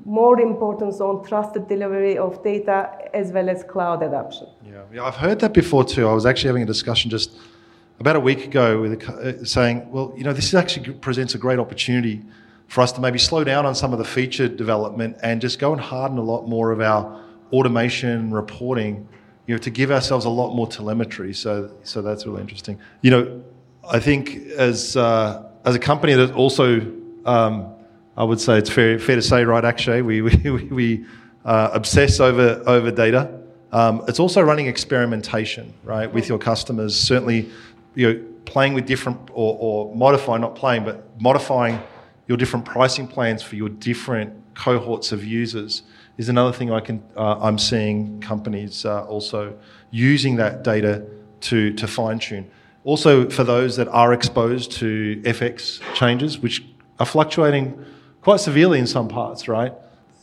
more 0.05 0.39
importance 0.39 1.01
on 1.01 1.25
trusted 1.25 1.67
delivery 1.67 2.17
of 2.17 2.43
data 2.43 2.91
as 3.13 3.31
well 3.31 3.49
as 3.49 3.63
cloud 3.63 4.03
adoption. 4.03 4.47
Yeah, 4.63 4.83
yeah 4.93 5.03
I've 5.03 5.15
heard 5.15 5.39
that 5.39 5.53
before 5.53 5.83
too. 5.83 6.07
I 6.07 6.13
was 6.13 6.27
actually 6.27 6.49
having 6.49 6.63
a 6.63 6.67
discussion 6.67 7.09
just 7.09 7.31
about 7.99 8.15
a 8.15 8.19
week 8.19 8.45
ago 8.45 8.81
with 8.81 8.93
a, 8.93 9.39
uh, 9.41 9.43
saying, 9.43 9.89
well, 9.89 10.13
you 10.15 10.23
know, 10.23 10.31
this 10.33 10.53
actually 10.53 10.93
presents 10.93 11.33
a 11.33 11.39
great 11.39 11.57
opportunity 11.57 12.21
for 12.67 12.81
us 12.81 12.91
to 12.91 13.01
maybe 13.01 13.17
slow 13.17 13.43
down 13.43 13.65
on 13.65 13.73
some 13.73 13.93
of 13.93 13.99
the 13.99 14.05
feature 14.05 14.47
development 14.47 15.17
and 15.23 15.41
just 15.41 15.59
go 15.59 15.71
and 15.71 15.81
harden 15.81 16.17
a 16.17 16.23
lot 16.23 16.47
more 16.47 16.71
of 16.71 16.81
our 16.81 17.23
automation 17.51 18.31
reporting, 18.31 19.07
you 19.47 19.55
know, 19.55 19.59
to 19.59 19.69
give 19.71 19.91
ourselves 19.91 20.25
a 20.25 20.29
lot 20.29 20.53
more 20.55 20.67
telemetry. 20.67 21.33
So, 21.33 21.71
so 21.83 22.01
that's 22.01 22.25
really 22.27 22.41
interesting. 22.41 22.79
You 23.01 23.11
know, 23.11 23.43
I 23.89 23.99
think 23.99 24.35
as 24.57 24.97
uh, 24.97 25.49
as 25.63 25.75
a 25.75 25.79
company 25.79 26.13
that 26.13 26.33
also 26.33 26.81
um, 27.25 27.74
I 28.17 28.23
would 28.23 28.39
say 28.39 28.57
it's 28.57 28.69
fair, 28.69 28.97
fair 28.97 29.15
to 29.15 29.21
say, 29.21 29.43
right, 29.43 29.63
Akshay, 29.63 30.01
we, 30.09 30.21
we, 30.21 30.29
we 30.71 31.05
uh, 31.43 31.69
obsess 31.73 32.19
over, 32.19 32.63
over 32.65 32.91
data. 32.91 33.39
Um, 33.71 34.03
it's 34.07 34.19
also 34.19 34.41
running 34.41 34.67
experimentation, 34.67 35.73
right, 35.83 36.11
with 36.11 36.29
your 36.29 36.39
customers. 36.39 36.97
Certainly, 36.97 37.49
you 37.95 38.13
know, 38.13 38.25
playing 38.45 38.73
with 38.73 38.85
different, 38.85 39.19
or, 39.33 39.57
or 39.59 39.95
modifying, 39.95 40.41
not 40.41 40.55
playing, 40.55 40.85
but 40.85 41.03
modifying 41.19 41.79
your 42.27 42.37
different 42.37 42.65
pricing 42.65 43.07
plans 43.07 43.43
for 43.43 43.55
your 43.55 43.69
different 43.69 44.33
cohorts 44.55 45.11
of 45.11 45.23
users 45.23 45.83
is 46.17 46.29
another 46.29 46.53
thing 46.53 46.71
I 46.71 46.79
can, 46.79 47.03
uh, 47.17 47.39
I'm 47.41 47.57
seeing 47.57 48.21
companies 48.21 48.85
uh, 48.85 49.03
also 49.05 49.57
using 49.91 50.37
that 50.37 50.63
data 50.63 51.05
to, 51.41 51.73
to 51.73 51.87
fine 51.87 52.19
tune. 52.19 52.49
Also, 52.85 53.29
for 53.29 53.43
those 53.43 53.75
that 53.75 53.87
are 53.89 54.13
exposed 54.13 54.71
to 54.73 55.21
FX 55.25 55.81
changes, 55.95 56.39
which 56.39 56.63
are 56.99 57.05
fluctuating 57.05 57.83
quite 58.25 58.39
severely 58.39 58.79
in 58.79 58.87
some 58.87 59.07
parts, 59.07 59.47
right? 59.47 59.71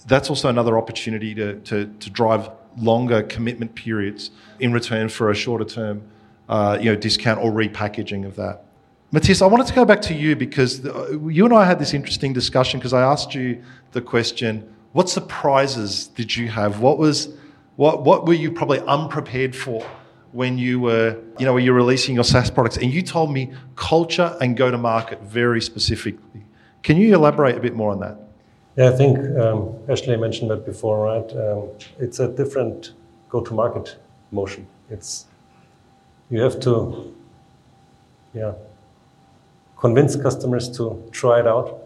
That's 0.08 0.28
also 0.28 0.48
another 0.48 0.76
opportunity 0.76 1.36
to, 1.36 1.60
to, 1.60 1.86
to 1.86 2.10
drive 2.10 2.50
longer 2.76 3.22
commitment 3.22 3.76
periods 3.76 4.32
in 4.58 4.72
return 4.72 5.08
for 5.08 5.30
a 5.30 5.34
shorter 5.36 5.64
term 5.64 6.02
uh, 6.48 6.76
you 6.80 6.86
know, 6.86 6.96
discount 6.96 7.38
or 7.38 7.52
repackaging 7.52 8.26
of 8.26 8.34
that. 8.34 8.64
Mathias, 9.12 9.40
I 9.40 9.46
wanted 9.46 9.68
to 9.68 9.74
go 9.74 9.84
back 9.84 10.02
to 10.02 10.14
you 10.14 10.34
because 10.34 10.82
the, 10.82 10.92
you 11.30 11.44
and 11.44 11.54
I 11.54 11.64
had 11.64 11.78
this 11.78 11.94
interesting 11.94 12.32
discussion 12.32 12.80
because 12.80 12.92
I 12.92 13.02
asked 13.02 13.36
you 13.36 13.62
the 13.92 14.00
question, 14.00 14.68
what 14.94 15.08
surprises 15.08 16.08
did 16.08 16.34
you 16.34 16.48
have? 16.48 16.80
What 16.80 16.98
was 16.98 17.28
what 17.76 18.02
what 18.02 18.26
were 18.26 18.34
you 18.34 18.50
probably 18.50 18.80
unprepared 18.80 19.54
for 19.54 19.86
when 20.32 20.58
you 20.58 20.80
were, 20.80 21.22
you 21.38 21.46
know, 21.46 21.54
when 21.54 21.64
you're 21.64 21.80
releasing 21.84 22.16
your 22.16 22.24
SaaS 22.24 22.50
products? 22.50 22.78
And 22.78 22.92
you 22.92 23.00
told 23.00 23.30
me 23.30 23.52
culture 23.76 24.36
and 24.40 24.56
go 24.56 24.72
to 24.72 24.76
market 24.76 25.22
very 25.22 25.62
specifically. 25.62 26.42
Can 26.82 26.96
you 26.96 27.14
elaborate 27.14 27.56
a 27.56 27.60
bit 27.60 27.74
more 27.74 27.92
on 27.92 28.00
that? 28.00 28.18
Yeah, 28.76 28.88
I 28.88 28.96
think 28.96 29.18
um, 29.38 29.76
Ashley 29.88 30.16
mentioned 30.16 30.50
that 30.50 30.64
before, 30.64 31.04
right? 31.04 31.30
Um, 31.36 31.68
it's 31.98 32.18
a 32.20 32.28
different 32.28 32.92
go-to-market 33.28 33.96
motion. 34.30 34.66
It's 34.90 35.26
you 36.30 36.40
have 36.40 36.58
to, 36.60 37.14
yeah, 38.32 38.52
convince 39.78 40.16
customers 40.16 40.74
to 40.78 41.02
try 41.12 41.40
it 41.40 41.46
out. 41.46 41.78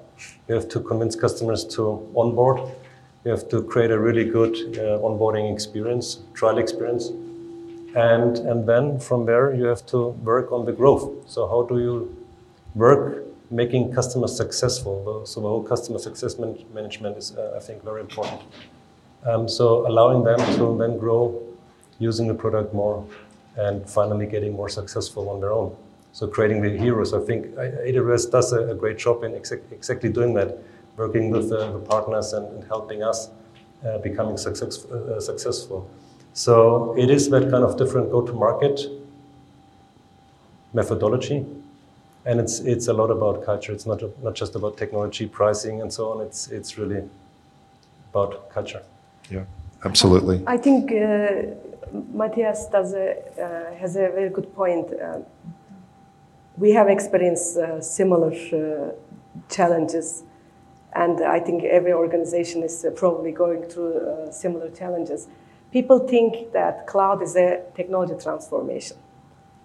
You 0.48 0.54
have 0.54 0.68
to 0.68 0.80
convince 0.80 1.16
customers 1.16 1.64
to 1.74 2.08
onboard. 2.14 2.60
You 3.24 3.32
have 3.32 3.48
to 3.48 3.62
create 3.62 3.90
a 3.90 3.98
really 3.98 4.24
good 4.24 4.54
uh, 4.78 5.02
onboarding 5.02 5.52
experience, 5.52 6.20
trial 6.34 6.58
experience, 6.58 7.08
and 7.96 8.38
and 8.38 8.68
then 8.68 9.00
from 9.00 9.26
there 9.26 9.52
you 9.52 9.64
have 9.64 9.84
to 9.86 10.10
work 10.30 10.52
on 10.52 10.64
the 10.64 10.72
growth. 10.72 11.10
So 11.26 11.48
how 11.48 11.62
do 11.64 11.80
you 11.80 12.16
work 12.76 13.25
making 13.50 13.92
customers 13.92 14.36
successful. 14.36 15.24
So 15.24 15.40
the 15.40 15.48
whole 15.48 15.62
customer 15.62 15.98
success 15.98 16.38
man- 16.38 16.64
management 16.74 17.16
is, 17.16 17.36
uh, 17.36 17.54
I 17.56 17.60
think, 17.60 17.82
very 17.84 18.00
important. 18.00 18.40
Um, 19.24 19.48
so 19.48 19.86
allowing 19.86 20.24
them 20.24 20.38
to 20.56 20.76
then 20.78 20.98
grow 20.98 21.42
using 21.98 22.28
the 22.28 22.34
product 22.34 22.74
more 22.74 23.04
and 23.56 23.88
finally 23.88 24.26
getting 24.26 24.52
more 24.52 24.68
successful 24.68 25.28
on 25.30 25.40
their 25.40 25.52
own. 25.52 25.74
So 26.12 26.26
creating 26.26 26.62
the 26.62 26.70
heroes, 26.70 27.12
I 27.12 27.20
think 27.20 27.46
AWS 27.56 28.30
does 28.30 28.52
a, 28.52 28.68
a 28.68 28.74
great 28.74 28.98
job 28.98 29.22
in 29.24 29.32
exa- 29.32 29.60
exactly 29.72 30.10
doing 30.10 30.34
that, 30.34 30.58
working 30.96 31.30
with 31.30 31.52
uh, 31.52 31.72
the 31.72 31.78
partners 31.78 32.32
and, 32.32 32.46
and 32.54 32.64
helping 32.64 33.02
us 33.02 33.30
uh, 33.84 33.98
becoming 33.98 34.36
success, 34.36 34.84
uh, 34.86 35.20
successful. 35.20 35.88
So 36.32 36.94
it 36.98 37.10
is 37.10 37.28
that 37.30 37.50
kind 37.50 37.64
of 37.64 37.76
different 37.76 38.10
go-to-market 38.10 38.80
methodology, 40.72 41.46
and 42.26 42.40
it's 42.40 42.58
it's 42.60 42.88
a 42.88 42.92
lot 42.92 43.10
about 43.10 43.44
culture. 43.44 43.72
It's 43.72 43.86
not 43.86 44.02
not 44.22 44.34
just 44.34 44.56
about 44.56 44.76
technology, 44.76 45.26
pricing, 45.26 45.80
and 45.80 45.92
so 45.92 46.10
on. 46.10 46.20
It's 46.26 46.48
it's 46.48 46.76
really 46.76 47.02
about 48.10 48.50
culture. 48.50 48.82
Yeah, 49.30 49.44
absolutely. 49.84 50.42
I 50.46 50.56
think 50.56 50.90
uh, 50.92 51.54
Mathias 52.12 52.66
does 52.66 52.94
a, 52.94 53.06
uh, 53.40 53.74
has 53.80 53.96
a 53.96 54.10
very 54.18 54.30
good 54.30 54.52
point. 54.54 54.88
Uh, 54.92 55.20
we 56.58 56.72
have 56.72 56.88
experienced 56.88 57.56
uh, 57.56 57.80
similar 57.80 58.32
uh, 58.32 58.92
challenges, 59.48 60.24
and 60.94 61.20
I 61.20 61.38
think 61.38 61.64
every 61.64 61.92
organization 61.92 62.62
is 62.62 62.84
uh, 62.84 62.90
probably 62.90 63.30
going 63.30 63.62
through 63.64 63.94
similar 64.32 64.70
challenges. 64.70 65.28
People 65.70 65.98
think 66.08 66.52
that 66.52 66.86
cloud 66.86 67.22
is 67.22 67.36
a 67.36 67.60
technology 67.76 68.14
transformation, 68.20 68.96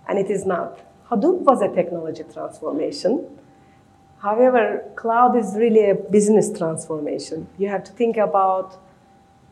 and 0.07 0.19
it 0.19 0.29
is 0.29 0.45
not. 0.45 0.90
Hadoop 1.11 1.41
was 1.41 1.61
a 1.61 1.67
technology 1.67 2.23
transformation. 2.31 3.25
However, 4.19 4.83
cloud 4.95 5.35
is 5.35 5.55
really 5.55 5.89
a 5.89 5.95
business 5.95 6.57
transformation. 6.57 7.47
You 7.57 7.67
have 7.67 7.83
to 7.83 7.91
think 7.91 8.15
about 8.15 8.79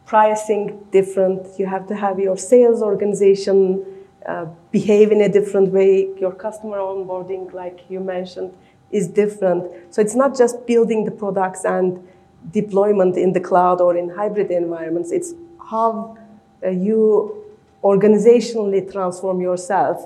pricing 0.06 0.86
different. 0.92 1.60
You 1.60 1.66
have 1.66 1.86
to 1.88 1.96
have 1.96 2.18
your 2.18 2.38
sales 2.38 2.82
organization 2.82 3.84
uh, 4.26 4.46
behave 4.72 5.12
in 5.12 5.22
a 5.22 5.28
different 5.28 5.74
way. 5.74 6.08
Your 6.18 6.32
customer 6.32 6.78
onboarding, 6.78 7.52
like 7.52 7.82
you 7.90 8.00
mentioned, 8.00 8.54
is 8.92 9.08
different. 9.08 9.70
So 9.90 10.02
it's 10.02 10.16
not 10.16 10.38
just 10.38 10.66
building 10.66 11.04
the 11.04 11.12
products 11.12 11.66
and 11.66 12.08
deployment 12.52 13.18
in 13.18 13.34
the 13.34 13.40
cloud 13.42 13.82
or 13.82 13.98
in 13.98 14.10
hybrid 14.10 14.50
environments. 14.50 15.12
It's 15.12 15.34
how 15.70 16.18
uh, 16.64 16.70
you 16.70 17.44
organizationally 17.84 18.90
transform 18.90 19.42
yourself 19.42 20.06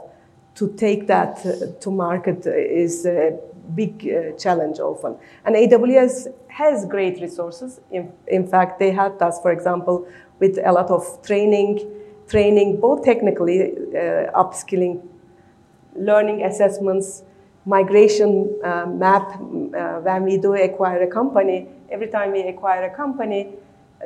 to 0.56 0.74
take 0.76 1.08
that 1.08 1.46
uh, 1.46 1.80
to 1.82 1.92
market 1.92 2.46
is 2.46 3.06
a 3.06 3.40
big 3.76 4.08
uh, 4.08 4.38
challenge 4.38 4.80
often. 4.80 5.18
And 5.46 5.56
AWS 5.56 6.28
has 6.50 6.86
great 6.86 7.20
resources. 7.22 7.80
In, 7.92 8.12
in 8.28 8.48
fact, 8.48 8.80
they 8.80 8.92
helped 8.92 9.22
us, 9.22 9.42
for 9.42 9.52
example, 9.52 10.08
with 10.40 10.60
a 10.64 10.72
lot 10.72 10.90
of 10.90 11.22
training, 11.24 11.90
training 12.28 12.80
both 12.80 13.04
technically, 13.04 13.72
uh, 13.72 14.32
upskilling, 14.36 15.02
learning 15.96 16.44
assessments, 16.44 17.24
migration 17.66 18.54
uh, 18.64 18.86
map. 18.86 19.34
Uh, 19.34 20.00
when 20.02 20.24
we 20.24 20.38
do 20.38 20.54
acquire 20.54 21.02
a 21.04 21.08
company, 21.08 21.68
every 21.90 22.08
time 22.08 22.32
we 22.32 22.42
acquire 22.42 22.84
a 22.86 22.96
company, 22.96 23.50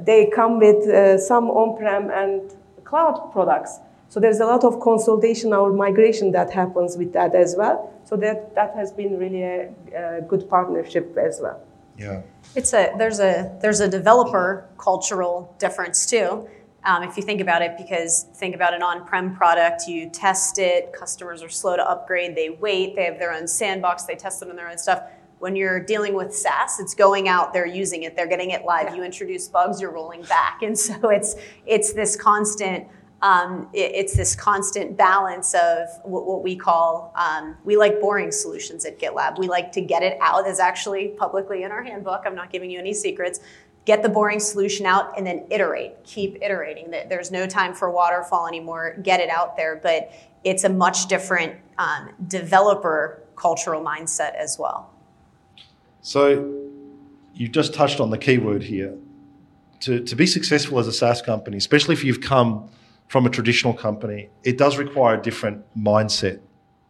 they 0.01 0.27
come 0.27 0.59
with 0.59 0.87
uh, 0.87 1.17
some 1.17 1.49
on-prem 1.49 2.11
and 2.11 2.55
cloud 2.83 3.31
products. 3.31 3.79
So 4.09 4.19
there's 4.19 4.39
a 4.39 4.45
lot 4.45 4.63
of 4.63 4.79
consolidation 4.79 5.53
or 5.53 5.73
migration 5.73 6.31
that 6.31 6.51
happens 6.51 6.97
with 6.97 7.13
that 7.13 7.35
as 7.35 7.55
well. 7.57 7.93
So 8.05 8.15
that, 8.17 8.55
that 8.55 8.73
has 8.75 8.91
been 8.91 9.19
really 9.19 9.43
a, 9.43 9.69
a 9.95 10.21
good 10.21 10.49
partnership 10.49 11.17
as 11.17 11.39
well. 11.41 11.59
Yeah. 11.97 12.21
It's 12.55 12.73
a 12.73 12.93
there's 12.97 13.19
a 13.19 13.57
there's 13.61 13.79
a 13.79 13.87
developer 13.87 14.69
cultural 14.77 15.55
difference 15.59 16.05
too. 16.05 16.47
Um, 16.85 17.03
if 17.03 17.17
you 17.17 17.23
think 17.23 17.41
about 17.41 17.61
it, 17.61 17.75
because 17.75 18.27
think 18.35 18.55
about 18.55 18.73
an 18.73 18.81
on-prem 18.81 19.35
product, 19.35 19.87
you 19.87 20.09
test 20.09 20.57
it, 20.57 20.93
customers 20.93 21.43
are 21.43 21.49
slow 21.49 21.75
to 21.75 21.83
upgrade, 21.89 22.35
they 22.35 22.51
wait, 22.51 22.95
they 22.95 23.03
have 23.03 23.19
their 23.19 23.33
own 23.33 23.47
sandbox, 23.47 24.03
they 24.03 24.15
test 24.15 24.41
it 24.41 24.49
on 24.49 24.55
their 24.55 24.69
own 24.69 24.77
stuff. 24.77 25.01
When 25.39 25.55
you're 25.55 25.79
dealing 25.79 26.13
with 26.13 26.33
SaaS, 26.33 26.79
it's 26.79 26.95
going 26.95 27.27
out, 27.27 27.51
they're 27.51 27.65
using 27.65 28.03
it, 28.03 28.15
they're 28.15 28.27
getting 28.27 28.51
it 28.51 28.63
live. 28.63 28.95
You 28.95 29.03
introduce 29.03 29.47
bugs, 29.47 29.81
you're 29.81 29.91
rolling 29.91 30.21
back, 30.23 30.61
and 30.61 30.77
so 30.77 31.09
it's 31.09 31.35
it's 31.65 31.93
this 31.93 32.15
constant 32.15 32.87
um, 33.21 33.69
it, 33.73 33.91
it's 33.95 34.15
this 34.15 34.35
constant 34.35 34.95
balance 34.95 35.53
of 35.55 35.87
what, 36.03 36.27
what 36.27 36.43
we 36.43 36.55
call 36.55 37.13
um, 37.15 37.57
we 37.63 37.75
like 37.77 37.99
boring 37.99 38.31
solutions 38.31 38.85
at 38.85 38.99
GitLab. 38.99 39.39
We 39.39 39.47
like 39.47 39.71
to 39.73 39.81
get 39.81 40.03
it 40.03 40.17
out. 40.21 40.43
There's 40.45 40.59
actually 40.59 41.09
publicly 41.09 41.63
in 41.63 41.71
our 41.71 41.83
handbook. 41.83 42.23
I'm 42.25 42.35
not 42.35 42.51
giving 42.51 42.69
you 42.69 42.79
any 42.79 42.93
secrets. 42.93 43.39
Get 43.85 44.03
the 44.03 44.09
boring 44.09 44.39
solution 44.39 44.85
out 44.85 45.17
and 45.17 45.25
then 45.25 45.45
iterate. 45.49 46.03
Keep 46.03 46.41
iterating. 46.41 46.91
There's 46.91 47.31
no 47.31 47.47
time 47.47 47.73
for 47.73 47.89
waterfall 47.89 48.45
anymore. 48.47 48.97
Get 49.01 49.19
it 49.21 49.29
out 49.29 49.55
there. 49.55 49.77
But 49.77 50.11
it's 50.43 50.65
a 50.65 50.69
much 50.69 51.07
different 51.07 51.55
um, 51.77 52.09
developer 52.27 53.23
cultural 53.35 53.81
mindset 53.81 54.35
as 54.35 54.57
well. 54.59 54.91
So 56.01 56.53
you 57.33 57.47
just 57.47 57.73
touched 57.73 57.99
on 57.99 58.09
the 58.09 58.17
key 58.17 58.37
word 58.37 58.63
here. 58.63 58.95
To, 59.81 60.03
to 60.03 60.15
be 60.15 60.25
successful 60.25 60.79
as 60.79 60.87
a 60.87 60.91
SaaS 60.91 61.21
company, 61.21 61.57
especially 61.57 61.93
if 61.93 62.03
you've 62.03 62.19
come 62.19 62.67
from 63.07 63.25
a 63.25 63.29
traditional 63.29 63.73
company, 63.73 64.29
it 64.43 64.57
does 64.57 64.77
require 64.77 65.17
a 65.17 65.21
different 65.21 65.63
mindset 65.77 66.39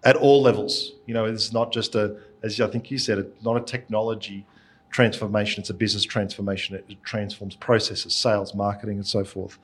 at 0.03 0.15
all 0.15 0.41
levels. 0.41 0.93
You 1.05 1.13
know, 1.13 1.25
it's 1.25 1.53
not 1.53 1.71
just 1.71 1.95
a, 1.95 2.17
as 2.43 2.59
I 2.59 2.67
think 2.67 2.89
you 2.91 2.97
said, 2.97 3.19
it's 3.19 3.43
not 3.43 3.57
a 3.57 3.61
technology 3.61 4.45
transformation, 4.89 5.61
it's 5.61 5.69
a 5.69 5.73
business 5.73 6.03
transformation. 6.03 6.75
It 6.75 7.03
transforms 7.03 7.55
processes, 7.55 8.15
sales, 8.15 8.55
marketing, 8.55 8.95
and 8.95 9.05
so 9.05 9.23
forth. 9.23 9.59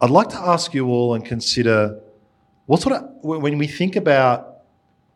I'd 0.00 0.10
like 0.10 0.28
to 0.30 0.38
ask 0.38 0.74
you 0.74 0.88
all 0.88 1.14
and 1.14 1.24
consider 1.24 2.00
what 2.66 2.80
sort 2.80 2.96
of, 2.96 3.08
when 3.22 3.58
we 3.58 3.66
think 3.66 3.96
about 3.96 4.62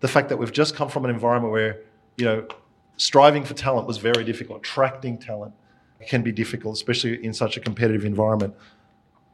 the 0.01 0.09
fact 0.09 0.29
that 0.29 0.37
we've 0.37 0.53
just 0.53 0.77
come 0.77 0.89
from 0.89 1.05
an 1.05 1.11
environment 1.11 1.53
where, 1.53 1.81
you 2.17 2.25
know, 2.25 2.47
striving 2.97 3.45
for 3.45 3.55
talent 3.55 3.87
was 3.87 3.99
very 3.99 4.25
difficult, 4.25 4.59
attracting 4.59 5.19
talent 5.19 5.55
can 6.07 6.23
be 6.23 6.33
difficult, 6.33 6.75
especially 6.75 7.23
in 7.25 7.33
such 7.35 7.57
a 7.57 7.61
competitive 7.61 8.05
environment. 8.05 8.55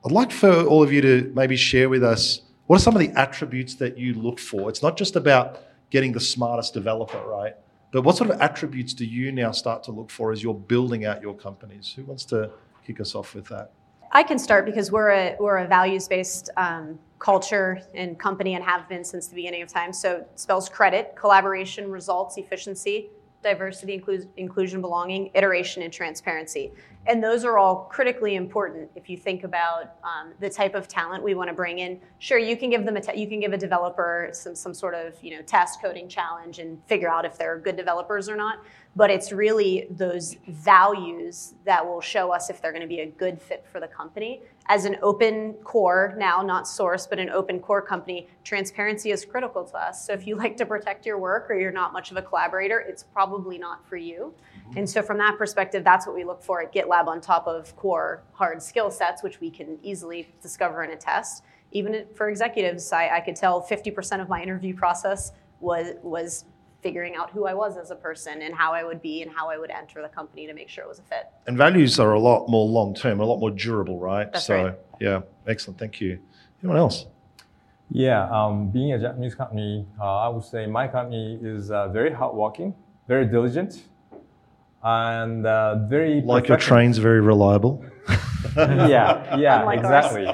I'd 0.05 0.13
like 0.13 0.31
for 0.31 0.65
all 0.65 0.83
of 0.83 0.93
you 0.93 1.01
to 1.01 1.33
maybe 1.35 1.57
share 1.57 1.89
with 1.89 2.05
us 2.05 2.43
what 2.67 2.77
are 2.77 2.83
some 2.83 2.95
of 2.95 3.01
the 3.01 3.11
attributes 3.19 3.75
that 3.77 3.97
you 3.97 4.15
look 4.15 4.39
for. 4.39 4.69
It's 4.69 4.83
not 4.83 4.97
just 4.97 5.17
about 5.17 5.63
getting 5.91 6.13
the 6.13 6.21
smartest 6.21 6.75
developer, 6.75 7.19
right? 7.27 7.55
But 7.93 8.03
what 8.03 8.17
sort 8.17 8.31
of 8.31 8.41
attributes 8.41 8.93
do 8.93 9.05
you 9.05 9.33
now 9.33 9.53
start 9.53 9.83
to 9.85 9.93
look 9.93 10.11
for 10.11 10.33
as 10.33 10.43
you're 10.43 10.55
building 10.55 11.05
out 11.05 11.23
your 11.23 11.35
companies? 11.35 11.93
Who 11.95 12.05
wants 12.05 12.25
to 12.27 12.51
kick 12.85 13.01
us 13.01 13.15
off 13.15 13.35
with 13.35 13.47
that? 13.47 13.71
I 14.13 14.23
can 14.23 14.39
start 14.39 14.67
because 14.67 14.93
we're 14.93 15.11
a, 15.11 15.37
we're 15.39 15.59
a 15.59 15.67
values 15.67 16.09
based 16.09 16.51
um, 16.57 16.99
culture 17.19 17.81
and 17.95 18.19
company 18.19 18.55
and 18.55 18.65
have 18.65 18.89
been 18.89 19.05
since 19.05 19.29
the 19.29 19.35
beginning 19.35 19.63
of 19.63 19.69
time. 19.69 19.93
So 19.93 20.19
it 20.19 20.31
spells 20.37 20.69
credit, 20.69 21.15
collaboration, 21.17 21.91
results, 21.91 22.37
efficiency, 22.37 23.11
diversity, 23.43 24.01
inclu- 24.01 24.27
inclusion, 24.37 24.81
belonging, 24.81 25.31
iteration, 25.35 25.83
and 25.83 25.93
transparency. 25.93 26.73
And 27.07 27.23
those 27.23 27.45
are 27.45 27.59
all 27.59 27.85
critically 27.85 28.35
important 28.35 28.91
if 28.97 29.09
you 29.09 29.17
think 29.17 29.45
about 29.45 29.97
um, 30.03 30.35
the 30.41 30.51
type 30.51 30.75
of 30.75 30.89
talent 30.89 31.23
we 31.23 31.35
want 31.35 31.49
to 31.49 31.55
bring 31.55 31.79
in. 31.79 32.01
Sure, 32.19 32.39
you 32.39 32.57
can 32.57 32.71
give 32.71 32.85
them 32.85 32.97
a 32.97 33.01
te- 33.01 33.19
you 33.19 33.29
can 33.29 33.39
give 33.39 33.53
a 33.53 33.57
developer 33.57 34.31
some 34.33 34.57
some 34.57 34.75
sort 34.75 34.95
of 34.95 35.15
you 35.23 35.37
know 35.37 35.43
task 35.43 35.81
coding 35.81 36.09
challenge 36.09 36.59
and 36.59 36.83
figure 36.87 37.09
out 37.09 37.25
if 37.25 37.39
they're 37.39 37.59
good 37.59 37.77
developers 37.77 38.29
or 38.29 38.37
not. 38.37 38.59
But 38.97 39.11
it's 39.11 39.31
really 39.31 39.87
those 39.91 40.37
values 40.49 41.55
that 41.67 41.85
will 41.87 42.01
show 42.01 42.33
us 42.33 42.49
if 42.49 42.63
they're 42.63 42.73
going 42.73 42.81
to 42.81 42.89
be 42.89 43.01
a 43.01 43.07
good 43.07 43.41
fit 43.41 43.67
for 43.71 43.79
the 43.79 43.87
company. 43.87 44.41
As 44.69 44.87
an 44.87 44.97
open 45.03 45.53
core 45.65 46.15
now, 46.17 46.41
not 46.41 46.67
source, 46.67 47.07
but 47.07 47.19
an 47.19 47.29
open 47.29 47.61
core 47.61 47.83
company, 47.83 48.27
transparency 48.43 49.11
is 49.11 49.27
critical 49.27 49.65
to 49.65 49.77
us. 49.77 50.07
So 50.07 50.15
if 50.15 50.27
you 50.27 50.35
like 50.37 50.57
to 50.57 50.67
protect 50.67 51.05
your 51.05 51.19
work 51.19 51.51
or 51.51 51.55
you're 51.55 51.71
not 51.71 51.93
much 51.93 52.11
of 52.11 52.17
a 52.17 52.23
collaborator, 52.23 52.81
it's 52.81 53.03
probably 53.03 53.59
not 53.59 53.87
for 53.87 53.99
you. 53.99 54.33
Mm-hmm. 54.69 54.79
And 54.79 54.91
so, 54.91 55.03
from 55.03 55.19
that 55.19 55.37
perspective, 55.37 55.85
that's 55.85 56.07
what 56.07 56.17
we 56.17 56.25
look 56.25 56.43
for 56.43 56.63
at 56.63 56.73
GitLab 56.73 57.07
on 57.07 57.21
top 57.21 57.47
of 57.47 57.77
core 57.77 58.23
hard 58.33 58.63
skill 58.63 58.91
sets, 58.91 59.23
which 59.23 59.41
we 59.41 59.51
can 59.51 59.79
easily 59.83 60.33
discover 60.41 60.83
in 60.83 60.91
a 60.93 60.97
test. 60.97 61.43
Even 61.73 62.07
for 62.15 62.31
executives, 62.31 62.93
I, 62.93 63.17
I 63.17 63.21
could 63.21 63.37
tell 63.37 63.61
50% 63.61 64.23
of 64.23 64.29
my 64.29 64.43
interview 64.43 64.75
process 64.75 65.33
was, 65.61 65.97
was 66.03 66.45
figuring 66.87 67.17
out 67.17 67.29
who 67.33 67.47
I 67.47 67.55
was 67.63 67.77
as 67.77 67.91
a 67.91 67.97
person 67.97 68.43
and 68.43 68.55
how 68.55 68.71
I 68.73 68.85
would 68.85 69.03
be 69.03 69.23
and 69.23 69.31
how 69.39 69.51
I 69.51 69.59
would 69.59 69.73
enter 69.73 70.01
the 70.03 70.09
company 70.09 70.47
to 70.47 70.55
make 70.55 70.69
sure 70.69 70.85
it 70.85 70.89
was 70.95 71.01
a 71.01 71.03
fit. 71.03 71.25
And 71.49 71.59
values 71.59 71.99
are 71.99 72.13
a 72.13 72.21
lot 72.21 72.49
more 72.49 72.65
long 72.79 72.95
term, 72.95 73.19
a 73.19 73.25
lot 73.25 73.39
more 73.41 73.51
durable, 73.51 73.99
right? 73.99 74.33
That's 74.33 74.47
so, 74.47 74.65
right. 74.67 74.75
yeah, 75.01 75.23
excellent. 75.49 75.81
Thank 75.81 76.01
you. 76.01 76.21
Anyone 76.63 76.79
else? 76.79 77.07
Yeah, 77.91 78.31
um, 78.31 78.69
being 78.69 78.93
a 78.93 79.01
Japanese 79.01 79.35
company, 79.35 79.85
uh, 80.01 80.27
I 80.27 80.29
would 80.29 80.45
say 80.45 80.67
my 80.67 80.87
company 80.87 81.41
is 81.43 81.73
uh, 81.73 81.89
very 81.89 82.13
hardworking, 82.13 82.73
very 83.09 83.27
diligent, 83.27 83.83
and 84.85 85.45
uh, 85.45 85.87
very 85.89 86.21
Like 86.21 86.47
your 86.47 86.57
professional. 86.57 86.79
train's 86.79 86.99
very 86.99 87.21
reliable. 87.21 87.85
yeah, 88.57 89.37
yeah, 89.37 89.61
Unlike 89.61 89.79
exactly. 89.81 90.27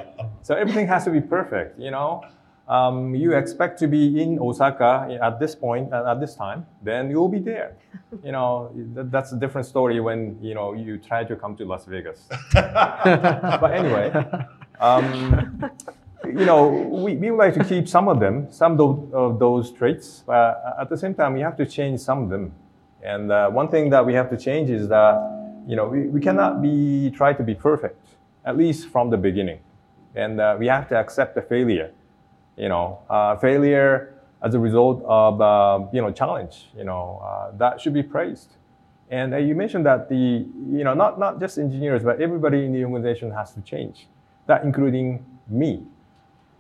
So 0.43 0.55
everything 0.55 0.87
has 0.89 1.05
to 1.05 1.11
be 1.11 1.23
perfect, 1.23 1.79
you 1.79 1.91
know. 1.91 2.23
Um, 2.69 3.15
you 3.15 3.35
expect 3.35 3.79
to 3.81 3.89
be 3.89 4.23
in 4.23 4.39
Osaka 4.39 5.19
at 5.21 5.41
this 5.41 5.55
point 5.55 5.93
at 5.93 6.21
this 6.21 6.35
time, 6.35 6.67
then 6.83 7.11
you'll 7.11 7.29
be 7.29 7.41
there. 7.41 7.77
you 8.25 8.33
know, 8.33 8.71
that's 8.75 9.33
a 9.33 9.37
different 9.37 9.67
story 9.67 10.01
when 10.01 10.39
you 10.41 10.55
know 10.55 10.73
you 10.73 10.99
try 10.99 11.25
to 11.25 11.37
come 11.37 11.57
to 11.57 11.65
Las 11.65 11.85
Vegas. 11.87 12.29
but 12.53 13.73
anyway, 13.73 14.13
um, 14.81 15.71
you 16.25 16.45
know, 16.45 16.69
we, 16.69 17.17
we 17.17 17.31
would 17.31 17.39
like 17.39 17.55
to 17.55 17.65
keep 17.65 17.89
some 17.89 18.09
of 18.09 18.21
them, 18.21 18.47
some 18.51 18.81
of 18.81 19.39
those 19.39 19.73
traits, 19.73 20.23
but 20.27 20.63
at 20.81 20.89
the 20.89 20.97
same 20.97 21.15
time, 21.15 21.35
we 21.35 21.41
have 21.41 21.57
to 21.57 21.67
change 21.67 22.01
some 22.01 22.23
of 22.23 22.31
them. 22.31 22.55
And 23.03 23.33
uh, 23.33 23.51
one 23.51 23.69
thing 23.69 23.91
that 23.91 24.07
we 24.07 24.15
have 24.15 24.31
to 24.31 24.37
change 24.37 24.71
is 24.71 24.89
that, 24.89 25.15
you 25.67 25.75
know, 25.75 25.89
we, 25.89 26.03
we 26.07 26.21
cannot 26.21 26.63
be 26.63 27.11
try 27.11 27.33
to 27.33 27.43
be 27.43 27.55
perfect, 27.55 27.99
at 28.45 28.57
least 28.57 28.89
from 28.89 29.11
the 29.11 29.17
beginning. 29.17 29.59
And 30.15 30.41
uh, 30.41 30.57
we 30.59 30.69
have 30.69 30.89
to 30.91 30.97
accept 30.97 31.35
the 31.35 31.43
failure 31.43 31.91
you 32.57 32.69
know, 32.69 33.01
uh, 33.09 33.37
failure 33.37 34.15
as 34.43 34.55
a 34.55 34.59
result 34.59 35.03
of, 35.07 35.41
uh, 35.41 35.87
you 35.93 36.01
know, 36.01 36.11
challenge, 36.11 36.69
you 36.77 36.85
know, 36.85 37.23
uh, 37.25 37.57
that 37.57 37.81
should 37.81 37.95
be 37.95 38.03
praised. 38.03 38.57
And 39.11 39.35
uh, 39.35 39.37
you 39.37 39.55
mentioned 39.55 39.87
that 39.87 40.09
the, 40.09 40.17
you 40.17 40.85
know, 40.85 40.95
not, 40.95 41.19
not 41.19 41.39
just 41.39 41.59
engineers, 41.59 42.03
but 42.03 42.21
everybody 42.21 42.65
in 42.65 42.73
the 42.73 42.85
organization 42.85 43.31
has 43.31 43.53
to 43.53 43.61
change, 43.61 44.09
that 44.47 44.65
including 44.65 45.25
me. 45.49 45.83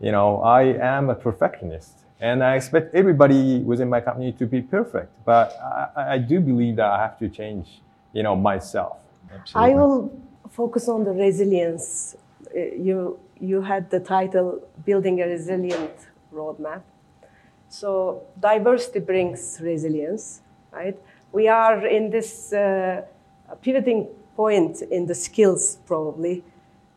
You 0.00 0.12
know, 0.12 0.42
I 0.42 0.62
am 0.62 1.10
a 1.10 1.14
perfectionist 1.14 2.04
and 2.20 2.42
I 2.44 2.54
expect 2.54 2.94
everybody 2.94 3.58
within 3.60 3.88
my 3.88 4.00
company 4.00 4.32
to 4.32 4.46
be 4.46 4.62
perfect, 4.62 5.10
but 5.24 5.56
I, 5.96 6.14
I 6.14 6.18
do 6.18 6.40
believe 6.40 6.76
that 6.76 6.86
I 6.86 6.98
have 7.02 7.18
to 7.18 7.28
change, 7.28 7.82
you 8.12 8.22
know, 8.22 8.36
myself. 8.36 8.98
Absolutely. 9.32 9.72
I 9.72 9.74
will 9.74 10.20
focus 10.50 10.88
on 10.88 11.04
the 11.04 11.10
resilience. 11.10 12.16
Uh, 12.54 12.60
you 12.60 13.18
you 13.42 13.60
had 13.60 13.90
the 13.90 13.98
title 13.98 14.62
Building 14.86 15.20
a 15.20 15.26
Resilient 15.26 15.90
Roadmap. 16.32 16.82
So 17.68 18.22
diversity 18.38 19.00
brings 19.00 19.58
resilience, 19.60 20.42
right? 20.70 20.96
We 21.32 21.48
are 21.48 21.84
in 21.84 22.10
this 22.10 22.52
uh, 22.52 23.02
pivoting 23.60 24.06
point 24.36 24.82
in 24.82 25.06
the 25.06 25.14
skills, 25.14 25.78
probably. 25.86 26.44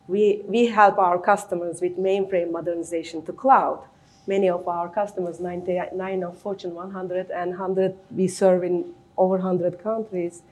We, 0.06 0.42
we 0.46 0.66
help 0.66 0.98
our 0.98 1.18
customers 1.18 1.80
with 1.80 1.98
mainframe 1.98 2.52
modernization 2.52 3.24
to 3.26 3.32
cloud. 3.32 3.82
Many 4.28 4.48
of 4.48 4.68
our 4.68 4.88
customers, 4.88 5.40
99 5.40 6.22
of 6.22 6.38
Fortune 6.38 6.74
100 6.74 7.30
and 7.30 7.50
100 7.50 7.96
we 8.12 8.28
serve 8.28 8.62
in 8.62 8.94
over 9.16 9.38
100 9.38 9.82
countries, 9.82 10.42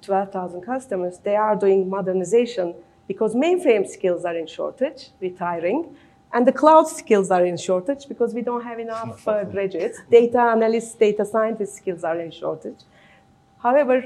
12,000 0.00 0.60
customers, 0.62 1.18
they 1.18 1.36
are 1.36 1.56
doing 1.56 1.88
modernization 1.88 2.74
because 3.12 3.34
mainframe 3.34 3.86
skills 3.96 4.24
are 4.24 4.36
in 4.42 4.46
shortage, 4.46 5.00
retiring, 5.20 5.80
and 6.34 6.46
the 6.50 6.56
cloud 6.62 6.86
skills 7.00 7.30
are 7.36 7.44
in 7.44 7.56
shortage 7.68 8.02
because 8.12 8.30
we 8.38 8.42
don't 8.48 8.64
have 8.70 8.78
enough 8.78 9.28
uh, 9.28 9.44
graduates. 9.44 9.98
Data 10.10 10.40
analysts, 10.56 10.94
data 10.94 11.24
scientist 11.24 11.72
skills 11.80 12.02
are 12.10 12.18
in 12.18 12.30
shortage. 12.30 12.82
However, 13.66 13.96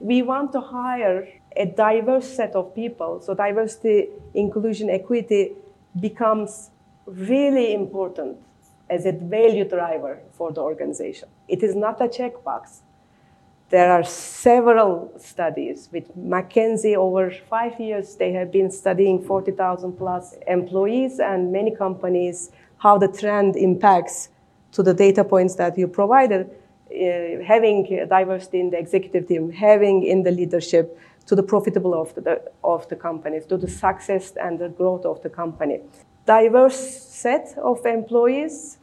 we 0.00 0.22
want 0.22 0.52
to 0.52 0.60
hire 0.60 1.28
a 1.64 1.66
diverse 1.66 2.28
set 2.38 2.52
of 2.54 2.74
people. 2.74 3.20
So 3.20 3.34
diversity, 3.34 4.08
inclusion, 4.34 4.88
equity 4.90 5.52
becomes 6.00 6.70
really 7.06 7.74
important 7.74 8.38
as 8.88 9.04
a 9.04 9.12
value 9.12 9.68
driver 9.68 10.14
for 10.32 10.52
the 10.52 10.60
organization. 10.60 11.28
It 11.48 11.62
is 11.62 11.74
not 11.74 12.00
a 12.00 12.08
checkbox. 12.08 12.80
There 13.68 13.90
are 13.90 14.04
several 14.04 15.10
studies 15.18 15.88
with 15.92 16.16
McKinsey 16.16 16.94
over 16.94 17.32
five 17.50 17.80
years. 17.80 18.14
They 18.14 18.32
have 18.32 18.52
been 18.52 18.70
studying 18.70 19.24
40,000 19.24 19.92
plus 19.94 20.36
employees 20.46 21.18
and 21.18 21.50
many 21.50 21.74
companies, 21.74 22.52
how 22.78 22.96
the 22.98 23.08
trend 23.08 23.56
impacts 23.56 24.28
to 24.70 24.84
the 24.84 24.94
data 24.94 25.24
points 25.24 25.56
that 25.56 25.76
you 25.76 25.88
provided, 25.88 26.48
uh, 26.48 27.42
having 27.44 28.06
diversity 28.08 28.60
in 28.60 28.70
the 28.70 28.78
executive 28.78 29.26
team, 29.26 29.50
having 29.50 30.04
in 30.04 30.22
the 30.22 30.30
leadership, 30.30 30.96
to 31.26 31.34
the 31.34 31.42
profitable 31.42 32.00
of 32.00 32.14
the, 32.14 32.40
of 32.62 32.88
the 32.88 32.94
companies, 32.94 33.46
to 33.46 33.56
the 33.56 33.68
success 33.68 34.34
and 34.40 34.60
the 34.60 34.68
growth 34.68 35.04
of 35.04 35.20
the 35.22 35.28
company. 35.28 35.80
Diverse 36.24 36.78
set 36.78 37.52
of 37.58 37.84
employees 37.84 38.78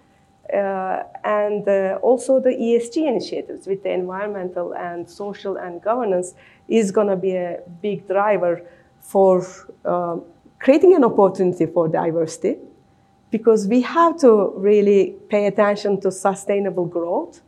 uh, 0.51 1.03
and 1.23 1.67
uh, 1.67 1.97
also 2.01 2.39
the 2.39 2.49
ESG 2.49 3.07
initiatives 3.07 3.65
with 3.65 3.81
the 3.83 3.91
environmental 3.91 4.73
and 4.73 5.09
social 5.09 5.55
and 5.55 5.81
governance 5.81 6.33
is 6.67 6.91
going 6.91 7.07
to 7.07 7.15
be 7.15 7.35
a 7.35 7.59
big 7.81 8.07
driver 8.07 8.61
for 8.99 9.45
uh, 9.85 10.17
creating 10.59 10.95
an 10.95 11.03
opportunity 11.03 11.65
for 11.65 11.87
diversity 11.87 12.57
because 13.31 13.67
we 13.67 13.81
have 13.81 14.17
to 14.19 14.53
really 14.57 15.15
pay 15.29 15.47
attention 15.47 15.99
to 16.01 16.11
sustainable 16.11 16.85
growth 16.85 17.41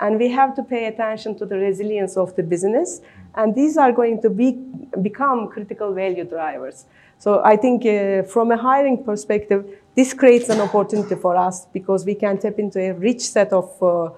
and 0.00 0.18
we 0.18 0.28
have 0.28 0.54
to 0.54 0.62
pay 0.62 0.86
attention 0.86 1.36
to 1.38 1.46
the 1.46 1.56
resilience 1.56 2.16
of 2.16 2.34
the 2.36 2.42
business. 2.42 3.00
And 3.34 3.54
these 3.54 3.76
are 3.76 3.92
going 3.92 4.20
to 4.22 4.30
be, 4.30 4.52
become 5.00 5.48
critical 5.48 5.94
value 5.94 6.24
drivers. 6.24 6.86
So 7.24 7.40
i 7.44 7.56
think 7.56 7.86
uh, 7.86 8.22
from 8.34 8.50
a 8.50 8.58
hiring 8.68 9.04
perspective 9.04 9.62
this 9.94 10.14
creates 10.14 10.48
an 10.48 10.60
opportunity 10.60 11.14
for 11.14 11.36
us 11.36 11.66
because 11.72 12.04
we 12.04 12.14
can 12.14 12.38
tap 12.38 12.58
into 12.58 12.80
a 12.80 12.92
rich 12.94 13.20
set 13.20 13.52
of 13.52 13.70
uh, 13.82 14.10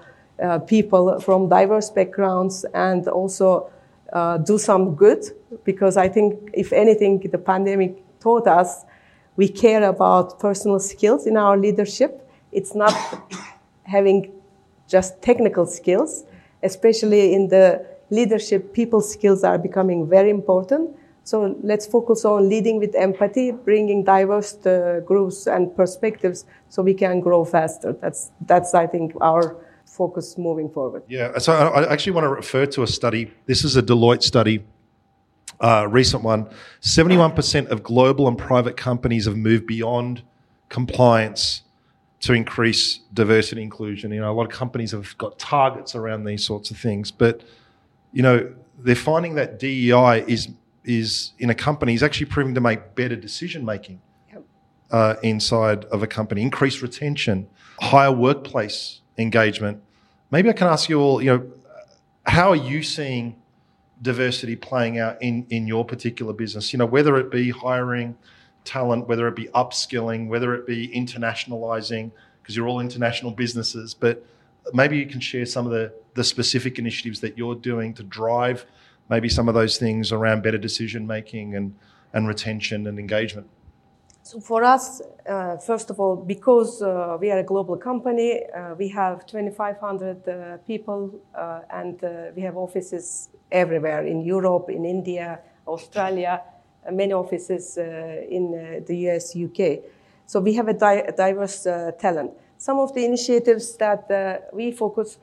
uh, 0.42 0.58
people 0.60 1.20
from 1.20 1.48
diverse 1.48 1.90
backgrounds 1.90 2.64
and 2.74 3.08
also 3.08 3.70
uh, 4.12 4.38
do 4.38 4.58
some 4.58 4.94
good 4.94 5.24
because 5.64 5.96
I 5.96 6.08
think, 6.08 6.50
if 6.52 6.72
anything, 6.72 7.18
the 7.20 7.38
pandemic 7.38 8.02
taught 8.20 8.46
us 8.46 8.84
we 9.36 9.48
care 9.48 9.82
about 9.88 10.38
personal 10.38 10.78
skills 10.78 11.26
in 11.26 11.36
our 11.36 11.56
leadership. 11.56 12.28
It's 12.52 12.74
not 12.74 12.94
having 13.84 14.32
just 14.88 15.20
technical 15.22 15.66
skills, 15.66 16.24
especially 16.62 17.34
in 17.34 17.48
the 17.48 17.84
leadership, 18.10 18.72
people 18.72 19.00
skills 19.00 19.42
are 19.42 19.58
becoming 19.58 20.08
very 20.08 20.30
important. 20.30 20.96
So 21.24 21.56
let's 21.62 21.86
focus 21.86 22.24
on 22.26 22.48
leading 22.50 22.78
with 22.78 22.94
empathy, 22.94 23.50
bringing 23.50 24.04
diverse 24.04 24.54
uh, 24.66 25.00
groups 25.04 25.46
and 25.46 25.74
perspectives 25.74 26.44
so 26.68 26.82
we 26.82 26.92
can 26.92 27.20
grow 27.20 27.44
faster. 27.46 27.94
That's, 27.94 28.30
that's 28.42 28.74
I 28.74 28.86
think, 28.86 29.14
our 29.22 29.56
focus 29.86 30.36
moving 30.36 30.68
forward. 30.68 31.02
Yeah, 31.08 31.38
so 31.38 31.52
I 31.52 31.90
actually 31.90 32.12
want 32.12 32.24
to 32.24 32.28
refer 32.28 32.66
to 32.66 32.82
a 32.82 32.86
study. 32.86 33.32
This 33.46 33.64
is 33.64 33.76
a 33.76 33.82
Deloitte 33.82 34.22
study, 34.22 34.64
uh, 35.60 35.86
recent 35.88 36.22
one. 36.22 36.50
71% 36.82 37.68
of 37.68 37.82
global 37.82 38.28
and 38.28 38.36
private 38.36 38.76
companies 38.76 39.24
have 39.24 39.36
moved 39.36 39.66
beyond 39.66 40.22
compliance 40.68 41.62
to 42.20 42.34
increase 42.34 43.00
diversity 43.14 43.62
and 43.62 43.64
inclusion. 43.64 44.12
You 44.12 44.20
know, 44.20 44.32
a 44.32 44.34
lot 44.34 44.44
of 44.44 44.52
companies 44.52 44.90
have 44.90 45.16
got 45.16 45.38
targets 45.38 45.94
around 45.94 46.24
these 46.24 46.44
sorts 46.44 46.70
of 46.70 46.76
things, 46.76 47.10
but 47.10 47.42
you 48.12 48.22
know, 48.22 48.52
they're 48.78 48.94
finding 48.94 49.36
that 49.36 49.58
DEI 49.58 50.24
is 50.26 50.48
is 50.84 51.32
in 51.38 51.50
a 51.50 51.54
company 51.54 51.94
is 51.94 52.02
actually 52.02 52.26
proving 52.26 52.54
to 52.54 52.60
make 52.60 52.94
better 52.94 53.16
decision 53.16 53.64
making 53.64 54.00
yep. 54.32 54.42
uh, 54.90 55.14
inside 55.22 55.84
of 55.86 56.02
a 56.02 56.06
company, 56.06 56.42
increased 56.42 56.82
retention, 56.82 57.48
higher 57.80 58.12
workplace 58.12 59.00
engagement. 59.18 59.82
Maybe 60.30 60.48
I 60.48 60.52
can 60.52 60.66
ask 60.66 60.88
you 60.88 61.00
all, 61.00 61.22
you 61.22 61.30
know, 61.30 61.52
how 62.26 62.50
are 62.50 62.56
you 62.56 62.82
seeing 62.82 63.36
diversity 64.02 64.56
playing 64.56 64.98
out 64.98 65.20
in 65.22 65.46
in 65.50 65.66
your 65.66 65.84
particular 65.84 66.32
business? 66.32 66.72
You 66.72 66.78
know, 66.78 66.86
whether 66.86 67.16
it 67.16 67.30
be 67.30 67.50
hiring 67.50 68.16
talent, 68.64 69.08
whether 69.08 69.28
it 69.28 69.36
be 69.36 69.46
upskilling, 69.48 70.28
whether 70.28 70.54
it 70.54 70.66
be 70.66 70.88
internationalizing, 70.88 72.10
because 72.42 72.56
you're 72.56 72.68
all 72.68 72.80
international 72.80 73.30
businesses, 73.30 73.94
but 73.94 74.24
maybe 74.72 74.96
you 74.96 75.06
can 75.06 75.20
share 75.20 75.46
some 75.46 75.66
of 75.66 75.72
the 75.72 75.92
the 76.14 76.24
specific 76.24 76.78
initiatives 76.78 77.20
that 77.20 77.36
you're 77.36 77.54
doing 77.54 77.92
to 77.94 78.02
drive 78.02 78.66
maybe 79.08 79.28
some 79.28 79.48
of 79.48 79.54
those 79.54 79.76
things 79.78 80.12
around 80.12 80.42
better 80.42 80.58
decision 80.58 81.06
making 81.06 81.54
and, 81.54 81.74
and 82.12 82.28
retention 82.28 82.86
and 82.86 82.98
engagement? 82.98 83.48
So 84.22 84.40
for 84.40 84.64
us, 84.64 85.02
uh, 85.28 85.58
first 85.58 85.90
of 85.90 86.00
all, 86.00 86.16
because 86.16 86.80
uh, 86.80 87.18
we 87.20 87.30
are 87.30 87.40
a 87.40 87.42
global 87.42 87.76
company, 87.76 88.40
uh, 88.56 88.74
we 88.74 88.88
have 88.88 89.26
2,500 89.26 90.26
uh, 90.26 90.56
people, 90.66 91.10
uh, 91.34 91.60
and 91.68 92.02
uh, 92.02 92.30
we 92.34 92.40
have 92.40 92.56
offices 92.56 93.28
everywhere 93.52 94.06
in 94.06 94.22
Europe, 94.22 94.70
in 94.70 94.86
India, 94.86 95.40
Australia, 95.66 96.40
many 96.90 97.12
offices 97.12 97.76
in 97.76 98.82
the 98.86 98.96
US, 99.08 99.36
UK. 99.36 99.80
So 100.24 100.40
we 100.40 100.54
have 100.54 100.68
a, 100.68 100.74
di- 100.74 101.04
a 101.06 101.12
diverse 101.12 101.64
talent. 101.98 102.30
Some 102.56 102.78
of 102.78 102.94
the 102.94 103.04
initiatives 103.04 103.76
that 103.76 104.48
we 104.52 104.72
focus. 104.72 105.18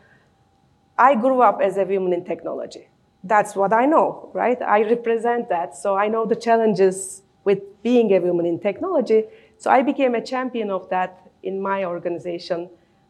I 0.97 1.15
grew 1.15 1.41
up 1.41 1.59
as 1.61 1.77
a 1.77 1.85
woman 1.85 2.13
in 2.13 2.23
technology 2.23 2.90
that's 3.23 3.55
what 3.55 3.73
I 3.73 3.85
know, 3.85 4.29
right? 4.33 4.61
I 4.61 4.83
represent 4.83 5.49
that. 5.49 5.75
So 5.75 5.95
I 5.95 6.07
know 6.07 6.25
the 6.25 6.35
challenges 6.35 7.21
with 7.43 7.59
being 7.83 8.11
a 8.13 8.19
woman 8.19 8.45
in 8.45 8.59
technology. 8.59 9.25
So 9.57 9.69
I 9.69 9.81
became 9.81 10.15
a 10.15 10.21
champion 10.21 10.71
of 10.71 10.89
that 10.89 11.29
in 11.43 11.61
my 11.61 11.85
organization 11.85 12.69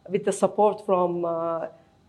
with 0.10 0.26
the 0.26 0.32
support 0.32 0.86
from 0.86 1.26
uh, 1.26 1.30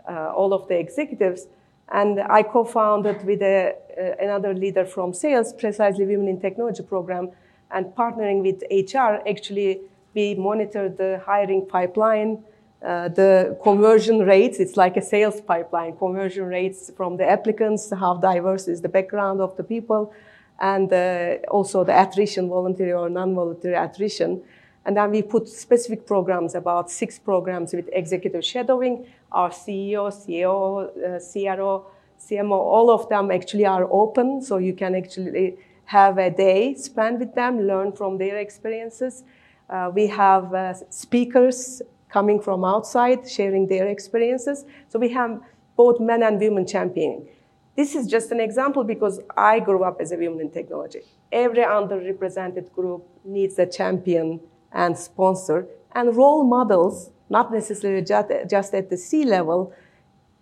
uh, 0.08 0.32
all 0.34 0.52
of 0.52 0.66
the 0.68 0.78
executives. 0.78 1.46
And 1.92 2.20
I 2.20 2.42
co 2.42 2.64
founded 2.64 3.24
with 3.24 3.42
a, 3.42 3.74
uh, 3.98 4.24
another 4.24 4.54
leader 4.54 4.84
from 4.84 5.12
sales, 5.12 5.52
precisely 5.52 6.06
Women 6.06 6.28
in 6.28 6.40
Technology 6.40 6.82
program, 6.82 7.30
and 7.70 7.86
partnering 7.86 8.42
with 8.42 8.62
HR, 8.70 9.20
actually 9.28 9.80
We 10.14 10.34
monitor 10.34 10.88
the 10.90 11.22
hiring 11.24 11.66
pipeline, 11.66 12.44
uh, 12.84 13.08
the 13.08 13.56
conversion 13.62 14.20
rates. 14.20 14.58
It's 14.58 14.76
like 14.76 14.96
a 14.96 15.02
sales 15.02 15.40
pipeline. 15.40 15.96
Conversion 15.96 16.46
rates 16.46 16.90
from 16.96 17.16
the 17.16 17.28
applicants, 17.28 17.92
how 17.92 18.16
diverse 18.16 18.66
is 18.66 18.80
the 18.80 18.88
background 18.88 19.40
of 19.40 19.56
the 19.56 19.62
people, 19.62 20.12
and 20.58 20.92
uh, 20.92 21.36
also 21.48 21.84
the 21.84 21.92
attrition, 21.92 22.48
voluntary 22.48 22.92
or 22.92 23.08
non-voluntary 23.08 23.74
attrition. 23.74 24.42
And 24.84 24.96
then 24.96 25.12
we 25.12 25.22
put 25.22 25.48
specific 25.48 26.06
programs, 26.06 26.56
about 26.56 26.90
six 26.90 27.18
programs 27.18 27.72
with 27.72 27.88
executive 27.92 28.44
shadowing. 28.44 29.06
Our 29.30 29.50
CEO, 29.50 30.10
CEO, 30.10 30.88
uh, 30.88 31.20
CRO, 31.20 31.86
CMO, 32.18 32.52
all 32.52 32.90
of 32.90 33.08
them 33.08 33.30
actually 33.30 33.64
are 33.64 33.88
open, 33.90 34.42
so 34.42 34.56
you 34.58 34.74
can 34.74 34.94
actually 34.94 35.56
have 35.84 36.18
a 36.18 36.30
day 36.30 36.74
spent 36.74 37.20
with 37.20 37.34
them, 37.34 37.60
learn 37.60 37.92
from 37.92 38.18
their 38.18 38.38
experiences. 38.38 39.24
Uh, 39.70 39.90
we 39.94 40.06
have 40.08 40.52
uh, 40.52 40.74
speakers 40.90 41.80
coming 42.12 42.40
from 42.40 42.64
outside, 42.64 43.28
sharing 43.28 43.66
their 43.66 43.88
experiences. 43.88 44.64
So 44.88 44.98
we 44.98 45.08
have 45.10 45.40
both 45.76 45.98
men 45.98 46.22
and 46.22 46.38
women 46.38 46.66
championing. 46.66 47.28
This 47.74 47.94
is 47.94 48.06
just 48.06 48.30
an 48.30 48.40
example 48.40 48.84
because 48.84 49.20
I 49.36 49.58
grew 49.58 49.82
up 49.82 49.96
as 49.98 50.12
a 50.12 50.16
woman 50.16 50.40
in 50.40 50.50
technology. 50.50 51.00
Every 51.32 51.62
underrepresented 51.62 52.70
group 52.72 53.06
needs 53.24 53.58
a 53.58 53.66
champion 53.66 54.40
and 54.72 54.96
sponsor 54.96 55.66
and 55.94 56.14
role 56.14 56.44
models, 56.44 57.10
not 57.30 57.50
necessarily 57.50 58.02
just 58.02 58.74
at 58.74 58.90
the 58.90 58.96
C 58.96 59.24
level, 59.24 59.72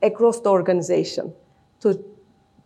across 0.02 0.40
the 0.40 0.48
organization 0.48 1.32
to 1.80 2.04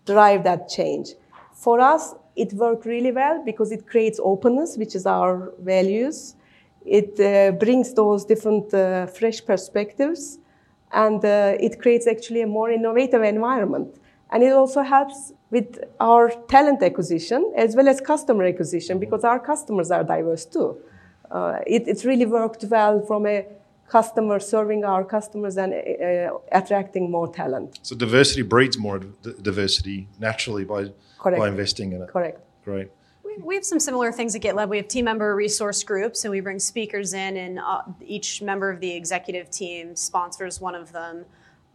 drive 0.07 0.45
that 0.45 0.69
change. 0.69 1.11
For 1.53 1.81
us, 1.81 2.15
it 2.37 2.53
worked 2.55 2.87
really 2.87 3.13
well 3.13 3.43
because 3.45 3.71
it 3.71 3.87
creates 3.87 4.19
openness, 4.23 4.77
which 4.79 4.95
is 4.95 5.05
our 5.05 5.53
values. 5.61 6.37
It 6.85 7.19
uh, 7.19 7.53
brings 7.53 7.95
those 7.95 8.25
different 8.25 8.73
uh, 8.75 9.07
fresh 9.07 9.45
perspectives, 9.45 10.39
and 10.93 11.25
uh, 11.25 11.57
it 11.59 11.81
creates 11.81 12.07
actually 12.07 12.43
a 12.43 12.47
more 12.47 12.71
innovative 12.71 13.23
environment. 13.23 13.97
And 14.31 14.43
it 14.43 14.53
also 14.53 14.83
helps 14.83 15.33
with 15.51 15.79
our 16.01 16.31
talent 16.49 16.83
acquisition 16.83 17.53
as 17.57 17.77
well 17.77 17.89
as 17.89 18.01
customer 18.01 18.45
acquisition 18.45 18.99
because 18.99 19.23
our 19.25 19.39
customers 19.39 19.91
are 19.91 20.03
diverse 20.03 20.45
too. 20.45 20.77
Uh, 21.31 21.59
it, 21.67 21.87
it's 21.87 22.05
really 22.05 22.27
worked 22.27 22.65
well 22.65 23.01
from 23.01 23.27
a 23.27 23.47
customer 23.89 24.41
serving 24.41 24.85
our 24.85 25.05
customers 25.05 25.57
and 25.57 25.73
uh, 25.75 26.39
attracting 26.53 27.11
more 27.11 27.33
talent. 27.33 27.79
So 27.83 27.95
diversity 27.95 28.43
breeds 28.43 28.79
more 28.79 28.99
diversity 29.43 30.09
naturally 30.19 30.65
by 30.65 30.91
Correct. 31.19 31.41
by 31.41 31.49
investing 31.49 31.93
in 31.93 32.03
it. 32.03 32.09
Correct. 32.09 32.41
Great. 32.65 32.89
We 33.41 33.55
have 33.55 33.65
some 33.65 33.81
similar 33.81 34.13
things 34.13 34.35
at 34.35 34.43
GitLab. 34.43 34.69
We 34.69 34.77
have 34.77 34.89
team 34.89 35.07
member 35.07 35.35
resource 35.35 35.83
groups, 35.83 36.25
and 36.25 36.31
we 36.31 36.41
bring 36.41 36.59
speakers 36.59 37.15
in, 37.15 37.37
and 37.37 37.59
uh, 37.59 37.83
each 38.05 38.43
member 38.43 38.71
of 38.71 38.81
the 38.81 38.93
executive 38.93 39.51
team 39.51 39.97
sponsors 39.97 40.61
one 40.61 40.75
of 40.75 40.93
them. 40.93 41.25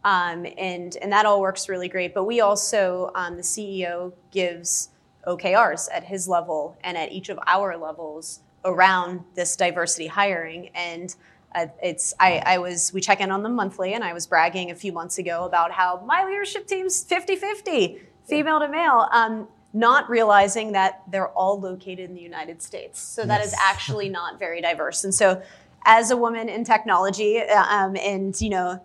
Um, 0.04 0.46
and, 0.56 0.96
and 0.96 1.12
that 1.12 1.26
all 1.26 1.40
works 1.40 1.68
really 1.68 1.88
great. 1.88 2.14
But 2.14 2.24
we 2.24 2.40
also, 2.40 3.10
um, 3.14 3.36
the 3.36 3.42
CEO 3.42 4.12
gives 4.30 4.88
OKRs 5.26 5.88
at 5.92 6.04
his 6.04 6.26
level 6.26 6.78
and 6.82 6.96
at 6.96 7.12
each 7.12 7.28
of 7.28 7.38
our 7.46 7.76
levels 7.76 8.40
around 8.64 9.24
this 9.34 9.56
diversity 9.56 10.06
hiring. 10.06 10.68
And 10.68 11.14
uh, 11.54 11.66
it's 11.82 12.14
I, 12.20 12.42
I 12.46 12.58
was 12.58 12.92
we 12.92 13.00
check 13.00 13.20
in 13.20 13.30
on 13.30 13.42
them 13.42 13.54
monthly, 13.54 13.94
and 13.94 14.04
I 14.04 14.12
was 14.12 14.26
bragging 14.26 14.70
a 14.70 14.74
few 14.74 14.92
months 14.92 15.18
ago 15.18 15.44
about 15.44 15.72
how 15.72 16.02
my 16.06 16.24
leadership 16.24 16.66
team's 16.66 17.04
50-50, 17.04 18.00
female 18.24 18.60
to 18.60 18.68
male. 18.68 19.08
Um, 19.12 19.48
not 19.72 20.08
realizing 20.10 20.72
that 20.72 21.02
they're 21.10 21.28
all 21.28 21.60
located 21.60 22.10
in 22.10 22.14
the 22.14 22.20
United 22.20 22.60
States. 22.60 23.00
So 23.00 23.24
that 23.24 23.40
yes. 23.40 23.48
is 23.48 23.58
actually 23.60 24.08
not 24.08 24.38
very 24.38 24.60
diverse. 24.60 25.04
And 25.04 25.14
so, 25.14 25.42
as 25.86 26.10
a 26.10 26.16
woman 26.16 26.50
in 26.50 26.62
technology, 26.62 27.40
uh, 27.40 27.62
um, 27.62 27.96
and 27.96 28.38
you 28.40 28.50
know, 28.50 28.82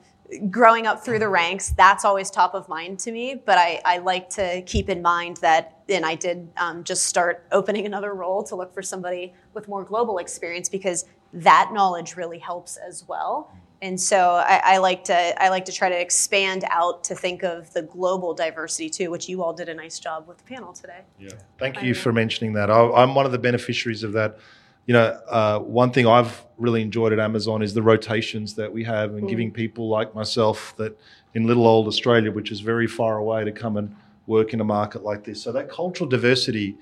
growing 0.49 0.87
up 0.87 1.03
through 1.03 1.19
the 1.19 1.27
ranks, 1.27 1.69
that's 1.71 2.05
always 2.05 2.31
top 2.31 2.53
of 2.53 2.69
mind 2.69 2.99
to 2.99 3.11
me. 3.11 3.35
But 3.35 3.57
I, 3.57 3.81
I 3.83 3.97
like 3.97 4.29
to 4.31 4.61
keep 4.61 4.89
in 4.89 5.01
mind 5.01 5.37
that, 5.37 5.79
and 5.89 6.05
I 6.05 6.15
did 6.15 6.47
um, 6.57 6.83
just 6.83 7.05
start 7.05 7.45
opening 7.51 7.85
another 7.85 8.13
role 8.13 8.43
to 8.43 8.55
look 8.55 8.73
for 8.73 8.81
somebody 8.81 9.33
with 9.53 9.67
more 9.67 9.83
global 9.83 10.19
experience 10.19 10.69
because 10.69 11.05
that 11.33 11.71
knowledge 11.73 12.15
really 12.15 12.39
helps 12.39 12.77
as 12.77 13.05
well. 13.07 13.51
And 13.85 14.01
so 14.01 14.31
I, 14.31 14.61
I, 14.63 14.77
like 14.79 15.03
to 15.05 15.43
I 15.43 15.49
like 15.49 15.65
to 15.65 15.71
try 15.71 15.89
to 15.89 16.01
expand 16.01 16.65
out 16.71 17.03
to 17.03 17.13
think 17.13 17.43
of 17.43 17.71
the 17.73 17.83
global 17.83 18.33
diversity 18.33 18.89
too, 18.89 19.11
which 19.11 19.29
you 19.29 19.43
all 19.43 19.53
did 19.53 19.69
a 19.69 19.75
nice 19.75 19.99
job 19.99 20.27
with 20.27 20.39
the 20.39 20.43
panel 20.43 20.73
today. 20.73 21.01
Yeah, 21.19 21.29
thank 21.59 21.83
you 21.83 21.93
for 21.93 22.11
mentioning 22.11 22.53
that. 22.53 22.71
I, 22.71 23.03
am 23.03 23.13
one 23.13 23.27
of 23.27 23.31
the 23.31 23.37
beneficiaries 23.37 24.01
of 24.01 24.13
that. 24.13 24.39
You 24.87 24.93
know, 24.93 25.19
uh, 25.27 25.59
one 25.59 25.91
thing 25.91 26.07
I've 26.07 26.43
really 26.57 26.81
enjoyed 26.81 27.13
at 27.13 27.19
Amazon 27.19 27.61
is 27.61 27.75
the 27.75 27.83
rotations 27.83 28.55
that 28.55 28.73
we 28.73 28.83
have 28.85 29.13
and 29.13 29.25
mm. 29.25 29.29
giving 29.29 29.51
people 29.51 29.87
like 29.87 30.15
myself 30.15 30.73
that 30.77 30.99
in 31.35 31.45
little 31.45 31.67
old 31.67 31.87
Australia, 31.87 32.31
which 32.31 32.51
is 32.51 32.61
very 32.61 32.87
far 32.87 33.19
away, 33.19 33.45
to 33.45 33.51
come 33.51 33.77
and 33.77 33.95
work 34.25 34.51
in 34.51 34.61
a 34.61 34.63
market 34.63 35.03
like 35.03 35.25
this. 35.25 35.43
So 35.43 35.51
that 35.51 35.69
cultural 35.69 36.09
diversity 36.09 36.75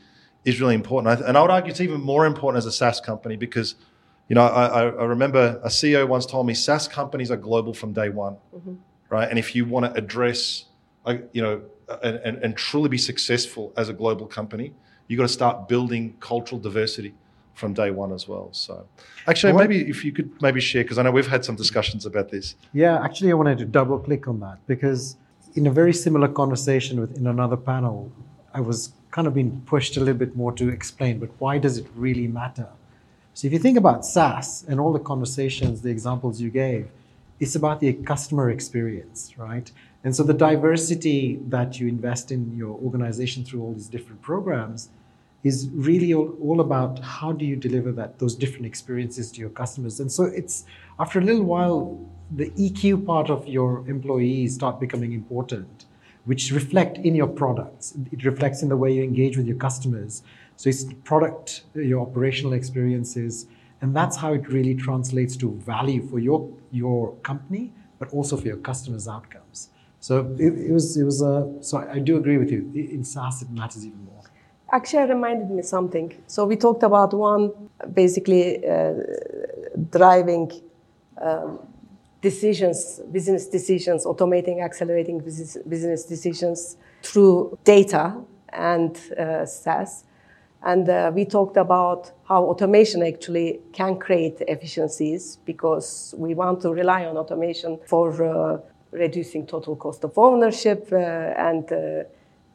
is 0.45 0.61
really 0.61 0.75
important, 0.75 1.19
and 1.21 1.37
I 1.37 1.41
would 1.41 1.51
argue 1.51 1.71
it's 1.71 1.81
even 1.81 1.99
more 1.99 2.25
important 2.25 2.59
as 2.59 2.65
a 2.65 2.71
SaaS 2.71 3.01
company 3.01 3.35
because 3.35 3.75
you 4.27 4.35
know, 4.35 4.41
I, 4.41 4.85
I, 4.87 5.03
remember 5.03 5.59
a 5.63 5.67
CEO 5.67 6.07
once 6.07 6.25
told 6.25 6.47
me 6.47 6.53
SaaS 6.53 6.87
companies 6.87 7.29
are 7.29 7.37
global 7.37 7.73
from 7.73 7.93
day 7.93 8.09
one, 8.09 8.37
mm-hmm. 8.55 8.75
right? 9.09 9.29
And 9.29 9.37
if 9.37 9.53
you 9.55 9.65
want 9.65 9.85
to 9.85 9.93
address, 9.93 10.65
you 11.33 11.41
know, 11.41 11.61
and, 12.01 12.15
and, 12.17 12.37
and, 12.37 12.57
truly 12.57 12.87
be 12.89 12.97
successful 12.97 13.73
as 13.75 13.89
a 13.89 13.93
global 13.93 14.25
company, 14.25 14.73
you've 15.07 15.17
got 15.17 15.27
to 15.27 15.33
start 15.33 15.67
building 15.67 16.15
cultural 16.21 16.59
diversity 16.59 17.13
from 17.53 17.73
day 17.73 17.91
one 17.91 18.11
as 18.13 18.27
well. 18.27 18.49
So, 18.53 18.87
actually, 19.27 19.53
well, 19.53 19.67
maybe 19.67 19.89
if 19.89 20.03
you 20.05 20.11
could 20.11 20.41
maybe 20.41 20.61
share, 20.61 20.83
because 20.83 20.97
I 20.97 21.03
know 21.03 21.11
we've 21.11 21.27
had 21.27 21.43
some 21.43 21.55
discussions 21.55 22.05
about 22.05 22.29
this. 22.29 22.55
Yeah, 22.71 23.03
actually, 23.03 23.31
I 23.31 23.35
wanted 23.35 23.57
to 23.59 23.65
double 23.65 23.99
click 23.99 24.27
on 24.27 24.39
that 24.39 24.65
because 24.65 25.17
in 25.55 25.67
a 25.67 25.71
very 25.71 25.93
similar 25.93 26.27
conversation 26.27 26.99
with 26.99 27.17
in 27.17 27.27
another 27.27 27.57
panel, 27.57 28.11
I 28.53 28.61
was 28.61 28.93
kind 29.11 29.27
of 29.27 29.33
being 29.33 29.61
pushed 29.65 29.97
a 29.97 29.99
little 29.99 30.15
bit 30.15 30.35
more 30.35 30.51
to 30.53 30.69
explain, 30.69 31.19
but 31.19 31.29
why 31.39 31.57
does 31.57 31.77
it 31.77 31.85
really 31.95 32.27
matter? 32.27 32.67
So 33.33 33.47
if 33.47 33.53
you 33.53 33.59
think 33.59 33.77
about 33.77 34.05
SaaS 34.05 34.63
and 34.67 34.79
all 34.79 34.93
the 34.93 34.99
conversations, 34.99 35.81
the 35.81 35.89
examples 35.89 36.39
you 36.39 36.49
gave, 36.49 36.87
it's 37.39 37.55
about 37.55 37.79
the 37.79 37.93
customer 37.93 38.49
experience, 38.51 39.33
right? 39.37 39.71
And 40.03 40.15
so 40.15 40.23
the 40.23 40.33
diversity 40.33 41.39
that 41.47 41.79
you 41.79 41.87
invest 41.87 42.31
in 42.31 42.55
your 42.55 42.71
organization 42.71 43.43
through 43.43 43.61
all 43.61 43.73
these 43.73 43.87
different 43.87 44.21
programs 44.21 44.89
is 45.43 45.69
really 45.73 46.13
all, 46.13 46.37
all, 46.41 46.61
about 46.61 46.99
how 46.99 47.31
do 47.31 47.45
you 47.45 47.55
deliver 47.55 47.91
that 47.91 48.19
those 48.19 48.35
different 48.35 48.65
experiences 48.65 49.31
to 49.31 49.41
your 49.41 49.49
customers. 49.49 49.99
And 49.99 50.11
so 50.11 50.23
it's 50.23 50.65
after 50.99 51.19
a 51.19 51.21
little 51.21 51.43
while, 51.43 51.99
the 52.31 52.49
EQ 52.51 53.05
part 53.05 53.29
of 53.29 53.47
your 53.47 53.83
employees 53.89 54.55
start 54.55 54.79
becoming 54.79 55.11
important, 55.11 55.85
which 56.25 56.51
reflect 56.51 56.97
in 56.99 57.13
your 57.13 57.27
products. 57.27 57.93
It 58.11 58.23
reflects 58.23 58.61
in 58.61 58.69
the 58.69 58.77
way 58.77 58.93
you 58.93 59.03
engage 59.03 59.37
with 59.37 59.47
your 59.47 59.57
customers. 59.57 60.23
So 60.55 60.69
it's 60.69 60.85
product, 61.03 61.63
your 61.73 62.01
operational 62.01 62.53
experiences, 62.53 63.47
and 63.81 63.95
that's 63.95 64.15
how 64.17 64.33
it 64.33 64.47
really 64.47 64.75
translates 64.75 65.35
to 65.37 65.51
value 65.51 66.07
for 66.07 66.19
your 66.19 66.49
your 66.71 67.15
company, 67.17 67.71
but 67.99 68.09
also 68.13 68.37
for 68.37 68.47
your 68.47 68.57
customers' 68.57 69.07
outcomes. 69.07 69.69
So 69.99 70.35
it, 70.39 70.53
it 70.69 70.71
was 70.71 70.97
it 70.97 71.03
was 71.03 71.21
a 71.21 71.51
so 71.61 71.77
I 71.77 71.99
do 71.99 72.17
agree 72.17 72.37
with 72.37 72.51
you. 72.51 72.71
In 72.73 73.03
SaaS, 73.03 73.41
it 73.41 73.49
matters 73.49 73.85
even 73.85 74.03
more. 74.05 74.23
Actually, 74.71 75.03
it 75.03 75.09
reminded 75.09 75.49
me 75.51 75.61
something. 75.61 76.15
So 76.27 76.45
we 76.45 76.55
talked 76.55 76.83
about 76.83 77.13
one 77.13 77.51
basically 77.93 78.65
uh, 78.67 78.93
driving. 79.91 80.51
Um, 81.21 81.59
decisions, 82.23 83.01
business 83.11 83.47
decisions, 83.47 84.05
automating, 84.05 84.63
accelerating 84.63 85.19
business, 85.19 85.57
business 85.67 86.05
decisions 86.05 86.77
through 87.03 87.59
data 87.65 88.15
and 88.53 88.97
uh, 89.19 89.45
SaaS. 89.45 90.05
And 90.65 90.87
uh, 90.87 91.11
we 91.13 91.25
talked 91.25 91.57
about 91.57 92.11
how 92.23 92.45
automation 92.45 93.03
actually 93.03 93.59
can 93.73 93.99
create 93.99 94.41
efficiencies 94.47 95.37
because 95.45 96.15
we 96.17 96.33
want 96.33 96.61
to 96.61 96.73
rely 96.73 97.05
on 97.05 97.17
automation 97.17 97.79
for 97.85 98.23
uh, 98.23 98.59
reducing 98.91 99.45
total 99.45 99.75
cost 99.75 100.05
of 100.05 100.17
ownership 100.17 100.87
uh, 100.91 100.95
and 100.95 101.71
uh, 101.73 102.03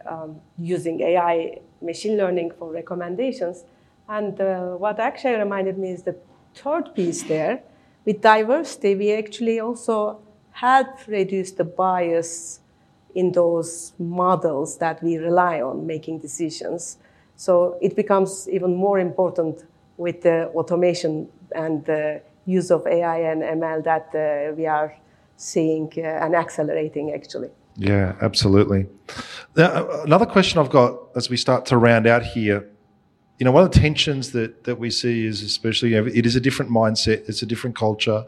um, 0.07 0.41
using 0.57 1.03
AI 1.03 1.59
machine 1.83 2.17
learning 2.17 2.53
for 2.59 2.73
recommendations. 2.73 3.65
And 4.09 4.41
uh, 4.41 4.77
what 4.77 4.99
actually 4.99 5.35
reminded 5.35 5.77
me 5.77 5.91
is 5.91 6.03
the 6.03 6.17
third 6.55 6.95
piece 6.95 7.25
there. 7.25 7.63
With 8.07 8.23
diversity, 8.23 8.95
we 8.95 9.13
actually 9.13 9.61
also 9.61 10.21
help 10.53 11.07
reduce 11.07 11.53
the 11.53 11.65
bias 11.65 12.61
in 13.15 13.33
those 13.33 13.93
models 13.99 14.79
that 14.79 15.03
we 15.03 15.19
rely 15.19 15.61
on 15.61 15.87
making 15.87 16.21
decisions 16.21 16.97
so 17.45 17.79
it 17.81 17.95
becomes 17.97 18.49
even 18.57 18.75
more 18.75 18.99
important 18.99 19.65
with 19.97 20.23
the 20.23 20.49
automation 20.59 21.29
and 21.55 21.85
the 21.87 22.21
use 22.47 22.71
of 22.71 22.87
AI 22.87 23.19
and 23.33 23.43
ML 23.43 23.83
that 23.85 24.07
uh, 24.15 24.55
we 24.57 24.67
are 24.67 24.89
seeing 25.37 25.89
uh, 25.97 26.25
and 26.25 26.35
accelerating 26.35 27.13
actually. 27.15 27.49
Yeah, 27.77 28.17
absolutely. 28.21 28.87
Now, 29.57 29.89
another 30.03 30.27
question 30.27 30.59
I've 30.59 30.71
got 30.81 30.99
as 31.15 31.31
we 31.31 31.37
start 31.37 31.65
to 31.67 31.79
round 31.79 32.07
out 32.07 32.23
here 32.25 32.69
you 33.39 33.45
know, 33.45 33.53
one 33.53 33.63
of 33.63 33.71
the 33.71 33.79
tensions 33.79 34.33
that 34.33 34.65
that 34.65 34.77
we 34.81 34.91
see 34.91 35.25
is 35.25 35.43
especially 35.43 35.91
you 35.91 36.01
know, 36.03 36.11
it 36.13 36.27
is 36.27 36.35
a 36.35 36.41
different 36.41 36.71
mindset, 36.73 37.29
it's 37.29 37.43
a 37.43 37.47
different 37.47 37.77
culture. 37.77 38.27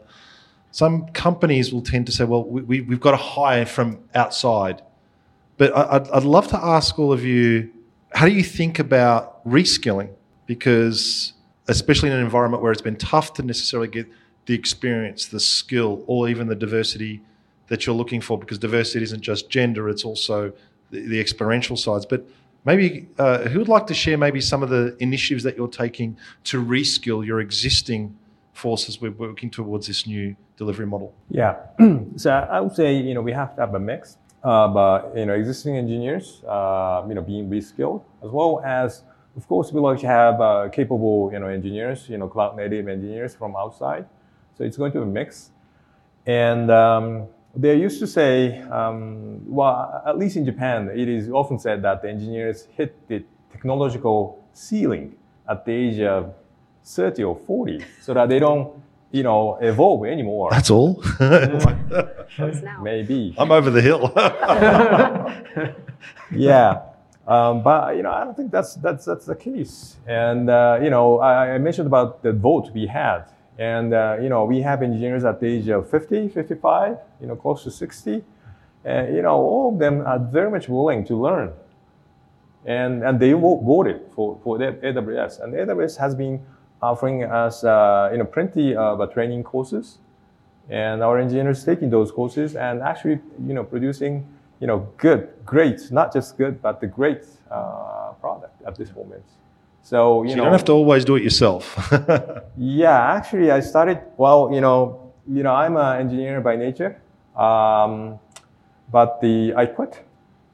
Some 0.71 1.07
companies 1.07 1.73
will 1.73 1.81
tend 1.81 2.05
to 2.05 2.13
say, 2.13 2.23
well, 2.23 2.45
we, 2.45 2.61
we, 2.61 2.81
we've 2.81 3.01
got 3.01 3.11
to 3.11 3.17
hire 3.17 3.65
from 3.65 3.99
outside. 4.15 4.81
But 5.57 5.75
I- 5.75 5.95
I'd, 5.97 6.07
I'd 6.11 6.23
love 6.23 6.47
to 6.49 6.57
ask 6.63 6.97
all 6.97 7.11
of 7.11 7.25
you, 7.25 7.69
how 8.13 8.25
do 8.25 8.33
you 8.33 8.43
think 8.43 8.79
about 8.79 9.45
reskilling? 9.47 10.09
Because 10.45 11.33
especially 11.67 12.09
in 12.09 12.15
an 12.15 12.23
environment 12.23 12.61
where 12.61 12.71
it's 12.71 12.81
been 12.81 12.97
tough 12.97 13.33
to 13.33 13.43
necessarily 13.43 13.87
get 13.87 14.07
the 14.45 14.53
experience, 14.53 15.27
the 15.27 15.39
skill, 15.39 16.03
or 16.07 16.27
even 16.27 16.47
the 16.47 16.55
diversity 16.55 17.21
that 17.67 17.85
you're 17.85 17.95
looking 17.95 18.19
for, 18.19 18.37
because 18.37 18.57
diversity 18.57 19.03
isn't 19.03 19.21
just 19.21 19.49
gender, 19.49 19.87
it's 19.87 20.03
also 20.03 20.51
the, 20.89 21.07
the 21.07 21.19
experiential 21.19 21.77
sides. 21.77 22.05
But 22.05 22.27
maybe 22.65 23.07
uh, 23.17 23.39
who 23.49 23.59
would 23.59 23.69
like 23.69 23.87
to 23.87 23.93
share 23.93 24.17
maybe 24.17 24.41
some 24.41 24.61
of 24.63 24.69
the 24.69 24.97
initiatives 24.99 25.43
that 25.43 25.55
you're 25.55 25.67
taking 25.67 26.17
to 26.45 26.63
reskill 26.63 27.25
your 27.25 27.39
existing 27.39 28.17
forces 28.53 28.99
we're 28.99 29.11
working 29.11 29.49
towards 29.49 29.87
this 29.87 30.05
new 30.05 30.35
delivery 30.57 30.85
model? 30.85 31.15
Yeah. 31.29 31.55
so 32.17 32.31
I 32.31 32.59
would 32.59 32.75
say, 32.75 32.93
you 32.95 33.13
know, 33.13 33.21
we 33.21 33.31
have 33.31 33.55
to 33.55 33.61
have 33.61 33.73
a 33.73 33.79
mix 33.79 34.17
uh, 34.43 35.03
you 35.15 35.25
know, 35.25 35.33
existing 35.33 35.77
engineers, 35.77 36.43
uh, 36.47 37.03
you 37.07 37.13
know, 37.13 37.21
being 37.21 37.49
reskilled, 37.49 38.03
as 38.23 38.29
well 38.29 38.61
as, 38.65 39.03
of 39.37 39.47
course, 39.47 39.71
we 39.71 39.79
like 39.79 39.99
to 39.99 40.07
have 40.07 40.41
uh, 40.41 40.69
capable, 40.69 41.29
you 41.31 41.39
know, 41.39 41.47
engineers, 41.47 42.09
you 42.09 42.17
know, 42.17 42.27
cloud 42.27 42.57
native 42.57 42.87
engineers 42.87 43.35
from 43.35 43.55
outside. 43.55 44.05
So 44.57 44.63
it's 44.63 44.77
going 44.77 44.91
to 44.93 44.99
be 44.99 45.03
a 45.03 45.07
mix. 45.07 45.51
And 46.25 46.69
um, 46.71 47.27
they 47.55 47.75
used 47.75 47.99
to 47.99 48.07
say, 48.07 48.59
um, 48.61 49.41
well, 49.45 50.01
at 50.05 50.17
least 50.17 50.37
in 50.37 50.45
Japan, 50.45 50.89
it 50.93 51.07
is 51.07 51.29
often 51.29 51.59
said 51.59 51.81
that 51.83 52.01
the 52.01 52.09
engineers 52.09 52.67
hit 52.75 53.07
the 53.07 53.23
technological 53.51 54.43
ceiling 54.53 55.15
at 55.49 55.65
the 55.65 55.71
age 55.71 55.99
of 55.99 56.33
30 56.83 57.23
or 57.23 57.39
40 57.45 57.83
so 58.01 58.13
that 58.13 58.29
they 58.29 58.39
don't, 58.39 58.80
you 59.11 59.23
know, 59.23 59.57
evolve 59.61 60.05
anymore. 60.05 60.49
That's 60.51 60.69
all. 60.69 61.03
Maybe. 62.81 63.35
I'm 63.37 63.51
over 63.51 63.69
the 63.69 63.81
hill. 63.81 64.11
yeah. 66.31 66.83
Um, 67.27 67.61
but 67.61 67.97
you 67.97 68.03
know, 68.03 68.11
I 68.11 68.23
don't 68.23 68.35
think 68.35 68.51
that's 68.51 68.75
that's 68.75 69.05
that's 69.05 69.25
the 69.25 69.35
case. 69.35 69.97
And 70.07 70.49
uh, 70.49 70.79
you 70.81 70.89
know, 70.89 71.19
I, 71.19 71.53
I 71.53 71.57
mentioned 71.57 71.87
about 71.87 72.23
the 72.23 72.33
vote 72.33 72.71
we 72.73 72.87
had, 72.87 73.25
and 73.59 73.93
uh, 73.93 74.17
you 74.21 74.29
know, 74.29 74.45
we 74.45 74.61
have 74.61 74.81
engineers 74.81 75.23
at 75.23 75.39
the 75.39 75.47
age 75.47 75.67
of 75.67 75.89
50, 75.89 76.29
55, 76.29 76.97
you 77.19 77.27
know, 77.27 77.35
close 77.35 77.63
to 77.63 77.71
60, 77.71 78.23
and 78.85 79.15
you 79.15 79.21
know, 79.21 79.35
all 79.35 79.73
of 79.73 79.79
them 79.79 80.01
are 80.01 80.19
very 80.19 80.49
much 80.49 80.67
willing 80.67 81.05
to 81.05 81.15
learn, 81.15 81.51
and 82.65 83.03
and 83.03 83.19
they 83.19 83.33
voted 83.33 84.01
for 84.15 84.39
for 84.43 84.57
the 84.57 84.73
AWS, 84.83 85.43
and 85.43 85.53
AWS 85.53 85.97
has 85.97 86.15
been 86.15 86.41
offering 86.81 87.23
us 87.23 87.63
uh, 87.63 88.09
you 88.11 88.17
know 88.17 88.25
plenty 88.25 88.75
of 88.75 89.01
uh, 89.01 89.05
training 89.07 89.43
courses, 89.43 89.97
and 90.69 91.03
our 91.03 91.19
engineers 91.19 91.63
taking 91.63 91.89
those 91.89 92.11
courses 92.11 92.55
and 92.55 92.81
actually 92.81 93.19
you 93.47 93.53
know 93.53 93.63
producing 93.63 94.25
you 94.61 94.67
know, 94.67 94.87
good, 94.97 95.27
great, 95.43 95.91
not 95.91 96.13
just 96.13 96.37
good, 96.37 96.61
but 96.61 96.79
the 96.79 96.87
great 96.87 97.25
uh, 97.49 98.11
product 98.21 98.61
at 98.65 98.77
this 98.77 98.95
moment. 98.95 99.23
So, 99.81 100.21
you 100.21 100.29
So 100.29 100.29
you 100.29 100.35
know, 100.35 100.43
don't 100.43 100.51
have 100.53 100.65
to 100.65 100.71
always 100.71 101.03
do 101.03 101.15
it 101.15 101.23
yourself. 101.23 101.75
yeah, 102.57 103.13
actually, 103.15 103.49
I 103.49 103.59
started. 103.59 103.99
Well, 104.15 104.51
you 104.53 104.61
know, 104.61 105.11
you 105.27 105.41
know, 105.41 105.53
I'm 105.53 105.75
an 105.77 105.99
engineer 105.99 106.39
by 106.41 106.55
nature, 106.55 107.01
um, 107.35 108.19
but 108.91 109.19
the 109.19 109.55
I 109.55 109.65
quit 109.65 110.05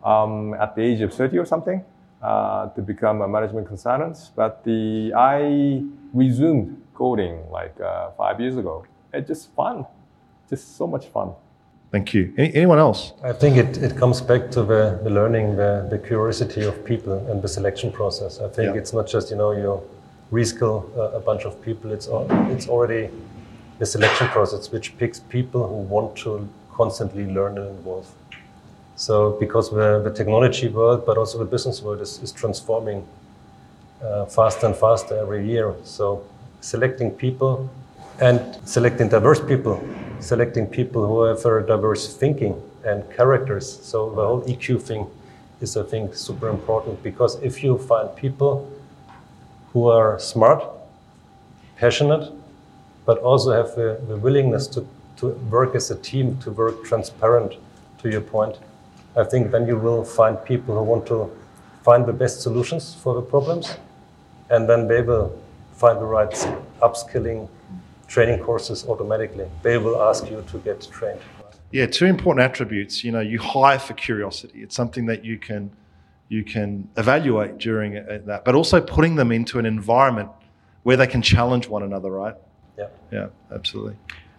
um, 0.06 0.54
at 0.54 0.76
the 0.76 0.82
age 0.84 1.02
of 1.02 1.14
30 1.14 1.38
or 1.38 1.46
something 1.46 1.84
uh, 2.22 2.70
to 2.70 2.82
become 2.82 3.22
a 3.22 3.28
management 3.28 3.68
consultant. 3.68 4.32
But 4.36 4.64
the 4.64 5.14
I 5.16 5.84
resumed 6.14 6.82
coding 6.94 7.40
like 7.52 7.80
uh, 7.80 8.12
five 8.18 8.40
years 8.40 8.58
ago. 8.58 8.86
It's 9.14 9.28
just 9.28 9.54
fun, 9.56 9.86
just 10.50 10.76
so 10.78 10.88
much 10.88 11.06
fun. 11.08 11.32
Thank 11.92 12.14
you. 12.14 12.34
Any, 12.38 12.54
anyone 12.54 12.80
else? 12.80 13.14
I 13.24 13.32
think 13.32 13.56
it, 13.56 13.78
it 13.78 13.96
comes 13.96 14.20
back 14.20 14.52
to 14.52 14.64
the, 14.64 15.00
the 15.04 15.10
learning, 15.10 15.56
the, 15.56 15.88
the 15.90 15.98
curiosity 15.98 16.64
of 16.66 16.84
people 16.84 17.14
and 17.32 17.42
the 17.42 17.48
selection 17.48 17.92
process. 17.92 18.40
I 18.40 18.50
think 18.50 18.74
Yeah. 18.74 18.80
it's 18.82 18.94
not 18.94 19.08
just, 19.08 19.32
you 19.32 19.38
know, 19.38 19.52
you 19.52 19.82
reskill 20.32 20.94
a, 20.98 21.18
a 21.18 21.20
bunch 21.22 21.46
of 21.46 21.62
people, 21.62 21.92
it's, 21.92 22.10
it's 22.54 22.68
already 22.68 23.10
the 23.80 23.86
selection 23.86 24.28
process 24.28 24.70
which 24.72 24.98
picks 24.98 25.20
people 25.20 25.66
who 25.68 25.76
want 25.76 26.16
to 26.18 26.50
constantly 26.74 27.26
learn 27.26 27.58
and 27.58 27.80
evolve. 27.80 28.08
So 28.98 29.38
because 29.40 29.70
the, 29.70 30.02
the 30.04 30.10
technology 30.10 30.70
world, 30.70 31.06
but 31.06 31.20
also 31.20 31.38
the 31.38 31.46
business 31.46 31.84
world 31.84 32.02
is, 32.02 32.20
is 32.24 32.32
transforming 32.32 33.08
uh, 34.04 34.26
faster 34.26 34.66
and 34.66 34.76
faster 34.76 35.16
every 35.16 35.48
year. 35.48 35.76
So 35.84 36.24
selecting 36.62 37.12
people 37.12 37.70
and 38.20 38.58
selecting 38.66 39.08
diverse 39.08 39.40
people, 39.40 39.88
selecting 40.20 40.66
people 40.66 41.06
who 41.06 41.22
have 41.22 41.44
very 41.44 41.66
diverse 41.68 42.12
thinking 42.18 42.60
and 42.84 43.04
characters. 43.16 43.80
So 43.84 44.10
the 44.10 44.26
whole 44.26 44.42
EQ 44.42 44.82
thing 44.82 45.06
is, 45.62 45.78
I 45.78 45.84
think, 45.84 46.16
super 46.16 46.50
important 46.50 47.04
because 47.04 47.36
if 47.44 47.64
you 47.64 47.78
find 47.78 48.16
people 48.16 48.68
who 49.74 49.90
are 49.90 50.20
smart, 50.20 50.64
passionate, 51.76 52.34
but 53.06 53.20
also 53.20 53.52
have 53.52 53.76
the, 53.76 54.02
the 54.08 54.18
willingness 54.18 54.66
to, 54.70 54.88
to 55.18 55.28
work 55.52 55.76
as 55.76 55.92
a 55.92 55.96
team, 55.96 56.40
to 56.40 56.50
work 56.50 56.84
transparent, 56.84 57.54
to 58.00 58.10
your 58.10 58.22
point, 58.22 58.58
I 59.18 59.24
think 59.24 59.52
then 59.52 59.66
you 59.68 59.78
will 59.78 60.04
find 60.04 60.38
people 60.46 60.76
who 60.76 60.84
want 60.84 61.08
to 61.08 61.32
find 61.84 62.06
the 62.06 62.14
best 62.14 62.42
solutions 62.42 62.94
for 62.94 63.16
the 63.16 63.22
problems, 63.22 63.78
and 64.50 64.70
then 64.70 64.88
they 64.88 65.02
will 65.02 65.36
find 65.74 66.00
the 66.00 66.06
right 66.06 66.32
upskilling 66.82 67.50
training 68.08 68.40
courses 68.44 68.86
automatically. 68.88 69.48
They 69.64 69.78
will 69.78 70.02
ask 70.02 70.30
you 70.30 70.44
to 70.52 70.58
get 70.60 70.88
trained. 70.92 71.20
Yeah, 71.72 71.88
two 71.88 72.06
important 72.06 72.44
attributes. 72.44 73.04
You 73.04 73.12
know, 73.12 73.20
you 73.20 73.40
hire 73.40 73.80
for 73.80 73.94
curiosity. 73.94 74.62
It's 74.62 74.76
something 74.76 75.08
that 75.08 75.26
you 75.26 75.38
can 75.38 75.72
you 76.30 76.44
can 76.44 76.90
evaluate 76.98 77.58
during 77.58 77.98
uh, 77.98 78.20
that, 78.26 78.46
but 78.46 78.54
also 78.54 78.82
putting 78.82 79.16
them 79.16 79.32
into 79.32 79.60
an 79.60 79.66
environment 79.66 80.30
where 80.84 80.98
they 80.98 81.08
can 81.08 81.22
challenge 81.22 81.68
one 81.68 81.84
another. 81.84 82.12
Right? 82.12 82.36
Yeah. 82.78 82.88
Yeah, 83.12 83.28
absolutely. 83.52 83.96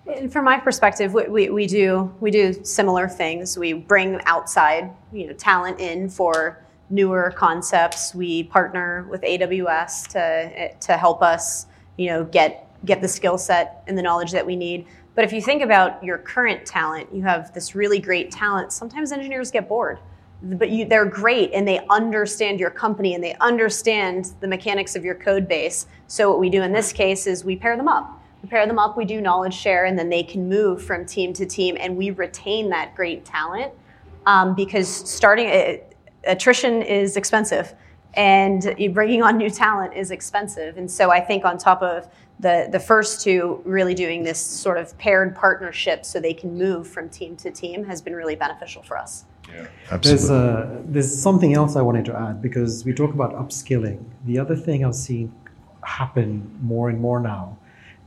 And 0.08 0.32
from 0.32 0.44
my 0.44 0.58
perspective, 0.58 1.12
we, 1.12 1.28
we, 1.28 1.50
we 1.50 1.66
do 1.66 2.12
we 2.20 2.30
do 2.30 2.52
similar 2.64 3.08
things. 3.08 3.58
We 3.58 3.74
bring 3.74 4.20
outside 4.24 4.90
you 5.12 5.26
know 5.26 5.32
talent 5.34 5.80
in 5.80 6.08
for 6.08 6.64
newer 6.90 7.32
concepts. 7.36 8.14
We 8.14 8.44
partner 8.44 9.06
with 9.10 9.20
AWS 9.20 10.08
to 10.08 10.74
to 10.74 10.96
help 10.96 11.22
us 11.22 11.66
you 11.96 12.06
know 12.06 12.24
get 12.24 12.64
get 12.84 13.02
the 13.02 13.08
skill 13.08 13.36
set 13.36 13.82
and 13.86 13.98
the 13.98 14.02
knowledge 14.02 14.32
that 14.32 14.46
we 14.46 14.56
need. 14.56 14.86
But 15.14 15.24
if 15.24 15.32
you 15.32 15.42
think 15.42 15.62
about 15.62 16.02
your 16.02 16.18
current 16.18 16.64
talent, 16.64 17.12
you 17.12 17.22
have 17.22 17.52
this 17.52 17.74
really 17.74 17.98
great 17.98 18.30
talent. 18.30 18.72
Sometimes 18.72 19.10
engineers 19.10 19.50
get 19.50 19.68
bored, 19.68 19.98
but 20.42 20.70
you, 20.70 20.84
they're 20.86 21.04
great 21.04 21.50
and 21.52 21.66
they 21.66 21.84
understand 21.90 22.60
your 22.60 22.70
company 22.70 23.14
and 23.14 23.24
they 23.24 23.34
understand 23.40 24.32
the 24.38 24.46
mechanics 24.46 24.94
of 24.94 25.04
your 25.04 25.16
code 25.16 25.48
base. 25.48 25.86
So 26.06 26.30
what 26.30 26.38
we 26.38 26.48
do 26.48 26.62
in 26.62 26.72
this 26.72 26.92
case 26.92 27.26
is 27.26 27.44
we 27.44 27.56
pair 27.56 27.76
them 27.76 27.88
up. 27.88 28.17
We 28.42 28.48
pair 28.48 28.66
them 28.66 28.78
up, 28.78 28.96
we 28.96 29.04
do 29.04 29.20
knowledge 29.20 29.54
share, 29.54 29.84
and 29.84 29.98
then 29.98 30.08
they 30.08 30.22
can 30.22 30.48
move 30.48 30.82
from 30.82 31.04
team 31.04 31.32
to 31.34 31.46
team, 31.46 31.76
and 31.80 31.96
we 31.96 32.10
retain 32.10 32.70
that 32.70 32.94
great 32.94 33.24
talent 33.24 33.72
um, 34.26 34.54
because 34.54 34.88
starting 34.88 35.48
uh, 35.48 35.76
attrition 36.24 36.82
is 36.82 37.16
expensive, 37.16 37.74
and 38.14 38.74
bringing 38.92 39.22
on 39.22 39.36
new 39.36 39.50
talent 39.50 39.94
is 39.94 40.10
expensive. 40.10 40.78
And 40.78 40.90
so 40.90 41.10
I 41.10 41.20
think 41.20 41.44
on 41.44 41.58
top 41.58 41.82
of 41.82 42.08
the 42.40 42.68
the 42.70 42.78
first 42.78 43.22
two, 43.22 43.60
really 43.64 43.94
doing 43.94 44.22
this 44.22 44.38
sort 44.38 44.78
of 44.78 44.96
paired 44.98 45.34
partnership 45.34 46.04
so 46.04 46.20
they 46.20 46.34
can 46.34 46.56
move 46.56 46.86
from 46.86 47.08
team 47.08 47.36
to 47.36 47.50
team 47.50 47.84
has 47.84 48.00
been 48.00 48.14
really 48.14 48.36
beneficial 48.36 48.82
for 48.82 48.96
us. 48.96 49.24
Absolutely. 49.90 50.28
There's, 50.28 50.30
uh, 50.30 50.82
there's 50.84 51.22
something 51.22 51.54
else 51.54 51.74
I 51.74 51.80
wanted 51.82 52.04
to 52.06 52.16
add 52.16 52.42
because 52.42 52.84
we 52.84 52.92
talk 52.92 53.14
about 53.14 53.32
upskilling. 53.32 54.04
The 54.26 54.38
other 54.38 54.54
thing 54.54 54.84
I've 54.84 54.94
seen 54.94 55.32
happen 55.82 56.58
more 56.60 56.90
and 56.90 57.00
more 57.00 57.18
now 57.18 57.56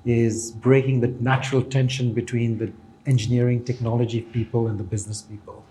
is 0.05 0.51
breaking 0.51 1.01
the 1.01 1.07
natural 1.07 1.61
tension 1.61 2.13
between 2.13 2.57
the 2.57 2.71
engineering 3.05 3.63
technology 3.63 4.21
people 4.21 4.67
and 4.67 4.79
the 4.79 4.83
business 4.83 5.21
people. 5.21 5.63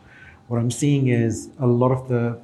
What 0.49 0.59
I'm 0.59 0.71
seeing 0.71 1.09
is 1.09 1.51
a 1.59 1.67
lot 1.67 1.93
of 1.93 2.09
the 2.09 2.39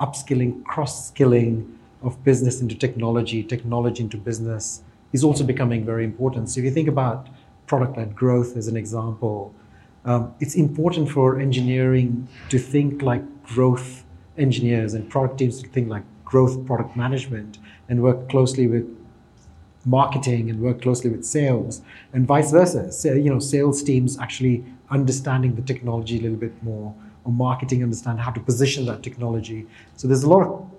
upskilling, 0.00 0.64
cross 0.64 1.08
skilling 1.08 1.78
of 2.02 2.22
business 2.24 2.60
into 2.60 2.74
technology, 2.74 3.42
technology 3.42 4.02
into 4.02 4.16
business 4.16 4.82
is 5.12 5.24
also 5.24 5.44
becoming 5.44 5.84
very 5.84 6.04
important. 6.04 6.50
So 6.50 6.60
if 6.60 6.64
you 6.64 6.70
think 6.70 6.88
about 6.88 7.28
product 7.66 7.96
led 7.96 8.14
growth 8.14 8.56
as 8.56 8.68
an 8.68 8.76
example, 8.76 9.54
um, 10.04 10.34
it's 10.40 10.54
important 10.54 11.10
for 11.10 11.38
engineering 11.40 12.28
to 12.50 12.58
think 12.58 13.02
like 13.02 13.22
growth 13.44 14.04
engineers 14.38 14.94
and 14.94 15.08
product 15.10 15.38
teams 15.38 15.62
to 15.62 15.68
think 15.68 15.88
like 15.88 16.04
growth 16.24 16.64
product 16.66 16.96
management 16.96 17.58
and 17.88 18.02
work 18.02 18.28
closely 18.28 18.66
with 18.66 18.86
marketing 19.86 20.50
and 20.50 20.60
work 20.60 20.82
closely 20.82 21.08
with 21.08 21.24
sales 21.24 21.80
and 22.12 22.26
vice 22.26 22.50
versa. 22.50 22.92
So, 22.92 23.14
you 23.14 23.32
know, 23.32 23.38
sales 23.38 23.82
teams 23.82 24.18
actually 24.18 24.64
understanding 24.90 25.54
the 25.54 25.62
technology 25.62 26.18
a 26.18 26.22
little 26.22 26.36
bit 26.36 26.60
more 26.62 26.94
or 27.24 27.32
marketing 27.32 27.82
understand 27.82 28.20
how 28.20 28.30
to 28.32 28.40
position 28.40 28.84
that 28.86 29.02
technology. 29.02 29.66
So 29.96 30.08
there's 30.08 30.24
a 30.24 30.28
lot 30.28 30.46
of 30.46 30.70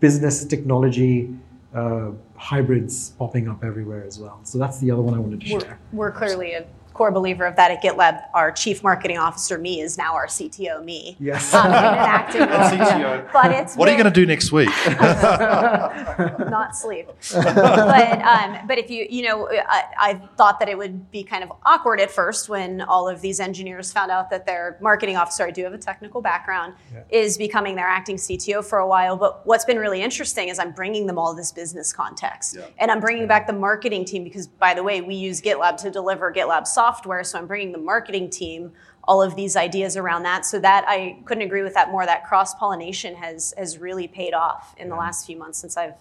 business 0.00 0.44
technology 0.44 1.34
uh, 1.74 2.10
hybrids 2.36 3.10
popping 3.10 3.48
up 3.48 3.64
everywhere 3.64 4.04
as 4.04 4.18
well. 4.18 4.40
So 4.42 4.58
that's 4.58 4.78
the 4.78 4.90
other 4.90 5.02
one 5.02 5.14
I 5.14 5.18
wanted 5.18 5.40
to 5.42 5.52
We're, 5.54 5.60
share. 5.60 5.78
we're 5.92 6.12
clearly 6.12 6.52
a 6.54 6.66
core 6.96 7.12
believer 7.12 7.44
of 7.44 7.56
that 7.56 7.70
at 7.70 7.82
GitLab. 7.82 8.22
Our 8.32 8.50
chief 8.50 8.82
marketing 8.82 9.18
officer, 9.18 9.58
me, 9.58 9.80
is 9.80 9.98
now 9.98 10.14
our 10.14 10.26
CTO, 10.26 10.82
me. 10.82 11.16
Yes. 11.20 11.52
Um, 11.52 11.66
in 11.66 11.72
an 11.72 11.84
acting 11.84 12.40
role. 12.40 12.48
CTO. 12.48 13.32
But 13.32 13.52
it's 13.52 13.76
What 13.76 13.88
are 13.88 13.92
you 13.92 13.98
going 13.98 14.12
to 14.12 14.20
do 14.20 14.26
next 14.26 14.50
week? 14.50 14.70
not 14.96 16.76
sleep. 16.76 17.08
but 17.32 18.22
um, 18.22 18.66
but 18.66 18.78
if 18.78 18.90
you 18.90 19.06
you 19.08 19.22
know 19.22 19.48
I, 19.50 19.84
I 19.98 20.14
thought 20.36 20.58
that 20.60 20.68
it 20.68 20.78
would 20.78 21.10
be 21.10 21.22
kind 21.22 21.44
of 21.44 21.52
awkward 21.64 22.00
at 22.00 22.10
first 22.10 22.48
when 22.48 22.80
all 22.80 23.08
of 23.08 23.20
these 23.20 23.40
engineers 23.40 23.92
found 23.92 24.10
out 24.10 24.30
that 24.30 24.46
their 24.46 24.78
marketing 24.80 25.16
officer, 25.16 25.44
I 25.44 25.50
do 25.50 25.64
have 25.64 25.74
a 25.74 25.78
technical 25.78 26.22
background, 26.22 26.74
is 27.10 27.36
becoming 27.36 27.76
their 27.76 27.86
acting 27.86 28.16
CTO 28.16 28.64
for 28.64 28.78
a 28.78 28.86
while. 28.86 29.16
But 29.16 29.46
what's 29.46 29.64
been 29.64 29.78
really 29.78 30.02
interesting 30.02 30.48
is 30.48 30.58
I'm 30.58 30.72
bringing 30.72 31.06
them 31.06 31.18
all 31.18 31.34
this 31.34 31.52
business 31.52 31.92
context, 31.92 32.56
and 32.78 32.90
I'm 32.90 33.00
bringing 33.00 33.26
back 33.26 33.46
the 33.46 33.52
marketing 33.52 34.04
team 34.04 34.24
because 34.24 34.46
by 34.46 34.72
the 34.74 34.82
way 34.82 35.00
we 35.00 35.14
use 35.14 35.40
GitLab 35.42 35.76
to 35.78 35.90
deliver 35.90 36.32
GitLab 36.32 36.66
software, 36.66 36.85
so 37.24 37.38
I'm 37.38 37.46
bringing 37.46 37.72
the 37.72 37.78
marketing 37.78 38.30
team 38.30 38.72
all 39.04 39.22
of 39.22 39.36
these 39.36 39.56
ideas 39.56 39.96
around 39.96 40.24
that. 40.24 40.44
So 40.44 40.58
that 40.60 40.84
I 40.88 41.18
couldn't 41.24 41.44
agree 41.44 41.62
with 41.62 41.74
that 41.74 41.90
more. 41.90 42.04
That 42.06 42.24
cross 42.24 42.54
pollination 42.54 43.14
has 43.16 43.54
has 43.56 43.78
really 43.78 44.08
paid 44.08 44.34
off 44.34 44.74
in 44.78 44.88
the 44.88 44.96
last 44.96 45.26
few 45.26 45.36
months 45.36 45.58
since 45.58 45.76
I've 45.76 45.94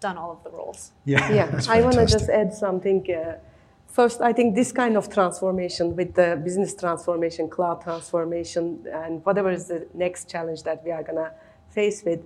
done 0.00 0.16
all 0.16 0.32
of 0.32 0.42
the 0.44 0.50
roles. 0.50 0.92
Yeah. 1.04 1.32
Yeah, 1.32 1.60
I 1.68 1.82
want 1.82 1.96
to 1.96 2.06
just 2.06 2.28
add 2.28 2.52
something. 2.52 3.06
Uh, 3.10 3.38
first, 3.86 4.20
I 4.20 4.32
think 4.32 4.54
this 4.54 4.72
kind 4.72 4.96
of 4.96 5.12
transformation 5.12 5.96
with 5.96 6.14
the 6.14 6.40
business 6.42 6.74
transformation, 6.74 7.48
cloud 7.48 7.82
transformation, 7.82 8.84
and 8.92 9.24
whatever 9.24 9.50
is 9.50 9.68
the 9.68 9.86
next 9.94 10.28
challenge 10.28 10.62
that 10.64 10.84
we 10.84 10.90
are 10.90 11.02
going 11.02 11.16
to 11.16 11.32
face 11.70 12.02
with, 12.04 12.20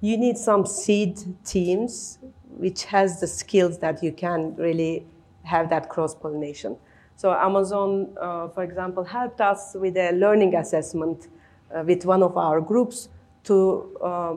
you 0.00 0.16
need 0.16 0.36
some 0.36 0.66
seed 0.66 1.18
teams 1.44 2.18
which 2.56 2.84
has 2.84 3.20
the 3.20 3.26
skills 3.26 3.78
that 3.78 4.02
you 4.02 4.12
can 4.12 4.54
really 4.56 5.06
have 5.42 5.70
that 5.70 5.88
cross 5.88 6.14
pollination. 6.14 6.76
So 7.22 7.32
Amazon, 7.32 8.08
uh, 8.20 8.48
for 8.48 8.64
example, 8.64 9.04
helped 9.04 9.40
us 9.40 9.76
with 9.76 9.96
a 9.96 10.10
learning 10.10 10.56
assessment 10.56 11.28
uh, 11.72 11.84
with 11.86 12.04
one 12.04 12.20
of 12.20 12.36
our 12.36 12.60
groups 12.60 13.10
to 13.44 13.96
uh, 14.02 14.34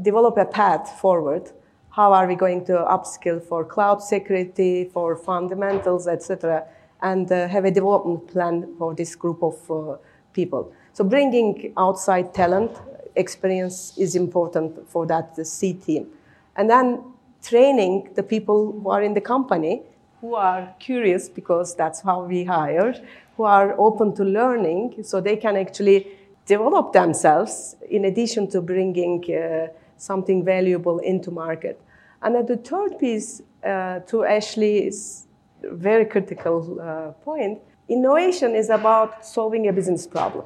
develop 0.00 0.38
a 0.38 0.46
path 0.46 0.98
forward. 0.98 1.52
How 1.90 2.14
are 2.14 2.26
we 2.26 2.36
going 2.36 2.64
to 2.64 2.72
upskill 2.72 3.44
for 3.44 3.66
cloud 3.66 4.02
security, 4.02 4.86
for 4.94 5.14
fundamentals, 5.14 6.08
etc., 6.08 6.64
and 7.02 7.30
uh, 7.30 7.46
have 7.48 7.66
a 7.66 7.70
development 7.70 8.28
plan 8.28 8.74
for 8.78 8.94
this 8.94 9.14
group 9.14 9.42
of 9.42 9.70
uh, 9.70 9.98
people. 10.32 10.72
So 10.94 11.04
bringing 11.04 11.74
outside 11.76 12.32
talent 12.32 12.78
experience 13.14 13.92
is 13.98 14.16
important 14.16 14.88
for 14.88 15.04
that 15.04 15.46
C 15.46 15.74
team, 15.74 16.06
and 16.56 16.70
then 16.70 17.04
training 17.42 18.08
the 18.14 18.22
people 18.22 18.72
who 18.72 18.88
are 18.88 19.02
in 19.02 19.12
the 19.12 19.20
company 19.20 19.82
who 20.20 20.34
are 20.34 20.74
curious 20.78 21.28
because 21.28 21.74
that's 21.76 22.00
how 22.00 22.24
we 22.24 22.44
hire, 22.44 22.94
who 23.36 23.44
are 23.44 23.74
open 23.78 24.14
to 24.14 24.24
learning, 24.24 25.02
so 25.02 25.20
they 25.20 25.36
can 25.36 25.56
actually 25.56 26.06
develop 26.46 26.92
themselves 26.92 27.76
in 27.88 28.04
addition 28.04 28.48
to 28.48 28.60
bringing 28.60 29.22
uh, 29.32 29.68
something 29.96 30.44
valuable 30.44 30.98
into 30.98 31.30
market. 31.30 31.80
And 32.22 32.34
then 32.34 32.46
the 32.46 32.56
third 32.56 32.98
piece, 32.98 33.42
uh, 33.64 34.00
to 34.00 34.24
Ashley's 34.24 35.26
very 35.62 36.04
critical 36.04 36.78
uh, 36.80 37.12
point, 37.24 37.60
innovation 37.88 38.54
is 38.54 38.70
about 38.70 39.24
solving 39.24 39.68
a 39.68 39.72
business 39.72 40.06
problem. 40.06 40.44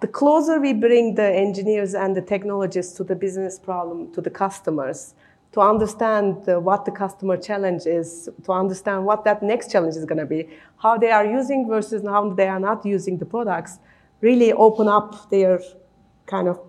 The 0.00 0.08
closer 0.08 0.60
we 0.60 0.74
bring 0.74 1.14
the 1.14 1.30
engineers 1.30 1.94
and 1.94 2.14
the 2.14 2.20
technologists 2.20 2.94
to 2.96 3.04
the 3.04 3.14
business 3.14 3.58
problem, 3.58 4.12
to 4.12 4.20
the 4.20 4.30
customers, 4.30 5.14
to 5.54 5.60
understand 5.60 6.44
what 6.46 6.84
the 6.84 6.90
customer 6.90 7.36
challenge 7.36 7.86
is, 7.86 8.28
to 8.44 8.50
understand 8.52 9.06
what 9.06 9.24
that 9.24 9.40
next 9.40 9.70
challenge 9.70 9.94
is 9.94 10.04
going 10.04 10.18
to 10.18 10.26
be, 10.26 10.48
how 10.78 10.98
they 10.98 11.12
are 11.12 11.24
using 11.24 11.68
versus 11.68 12.02
how 12.04 12.28
they 12.30 12.48
are 12.48 12.58
not 12.58 12.84
using 12.84 13.16
the 13.18 13.24
products, 13.24 13.78
really 14.20 14.52
open 14.52 14.88
up 14.88 15.30
their 15.30 15.60
kind 16.26 16.48
of 16.48 16.60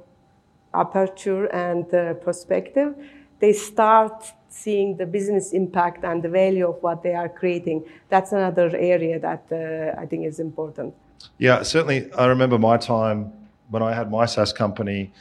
aperture 0.75 1.45
and 1.47 1.91
uh, 1.95 2.13
perspective. 2.13 2.93
They 3.39 3.53
start 3.53 4.31
seeing 4.49 4.97
the 4.97 5.07
business 5.07 5.51
impact 5.51 6.03
and 6.03 6.21
the 6.21 6.29
value 6.29 6.67
of 6.67 6.77
what 6.83 7.01
they 7.01 7.15
are 7.15 7.27
creating. 7.27 7.83
That's 8.09 8.33
another 8.33 8.69
area 8.77 9.19
that 9.19 9.45
uh, 9.51 9.99
I 9.99 10.05
think 10.05 10.27
is 10.27 10.39
important. 10.39 10.93
Yeah, 11.39 11.63
certainly. 11.63 12.13
I 12.13 12.27
remember 12.27 12.59
my 12.59 12.77
time 12.77 13.33
when 13.71 13.81
I 13.81 13.93
had 13.93 14.11
my 14.11 14.27
SaaS 14.27 14.53
company. 14.53 15.11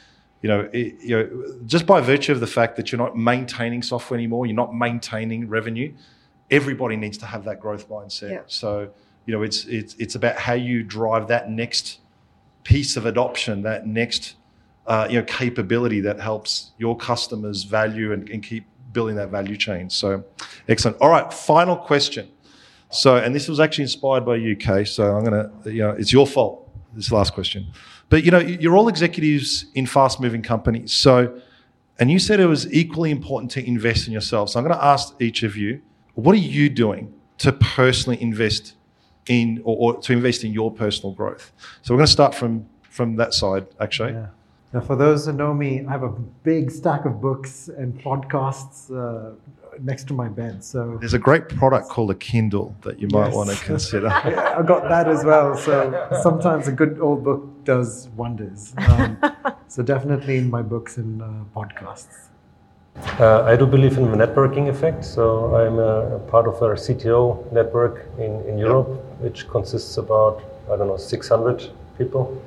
You 0.45 0.49
know, 0.49 0.69
it, 0.71 1.01
you 1.01 1.17
know, 1.17 1.57
just 1.65 1.87
by 1.87 2.01
virtue 2.01 2.31
of 2.31 2.39
the 2.39 2.45
fact 2.45 2.75
that 2.75 2.91
you're 2.91 2.99
not 2.99 3.17
maintaining 3.17 3.81
software 3.81 4.15
anymore, 4.15 4.45
you're 4.45 4.55
not 4.55 4.75
maintaining 4.75 5.49
revenue. 5.49 5.91
Everybody 6.51 6.97
needs 6.97 7.17
to 7.17 7.25
have 7.25 7.45
that 7.45 7.59
growth 7.59 7.89
mindset. 7.89 8.29
Yeah. 8.29 8.41
So, 8.45 8.91
you 9.25 9.33
know, 9.33 9.41
it's 9.41 9.65
it's 9.65 9.95
it's 9.95 10.13
about 10.13 10.35
how 10.37 10.53
you 10.53 10.83
drive 10.83 11.29
that 11.29 11.49
next 11.49 11.97
piece 12.63 12.95
of 12.95 13.07
adoption, 13.07 13.63
that 13.63 13.87
next 13.87 14.35
uh, 14.85 15.07
you 15.09 15.17
know 15.17 15.25
capability 15.25 15.99
that 16.01 16.19
helps 16.19 16.73
your 16.77 16.95
customers 16.95 17.63
value 17.63 18.13
and, 18.13 18.29
and 18.29 18.43
keep 18.43 18.67
building 18.93 19.15
that 19.15 19.29
value 19.29 19.57
chain. 19.57 19.89
So, 19.89 20.23
excellent. 20.67 20.97
All 21.01 21.09
right, 21.09 21.33
final 21.33 21.75
question. 21.75 22.29
So, 22.91 23.15
and 23.15 23.33
this 23.33 23.47
was 23.47 23.59
actually 23.59 23.85
inspired 23.85 24.27
by 24.27 24.35
UK. 24.37 24.85
So 24.85 25.15
I'm 25.15 25.23
gonna, 25.23 25.51
you 25.65 25.81
know, 25.81 25.89
it's 25.89 26.13
your 26.13 26.27
fault. 26.27 26.69
This 26.93 27.11
last 27.11 27.33
question, 27.33 27.73
but 28.09 28.23
you 28.23 28.31
know, 28.31 28.39
you're 28.39 28.77
all 28.77 28.87
executives 28.87 29.65
in 29.73 29.85
fast-moving 29.85 30.41
companies. 30.41 30.93
So, 30.93 31.39
and 31.99 32.11
you 32.11 32.19
said 32.19 32.39
it 32.39 32.47
was 32.47 32.71
equally 32.73 33.11
important 33.11 33.51
to 33.51 33.65
invest 33.65 34.07
in 34.07 34.13
yourself. 34.13 34.49
So 34.49 34.59
I'm 34.59 34.65
going 34.65 34.77
to 34.77 34.83
ask 34.83 35.13
each 35.21 35.43
of 35.43 35.55
you, 35.55 35.81
what 36.13 36.33
are 36.33 36.39
you 36.39 36.69
doing 36.69 37.13
to 37.39 37.51
personally 37.51 38.21
invest 38.21 38.75
in, 39.27 39.61
or, 39.63 39.93
or 39.93 40.01
to 40.01 40.13
invest 40.13 40.43
in 40.43 40.53
your 40.53 40.71
personal 40.71 41.13
growth? 41.13 41.51
So 41.81 41.93
we're 41.93 41.99
going 41.99 42.07
to 42.07 42.11
start 42.11 42.35
from 42.35 42.67
from 42.89 43.17
that 43.17 43.33
side, 43.33 43.67
actually. 43.81 44.13
Yeah. 44.13 44.27
Now, 44.71 44.79
for 44.81 44.95
those 44.95 45.25
who 45.25 45.33
know 45.33 45.53
me, 45.53 45.85
I 45.85 45.91
have 45.91 46.03
a 46.03 46.09
big 46.43 46.71
stack 46.71 47.05
of 47.05 47.19
books 47.19 47.67
and 47.67 47.97
podcasts 48.01 48.89
uh, 48.89 49.35
next 49.81 50.07
to 50.07 50.13
my 50.13 50.27
bed. 50.27 50.63
So 50.63 50.97
There's 50.99 51.13
a 51.13 51.19
great 51.19 51.47
product 51.49 51.89
called 51.89 52.11
a 52.11 52.15
Kindle 52.15 52.75
that 52.81 52.99
you 52.99 53.07
might 53.09 53.27
Yes. 53.27 53.35
want 53.35 53.49
to 53.49 53.65
consider. 53.65 54.07
I 54.59 54.61
got 54.61 54.83
that 54.89 55.07
as 55.07 55.23
well. 55.23 55.57
So 55.57 56.07
sometimes 56.21 56.67
a 56.67 56.71
good 56.71 56.99
old 56.99 57.23
book 57.23 57.63
does 57.63 58.09
wonders. 58.15 58.73
Um, 58.89 59.17
so 59.67 59.83
definitely 59.83 60.37
in 60.37 60.49
my 60.49 60.61
books 60.61 60.97
and 60.97 61.21
uh, 61.21 61.27
podcasts. 61.55 62.27
Uh, 63.19 63.43
I 63.43 63.55
do 63.57 63.65
believe 63.65 63.97
in 63.97 64.09
the 64.09 64.17
networking 64.17 64.69
effect. 64.69 65.03
So 65.03 65.55
I'm 65.55 65.79
a, 65.79 66.15
a 66.15 66.19
part 66.19 66.47
of 66.47 66.61
our 66.63 66.75
CTO 66.75 67.51
network 67.51 68.05
in, 68.17 68.41
in 68.47 68.57
Europe, 68.57 68.87
which 69.19 69.47
consists 69.49 69.97
about, 69.97 70.41
I 70.71 70.77
don't 70.77 70.87
know, 70.87 70.97
600 70.97 71.69
people. 71.97 72.41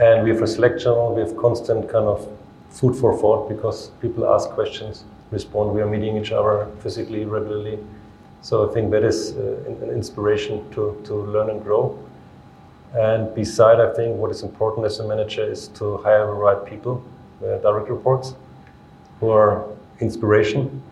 And 0.00 0.22
we 0.24 0.30
have 0.30 0.42
a 0.42 0.46
Slack 0.46 0.78
channel, 0.78 1.14
we 1.14 1.22
have 1.22 1.36
constant 1.36 1.88
kind 1.90 2.04
of 2.06 2.28
food 2.70 2.94
for 2.94 3.16
thought 3.18 3.48
because 3.48 3.88
people 4.02 4.28
ask 4.32 4.50
questions, 4.50 5.04
respond. 5.30 5.74
We 5.74 5.80
are 5.82 5.86
meeting 5.86 6.16
each 6.16 6.32
other 6.32 6.68
physically 6.80 7.24
regularly. 7.24 7.78
So 8.42 8.68
I 8.68 8.72
think 8.72 8.90
that 8.92 9.02
is 9.02 9.36
uh, 9.36 9.64
an 9.82 9.90
inspiration 9.90 10.70
to, 10.72 11.00
to 11.04 11.14
learn 11.14 11.50
and 11.50 11.62
grow. 11.62 11.98
And 12.94 13.34
beside, 13.34 13.80
I 13.80 13.92
think 13.94 14.16
what 14.16 14.30
is 14.30 14.42
important 14.42 14.86
as 14.86 15.00
a 15.00 15.06
manager 15.06 15.42
is 15.42 15.68
to 15.68 15.98
hire 15.98 16.26
the 16.26 16.32
right 16.32 16.64
people, 16.64 17.04
uh, 17.42 17.58
direct 17.58 17.88
reports, 17.88 18.34
who 19.20 19.30
are 19.30 19.64
inspiration, 20.00 20.82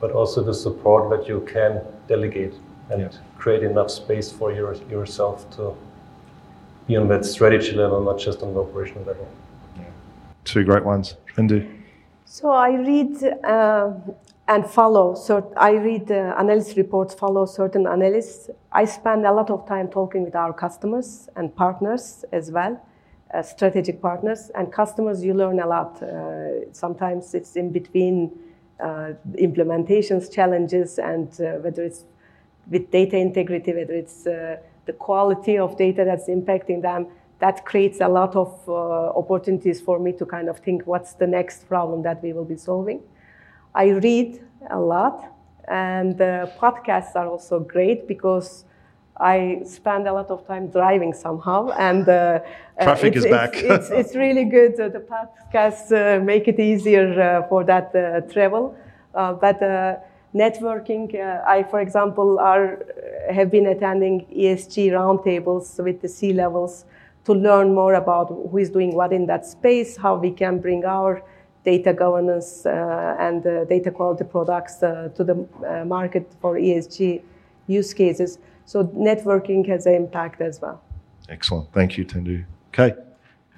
but 0.00 0.10
also 0.10 0.42
the 0.42 0.54
support 0.54 1.10
that 1.10 1.28
you 1.28 1.40
can 1.52 1.80
delegate 2.08 2.54
and 2.90 3.00
Yes. 3.00 3.18
create 3.38 3.62
enough 3.62 3.90
space 3.90 4.30
for 4.30 4.52
your, 4.52 4.74
yourself 4.90 5.48
to 5.56 5.74
be 6.86 6.96
on 6.96 7.08
that 7.08 7.24
strategy 7.24 7.72
level, 7.72 8.00
not 8.00 8.18
just 8.18 8.42
on 8.42 8.54
the 8.54 8.60
operational 8.60 9.04
level. 9.04 9.26
Two 10.44 10.62
great 10.62 10.84
ones. 10.84 11.16
Tendu. 11.36 11.75
So 12.38 12.50
I 12.50 12.74
read 12.74 13.16
uh, 13.44 13.92
and 14.46 14.66
follow. 14.66 15.14
So 15.14 15.54
I 15.56 15.70
read 15.70 16.10
uh, 16.10 16.34
analyst 16.38 16.76
reports, 16.76 17.14
follow 17.14 17.46
certain 17.46 17.86
analysts. 17.86 18.50
I 18.70 18.84
spend 18.84 19.24
a 19.24 19.32
lot 19.32 19.48
of 19.48 19.66
time 19.66 19.88
talking 19.88 20.22
with 20.22 20.36
our 20.36 20.52
customers 20.52 21.30
and 21.34 21.56
partners 21.56 22.26
as 22.32 22.50
well, 22.50 22.78
uh, 23.32 23.40
strategic 23.40 24.02
partners. 24.02 24.50
And 24.54 24.70
customers, 24.70 25.24
you 25.24 25.32
learn 25.32 25.60
a 25.60 25.66
lot. 25.66 26.02
Uh, 26.02 26.70
sometimes 26.72 27.32
it's 27.32 27.56
in 27.56 27.72
between 27.72 28.38
uh, 28.80 29.12
implementations, 29.38 30.30
challenges, 30.30 30.98
and 30.98 31.28
uh, 31.40 31.52
whether 31.64 31.84
it's 31.84 32.04
with 32.70 32.90
data 32.90 33.16
integrity, 33.16 33.72
whether 33.72 33.94
it's 33.94 34.24
the 34.24 34.92
quality 34.98 35.56
of 35.56 35.78
data 35.78 36.04
that's 36.04 36.28
impacting 36.28 36.82
them, 36.82 37.06
that 37.38 37.64
creates 37.64 38.00
a 38.00 38.08
lot 38.08 38.34
of 38.34 38.52
uh, 38.68 38.72
opportunities 38.72 39.80
for 39.80 39.98
me 39.98 40.12
to 40.12 40.24
kind 40.24 40.48
of 40.48 40.58
think 40.58 40.86
what's 40.86 41.14
the 41.14 41.26
next 41.26 41.68
problem 41.68 42.02
that 42.02 42.22
we 42.22 42.32
will 42.32 42.44
be 42.44 42.56
solving. 42.56 43.02
I 43.74 43.88
read 43.88 44.40
a 44.70 44.80
lot, 44.80 45.34
and 45.68 46.20
uh, 46.20 46.46
podcasts 46.58 47.14
are 47.14 47.26
also 47.26 47.60
great 47.60 48.08
because 48.08 48.64
I 49.18 49.62
spend 49.64 50.06
a 50.06 50.12
lot 50.12 50.30
of 50.30 50.46
time 50.46 50.68
driving 50.68 51.12
somehow, 51.12 51.70
and 51.70 52.08
uh, 52.08 52.40
traffic 52.80 53.16
it's, 53.16 53.24
is 53.24 53.30
back. 53.30 53.56
It's, 53.56 53.66
it's, 53.66 53.90
it's, 53.90 54.14
really 54.14 54.44
good. 54.44 54.78
Uh, 54.78 54.88
the 54.88 55.00
podcasts 55.00 55.90
uh, 55.92 56.22
make 56.22 56.48
it 56.48 56.58
easier 56.58 57.20
uh, 57.20 57.48
for 57.48 57.64
that 57.64 57.94
uh, 57.94 58.20
travel, 58.32 58.76
uh, 59.14 59.32
but 59.32 59.60
networking. 60.34 61.14
I, 61.46 61.62
for 61.62 61.80
example, 61.80 62.38
are 62.38 62.84
have 63.30 63.50
been 63.50 63.66
attending 63.66 64.26
ESG 64.26 64.90
roundtables 64.90 65.82
with 65.82 66.02
the 66.02 66.08
C 66.08 66.32
levels 66.32 66.84
to 67.26 67.32
learn 67.32 67.74
more 67.74 67.94
about 67.94 68.28
who 68.28 68.58
is 68.58 68.70
doing 68.70 68.94
what 68.94 69.12
in 69.12 69.26
that 69.26 69.44
space, 69.44 69.96
how 69.96 70.16
we 70.16 70.30
can 70.30 70.58
bring 70.58 70.84
our 70.84 71.22
data 71.64 71.92
governance 71.92 72.64
and 72.64 73.42
data 73.68 73.90
quality 73.90 74.24
products 74.24 74.76
to 74.78 75.24
the 75.30 75.34
market 75.84 76.32
for 76.40 76.54
ESG 76.54 77.20
use 77.66 77.92
cases. 77.92 78.38
So 78.64 78.84
networking 78.84 79.66
has 79.68 79.86
an 79.86 79.94
impact 79.94 80.40
as 80.40 80.60
well. 80.60 80.80
Excellent. 81.28 81.72
Thank 81.72 81.98
you, 81.98 82.04
Tendu. 82.04 82.44
Okay. 82.68 82.94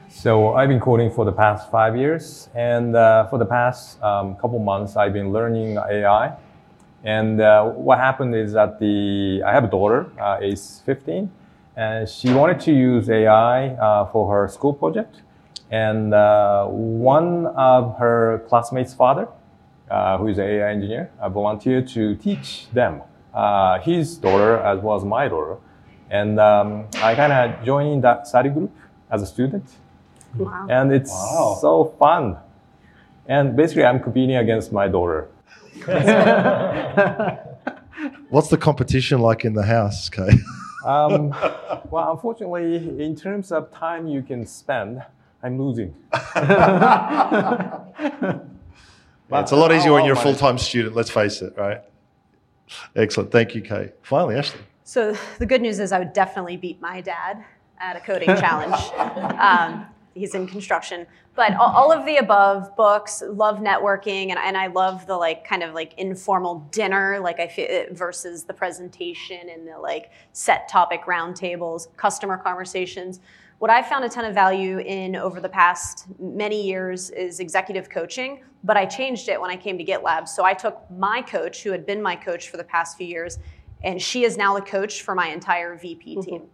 So 0.09 0.55
I've 0.55 0.69
been 0.69 0.81
coding 0.81 1.11
for 1.11 1.25
the 1.25 1.33
past 1.33 1.71
five 1.71 1.97
years, 1.97 2.49
and 2.55 2.97
uh, 2.97 3.27
for 3.29 3.39
the 3.39 3.45
past 3.45 4.03
um, 4.03 4.37
couple 4.37 4.59
months, 4.59 4.97
I've 4.97 5.13
been 5.13 5.33
learning 5.33 5.77
AI. 5.77 6.35
And 7.05 7.41
uh, 7.41 7.65
what 7.71 7.99
happened 7.99 8.35
is 8.35 8.53
that 8.55 8.81
the 8.81 9.43
I 9.47 9.53
have 9.53 9.65
a 9.65 9.71
daughter, 9.71 10.11
uh, 10.19 10.39
age 10.41 10.61
15, 10.87 11.31
and 11.79 12.09
she 12.09 12.35
wanted 12.35 12.59
to 12.59 12.73
use 12.73 13.09
AI 13.09 13.69
uh, 13.69 14.11
for 14.11 14.35
her 14.35 14.49
school 14.49 14.75
project. 14.75 15.23
And 15.71 16.13
uh, 16.13 16.67
one 16.67 17.47
of 17.47 17.97
her 17.99 18.45
classmates' 18.49 18.95
father, 18.95 19.29
uh, 19.89 20.19
who 20.19 20.27
is 20.27 20.39
an 20.39 20.45
AI 20.45 20.73
engineer, 20.73 21.13
volunteered 21.31 21.87
to 21.89 22.17
teach 22.17 22.69
them 22.73 23.03
uh, 23.33 23.79
his 23.79 24.17
daughter 24.17 24.59
as 24.59 24.81
well 24.81 24.97
as 24.97 25.05
my 25.05 25.29
daughter. 25.29 25.59
And 26.11 26.41
um, 26.41 26.89
I 26.97 27.15
kind 27.15 27.33
of 27.33 27.65
joined 27.65 28.03
that 28.03 28.27
study 28.27 28.49
group 28.49 28.73
as 29.09 29.23
a 29.23 29.27
student. 29.27 29.65
Wow. 30.37 30.67
And 30.69 30.93
it's 30.93 31.13
wow. 31.13 31.59
so 31.61 31.95
fun. 31.97 32.39
And 33.29 33.55
basically, 33.55 33.85
I'm 33.85 34.01
competing 34.01 34.35
against 34.35 34.73
my 34.73 34.89
daughter. 34.89 35.29
What's 38.31 38.49
the 38.49 38.59
competition 38.59 39.21
like 39.21 39.45
in 39.45 39.55
the 39.55 39.63
house, 39.63 40.09
Kay? 40.09 40.41
um, 40.89 41.29
well, 41.91 42.13
unfortunately, 42.13 42.77
in 43.03 43.15
terms 43.15 43.53
of 43.53 43.71
time 43.71 44.07
you 44.09 44.23
can 44.23 44.47
spend, 44.47 45.03
I'm 45.43 45.61
losing. 45.61 45.95
yeah, 46.35 47.85
it's 49.33 49.53
a 49.53 49.57
lot 49.57 49.73
easier 49.73 49.93
when 49.93 50.05
you're 50.05 50.17
a 50.17 50.21
full 50.21 50.35
time 50.35 50.59
student, 50.59 50.97
let's 50.97 51.11
face 51.11 51.43
it, 51.43 51.55
right? 51.57 51.83
Excellent. 52.97 53.31
Thank 53.31 53.55
you, 53.55 53.61
Kay. 53.61 53.93
Finally, 54.03 54.37
Ashley. 54.37 54.61
So 54.85 55.17
the 55.39 55.47
good 55.47 55.61
news 55.61 55.79
is 55.79 55.93
I 55.93 55.99
would 55.99 56.13
definitely 56.13 56.57
beat 56.57 56.81
my 56.81 57.01
dad 57.01 57.45
at 57.79 57.97
a 57.97 58.01
coding 58.01 58.29
challenge. 58.29 58.75
Um, 59.39 59.87
he's 60.15 60.35
in 60.35 60.47
construction. 60.47 61.07
But 61.35 61.55
all, 61.55 61.93
of 61.93 62.05
the 62.05 62.17
above 62.17 62.75
books, 62.75 63.23
love 63.25 63.59
networking, 63.59 64.31
and, 64.31 64.39
and 64.39 64.57
I 64.57 64.67
love 64.67 65.07
the 65.07 65.17
like 65.17 65.45
kind 65.47 65.63
of 65.63 65.73
like 65.73 65.95
informal 65.97 66.67
dinner, 66.73 67.21
like 67.21 67.39
I 67.39 67.47
feel 67.47 67.87
versus 67.93 68.43
the 68.45 68.53
presentation 68.53 69.49
and 69.49 69.67
the 69.67 69.79
like 69.79 70.11
set 70.33 70.69
topic 70.69 71.03
roundtables, 71.07 71.95
customer 71.97 72.37
conversations. 72.37 73.21
What 73.59 73.71
I've 73.71 73.87
found 73.87 74.05
a 74.05 74.09
ton 74.09 74.25
of 74.25 74.35
value 74.35 74.79
in 74.79 75.17
over 75.17 75.41
the 75.41 75.49
past 75.49 76.07
many 76.19 76.67
years 76.67 77.11
is 77.11 77.41
executive 77.41 77.89
coaching, 77.89 78.43
but 78.65 78.77
I 78.77 78.87
changed 78.87 79.29
it 79.29 79.41
when 79.41 79.51
I 79.51 79.57
came 79.57 79.79
to 79.79 79.85
GitLab. 79.85 80.29
So 80.29 80.45
I 80.45 80.55
took 80.55 80.85
my 80.91 81.23
coach, 81.23 81.63
who 81.63 81.71
had 81.71 81.87
been 81.87 82.03
my 82.03 82.17
coach 82.17 82.51
for 82.51 82.57
the 82.57 82.65
past 82.65 82.97
few 82.97 83.07
years, 83.07 83.39
and 83.83 84.01
she 84.03 84.25
is 84.25 84.37
now 84.37 84.55
the 84.55 84.63
coach 84.63 85.03
for 85.03 85.15
my 85.15 85.29
entire 85.29 85.77
VP 85.77 86.17
mm-hmm. 86.17 86.45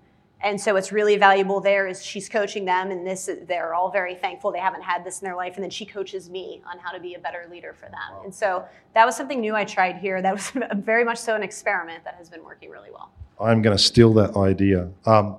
And 0.45 0.61
so 0.61 0.75
what's 0.75 0.93
really 0.93 1.17
valuable 1.17 1.61
there 1.61 1.89
is 1.89 2.05
she's 2.05 2.29
coaching 2.29 2.67
them 2.67 2.91
and 2.91 3.07
this 3.07 3.31
they're 3.49 3.75
all 3.75 3.91
very 3.91 4.15
thankful 4.15 4.53
they 4.53 4.59
haven't 4.59 4.83
had 4.83 5.03
this 5.03 5.21
in 5.21 5.25
their 5.25 5.35
life 5.35 5.55
and 5.55 5.65
then 5.65 5.71
she 5.71 5.87
coaches 5.87 6.29
me 6.29 6.63
on 6.71 6.79
how 6.79 6.93
to 6.93 7.01
be 7.01 7.15
a 7.15 7.19
better 7.19 7.47
leader 7.51 7.73
for 7.73 7.87
them. 7.87 8.13
Wow. 8.13 8.23
And 8.25 8.35
so 8.35 8.65
that 8.93 9.07
was 9.07 9.17
something 9.17 9.41
new 9.41 9.57
I 9.57 9.65
tried 9.65 9.97
here. 9.97 10.21
That 10.21 10.35
was 10.35 10.53
very 10.75 11.03
much 11.03 11.19
so 11.19 11.35
an 11.35 11.43
experiment 11.43 12.05
that 12.05 12.15
has 12.17 12.29
been 12.29 12.45
working 12.45 12.69
really 12.69 12.91
well. 12.93 13.11
I'm 13.41 13.63
going 13.63 13.77
to 13.77 13.83
steal 13.83 14.13
that 14.15 14.37
idea. 14.37 14.91
Um, 15.07 15.39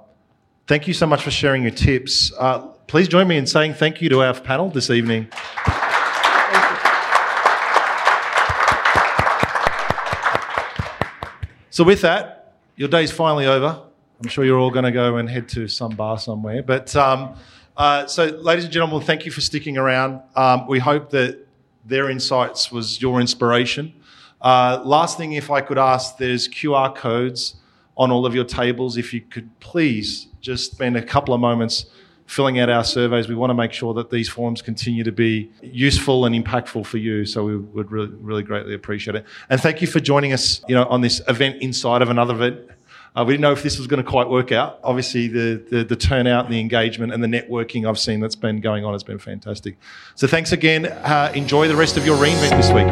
Thank 0.68 0.88
you 0.88 0.95
so 0.95 1.06
much 1.06 1.22
for 1.22 1.30
sharing 1.30 1.62
your 1.62 1.72
tips. 1.72 2.34
Uh, 2.39 2.58
please 2.88 3.08
join 3.08 3.28
me 3.28 3.38
in 3.38 3.45
saying 3.45 3.76
thank 3.76 4.01
you 4.01 4.10
to 4.10 4.24
our 4.24 4.34
panel 4.34 4.68
this 4.68 4.89
evening. 4.89 5.28
So, 11.70 11.84
with 11.84 12.01
that, 12.01 12.56
your 12.78 12.89
day's 12.89 13.12
finally 13.12 13.45
over. 13.45 13.80
I'm 14.22 14.30
sure 14.30 14.45
you're 14.45 14.59
all 14.59 14.72
going 14.72 14.86
to 14.86 14.91
go 14.91 15.18
and 15.18 15.30
head 15.30 15.49
to 15.49 15.68
some 15.68 15.91
bar 15.95 16.18
somewhere. 16.18 16.63
But 16.63 16.95
um, 16.95 17.36
uh, 17.76 18.07
so, 18.07 18.26
ladies 18.26 18.63
and 18.66 18.74
gentlemen, 18.74 19.01
thank 19.01 19.26
you 19.26 19.32
for 19.32 19.41
sticking 19.41 19.78
around. 19.78 20.22
Um, 20.36 20.68
we 20.68 20.80
hope 20.80 21.09
that 21.11 21.45
their 21.86 22.09
insights 22.09 22.72
was 22.72 23.01
your 23.01 23.20
inspiration. 23.20 23.93
Uh, 24.41 24.82
last 24.86 25.18
thing, 25.18 25.34
if 25.34 25.51
I 25.51 25.61
could 25.61 25.78
ask, 25.78 26.18
there's 26.18 26.47
QR 26.47 26.95
codes 26.95 27.55
on 27.97 28.11
all 28.11 28.26
of 28.26 28.34
your 28.34 28.45
tables. 28.45 28.97
If 28.97 29.13
you 29.13 29.22
could 29.22 29.59
please 29.59 30.28
just 30.41 30.72
spend 30.72 30.95
a 30.97 31.01
couple 31.01 31.34
of 31.34 31.41
moments 31.41 31.86
filling 32.28 32.59
out 32.59 32.70
our 32.70 32.84
surveys. 32.84 33.28
We 33.28 33.36
want 33.36 33.51
to 33.51 33.55
make 33.55 33.72
sure 33.72 33.93
that 33.93 34.09
these 34.09 34.28
forums 34.28 34.61
continue 34.61 35.03
to 35.03 35.11
be 35.11 35.51
useful 35.61 36.26
and 36.26 36.36
impactful 36.36 36.86
for 36.86 36.97
you. 36.97 37.26
So 37.26 37.43
we 37.43 37.57
would 37.57 37.91
really, 37.91 38.07
really 38.07 38.43
greatly 38.43 38.74
appreciate 38.74 39.16
it. 39.16 39.26
And 39.49 39.61
thank 39.61 39.82
you 39.82 39.88
for 39.88 39.99
joining 39.99 40.34
us, 40.34 40.63
you 40.68 40.76
know, 40.76 40.86
on 40.86 41.01
this 41.01 41.22
event 41.28 41.61
inside 41.61 42.01
of 42.01 42.09
another 42.09 42.34
event. 42.34 42.70
Uh, 43.16 43.24
we 43.24 43.34
didn't 43.34 43.43
know 43.43 43.53
if 43.53 43.63
this 43.63 43.78
was 43.78 43.88
going 43.88 44.03
to 44.03 44.09
quite 44.09 44.30
work 44.30 44.51
out. 44.51 44.80
Obviously, 44.84 45.28
the, 45.28 45.63
the, 45.70 45.84
the 45.86 45.95
turnout, 45.95 46.49
the 46.49 46.59
engagement, 46.59 47.13
and 47.13 47.24
the 47.24 47.28
networking 47.28 47.88
I've 47.88 47.97
seen 47.97 48.20
that's 48.20 48.36
been 48.36 48.59
going 48.59 48.84
on 48.84 48.91
has 48.91 49.03
been 49.03 49.20
fantastic. 49.20 49.78
So 50.16 50.28
thanks 50.28 50.51
again. 50.51 50.88
Uh, 50.88 51.32
enjoy 51.34 51.70
the 51.70 51.78
rest 51.78 51.95
of 51.95 52.05
your 52.05 52.18
re:Invent 52.18 52.51
this 52.51 52.72
week. 52.72 52.88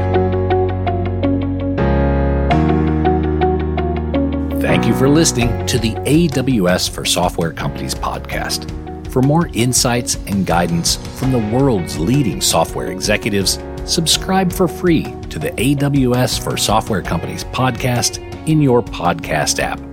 Thank 4.62 4.86
you 4.86 4.96
for 4.96 5.10
listening 5.10 5.66
to 5.66 5.78
the 5.78 5.92
AWS 5.92 6.90
for 6.90 7.04
Software 7.04 7.52
Companies 7.52 7.94
podcast. 7.94 8.72
For 9.12 9.22
more 9.22 9.48
insights 9.54 10.16
and 10.28 10.46
guidance 10.46 10.96
from 11.20 11.34
the 11.34 11.40
world's 11.40 12.00
leading 12.00 12.40
software 12.40 12.92
executives, 12.92 13.60
subscribe 13.84 14.54
for 14.54 14.70
free 14.70 15.04
to 15.30 15.38
the 15.38 15.52
AWS 15.52 16.42
for 16.42 16.56
Software 16.56 17.02
Companies 17.02 17.44
podcast 17.44 18.20
in 18.48 18.62
your 18.62 18.82
podcast 18.82 19.60
app. 19.60 19.93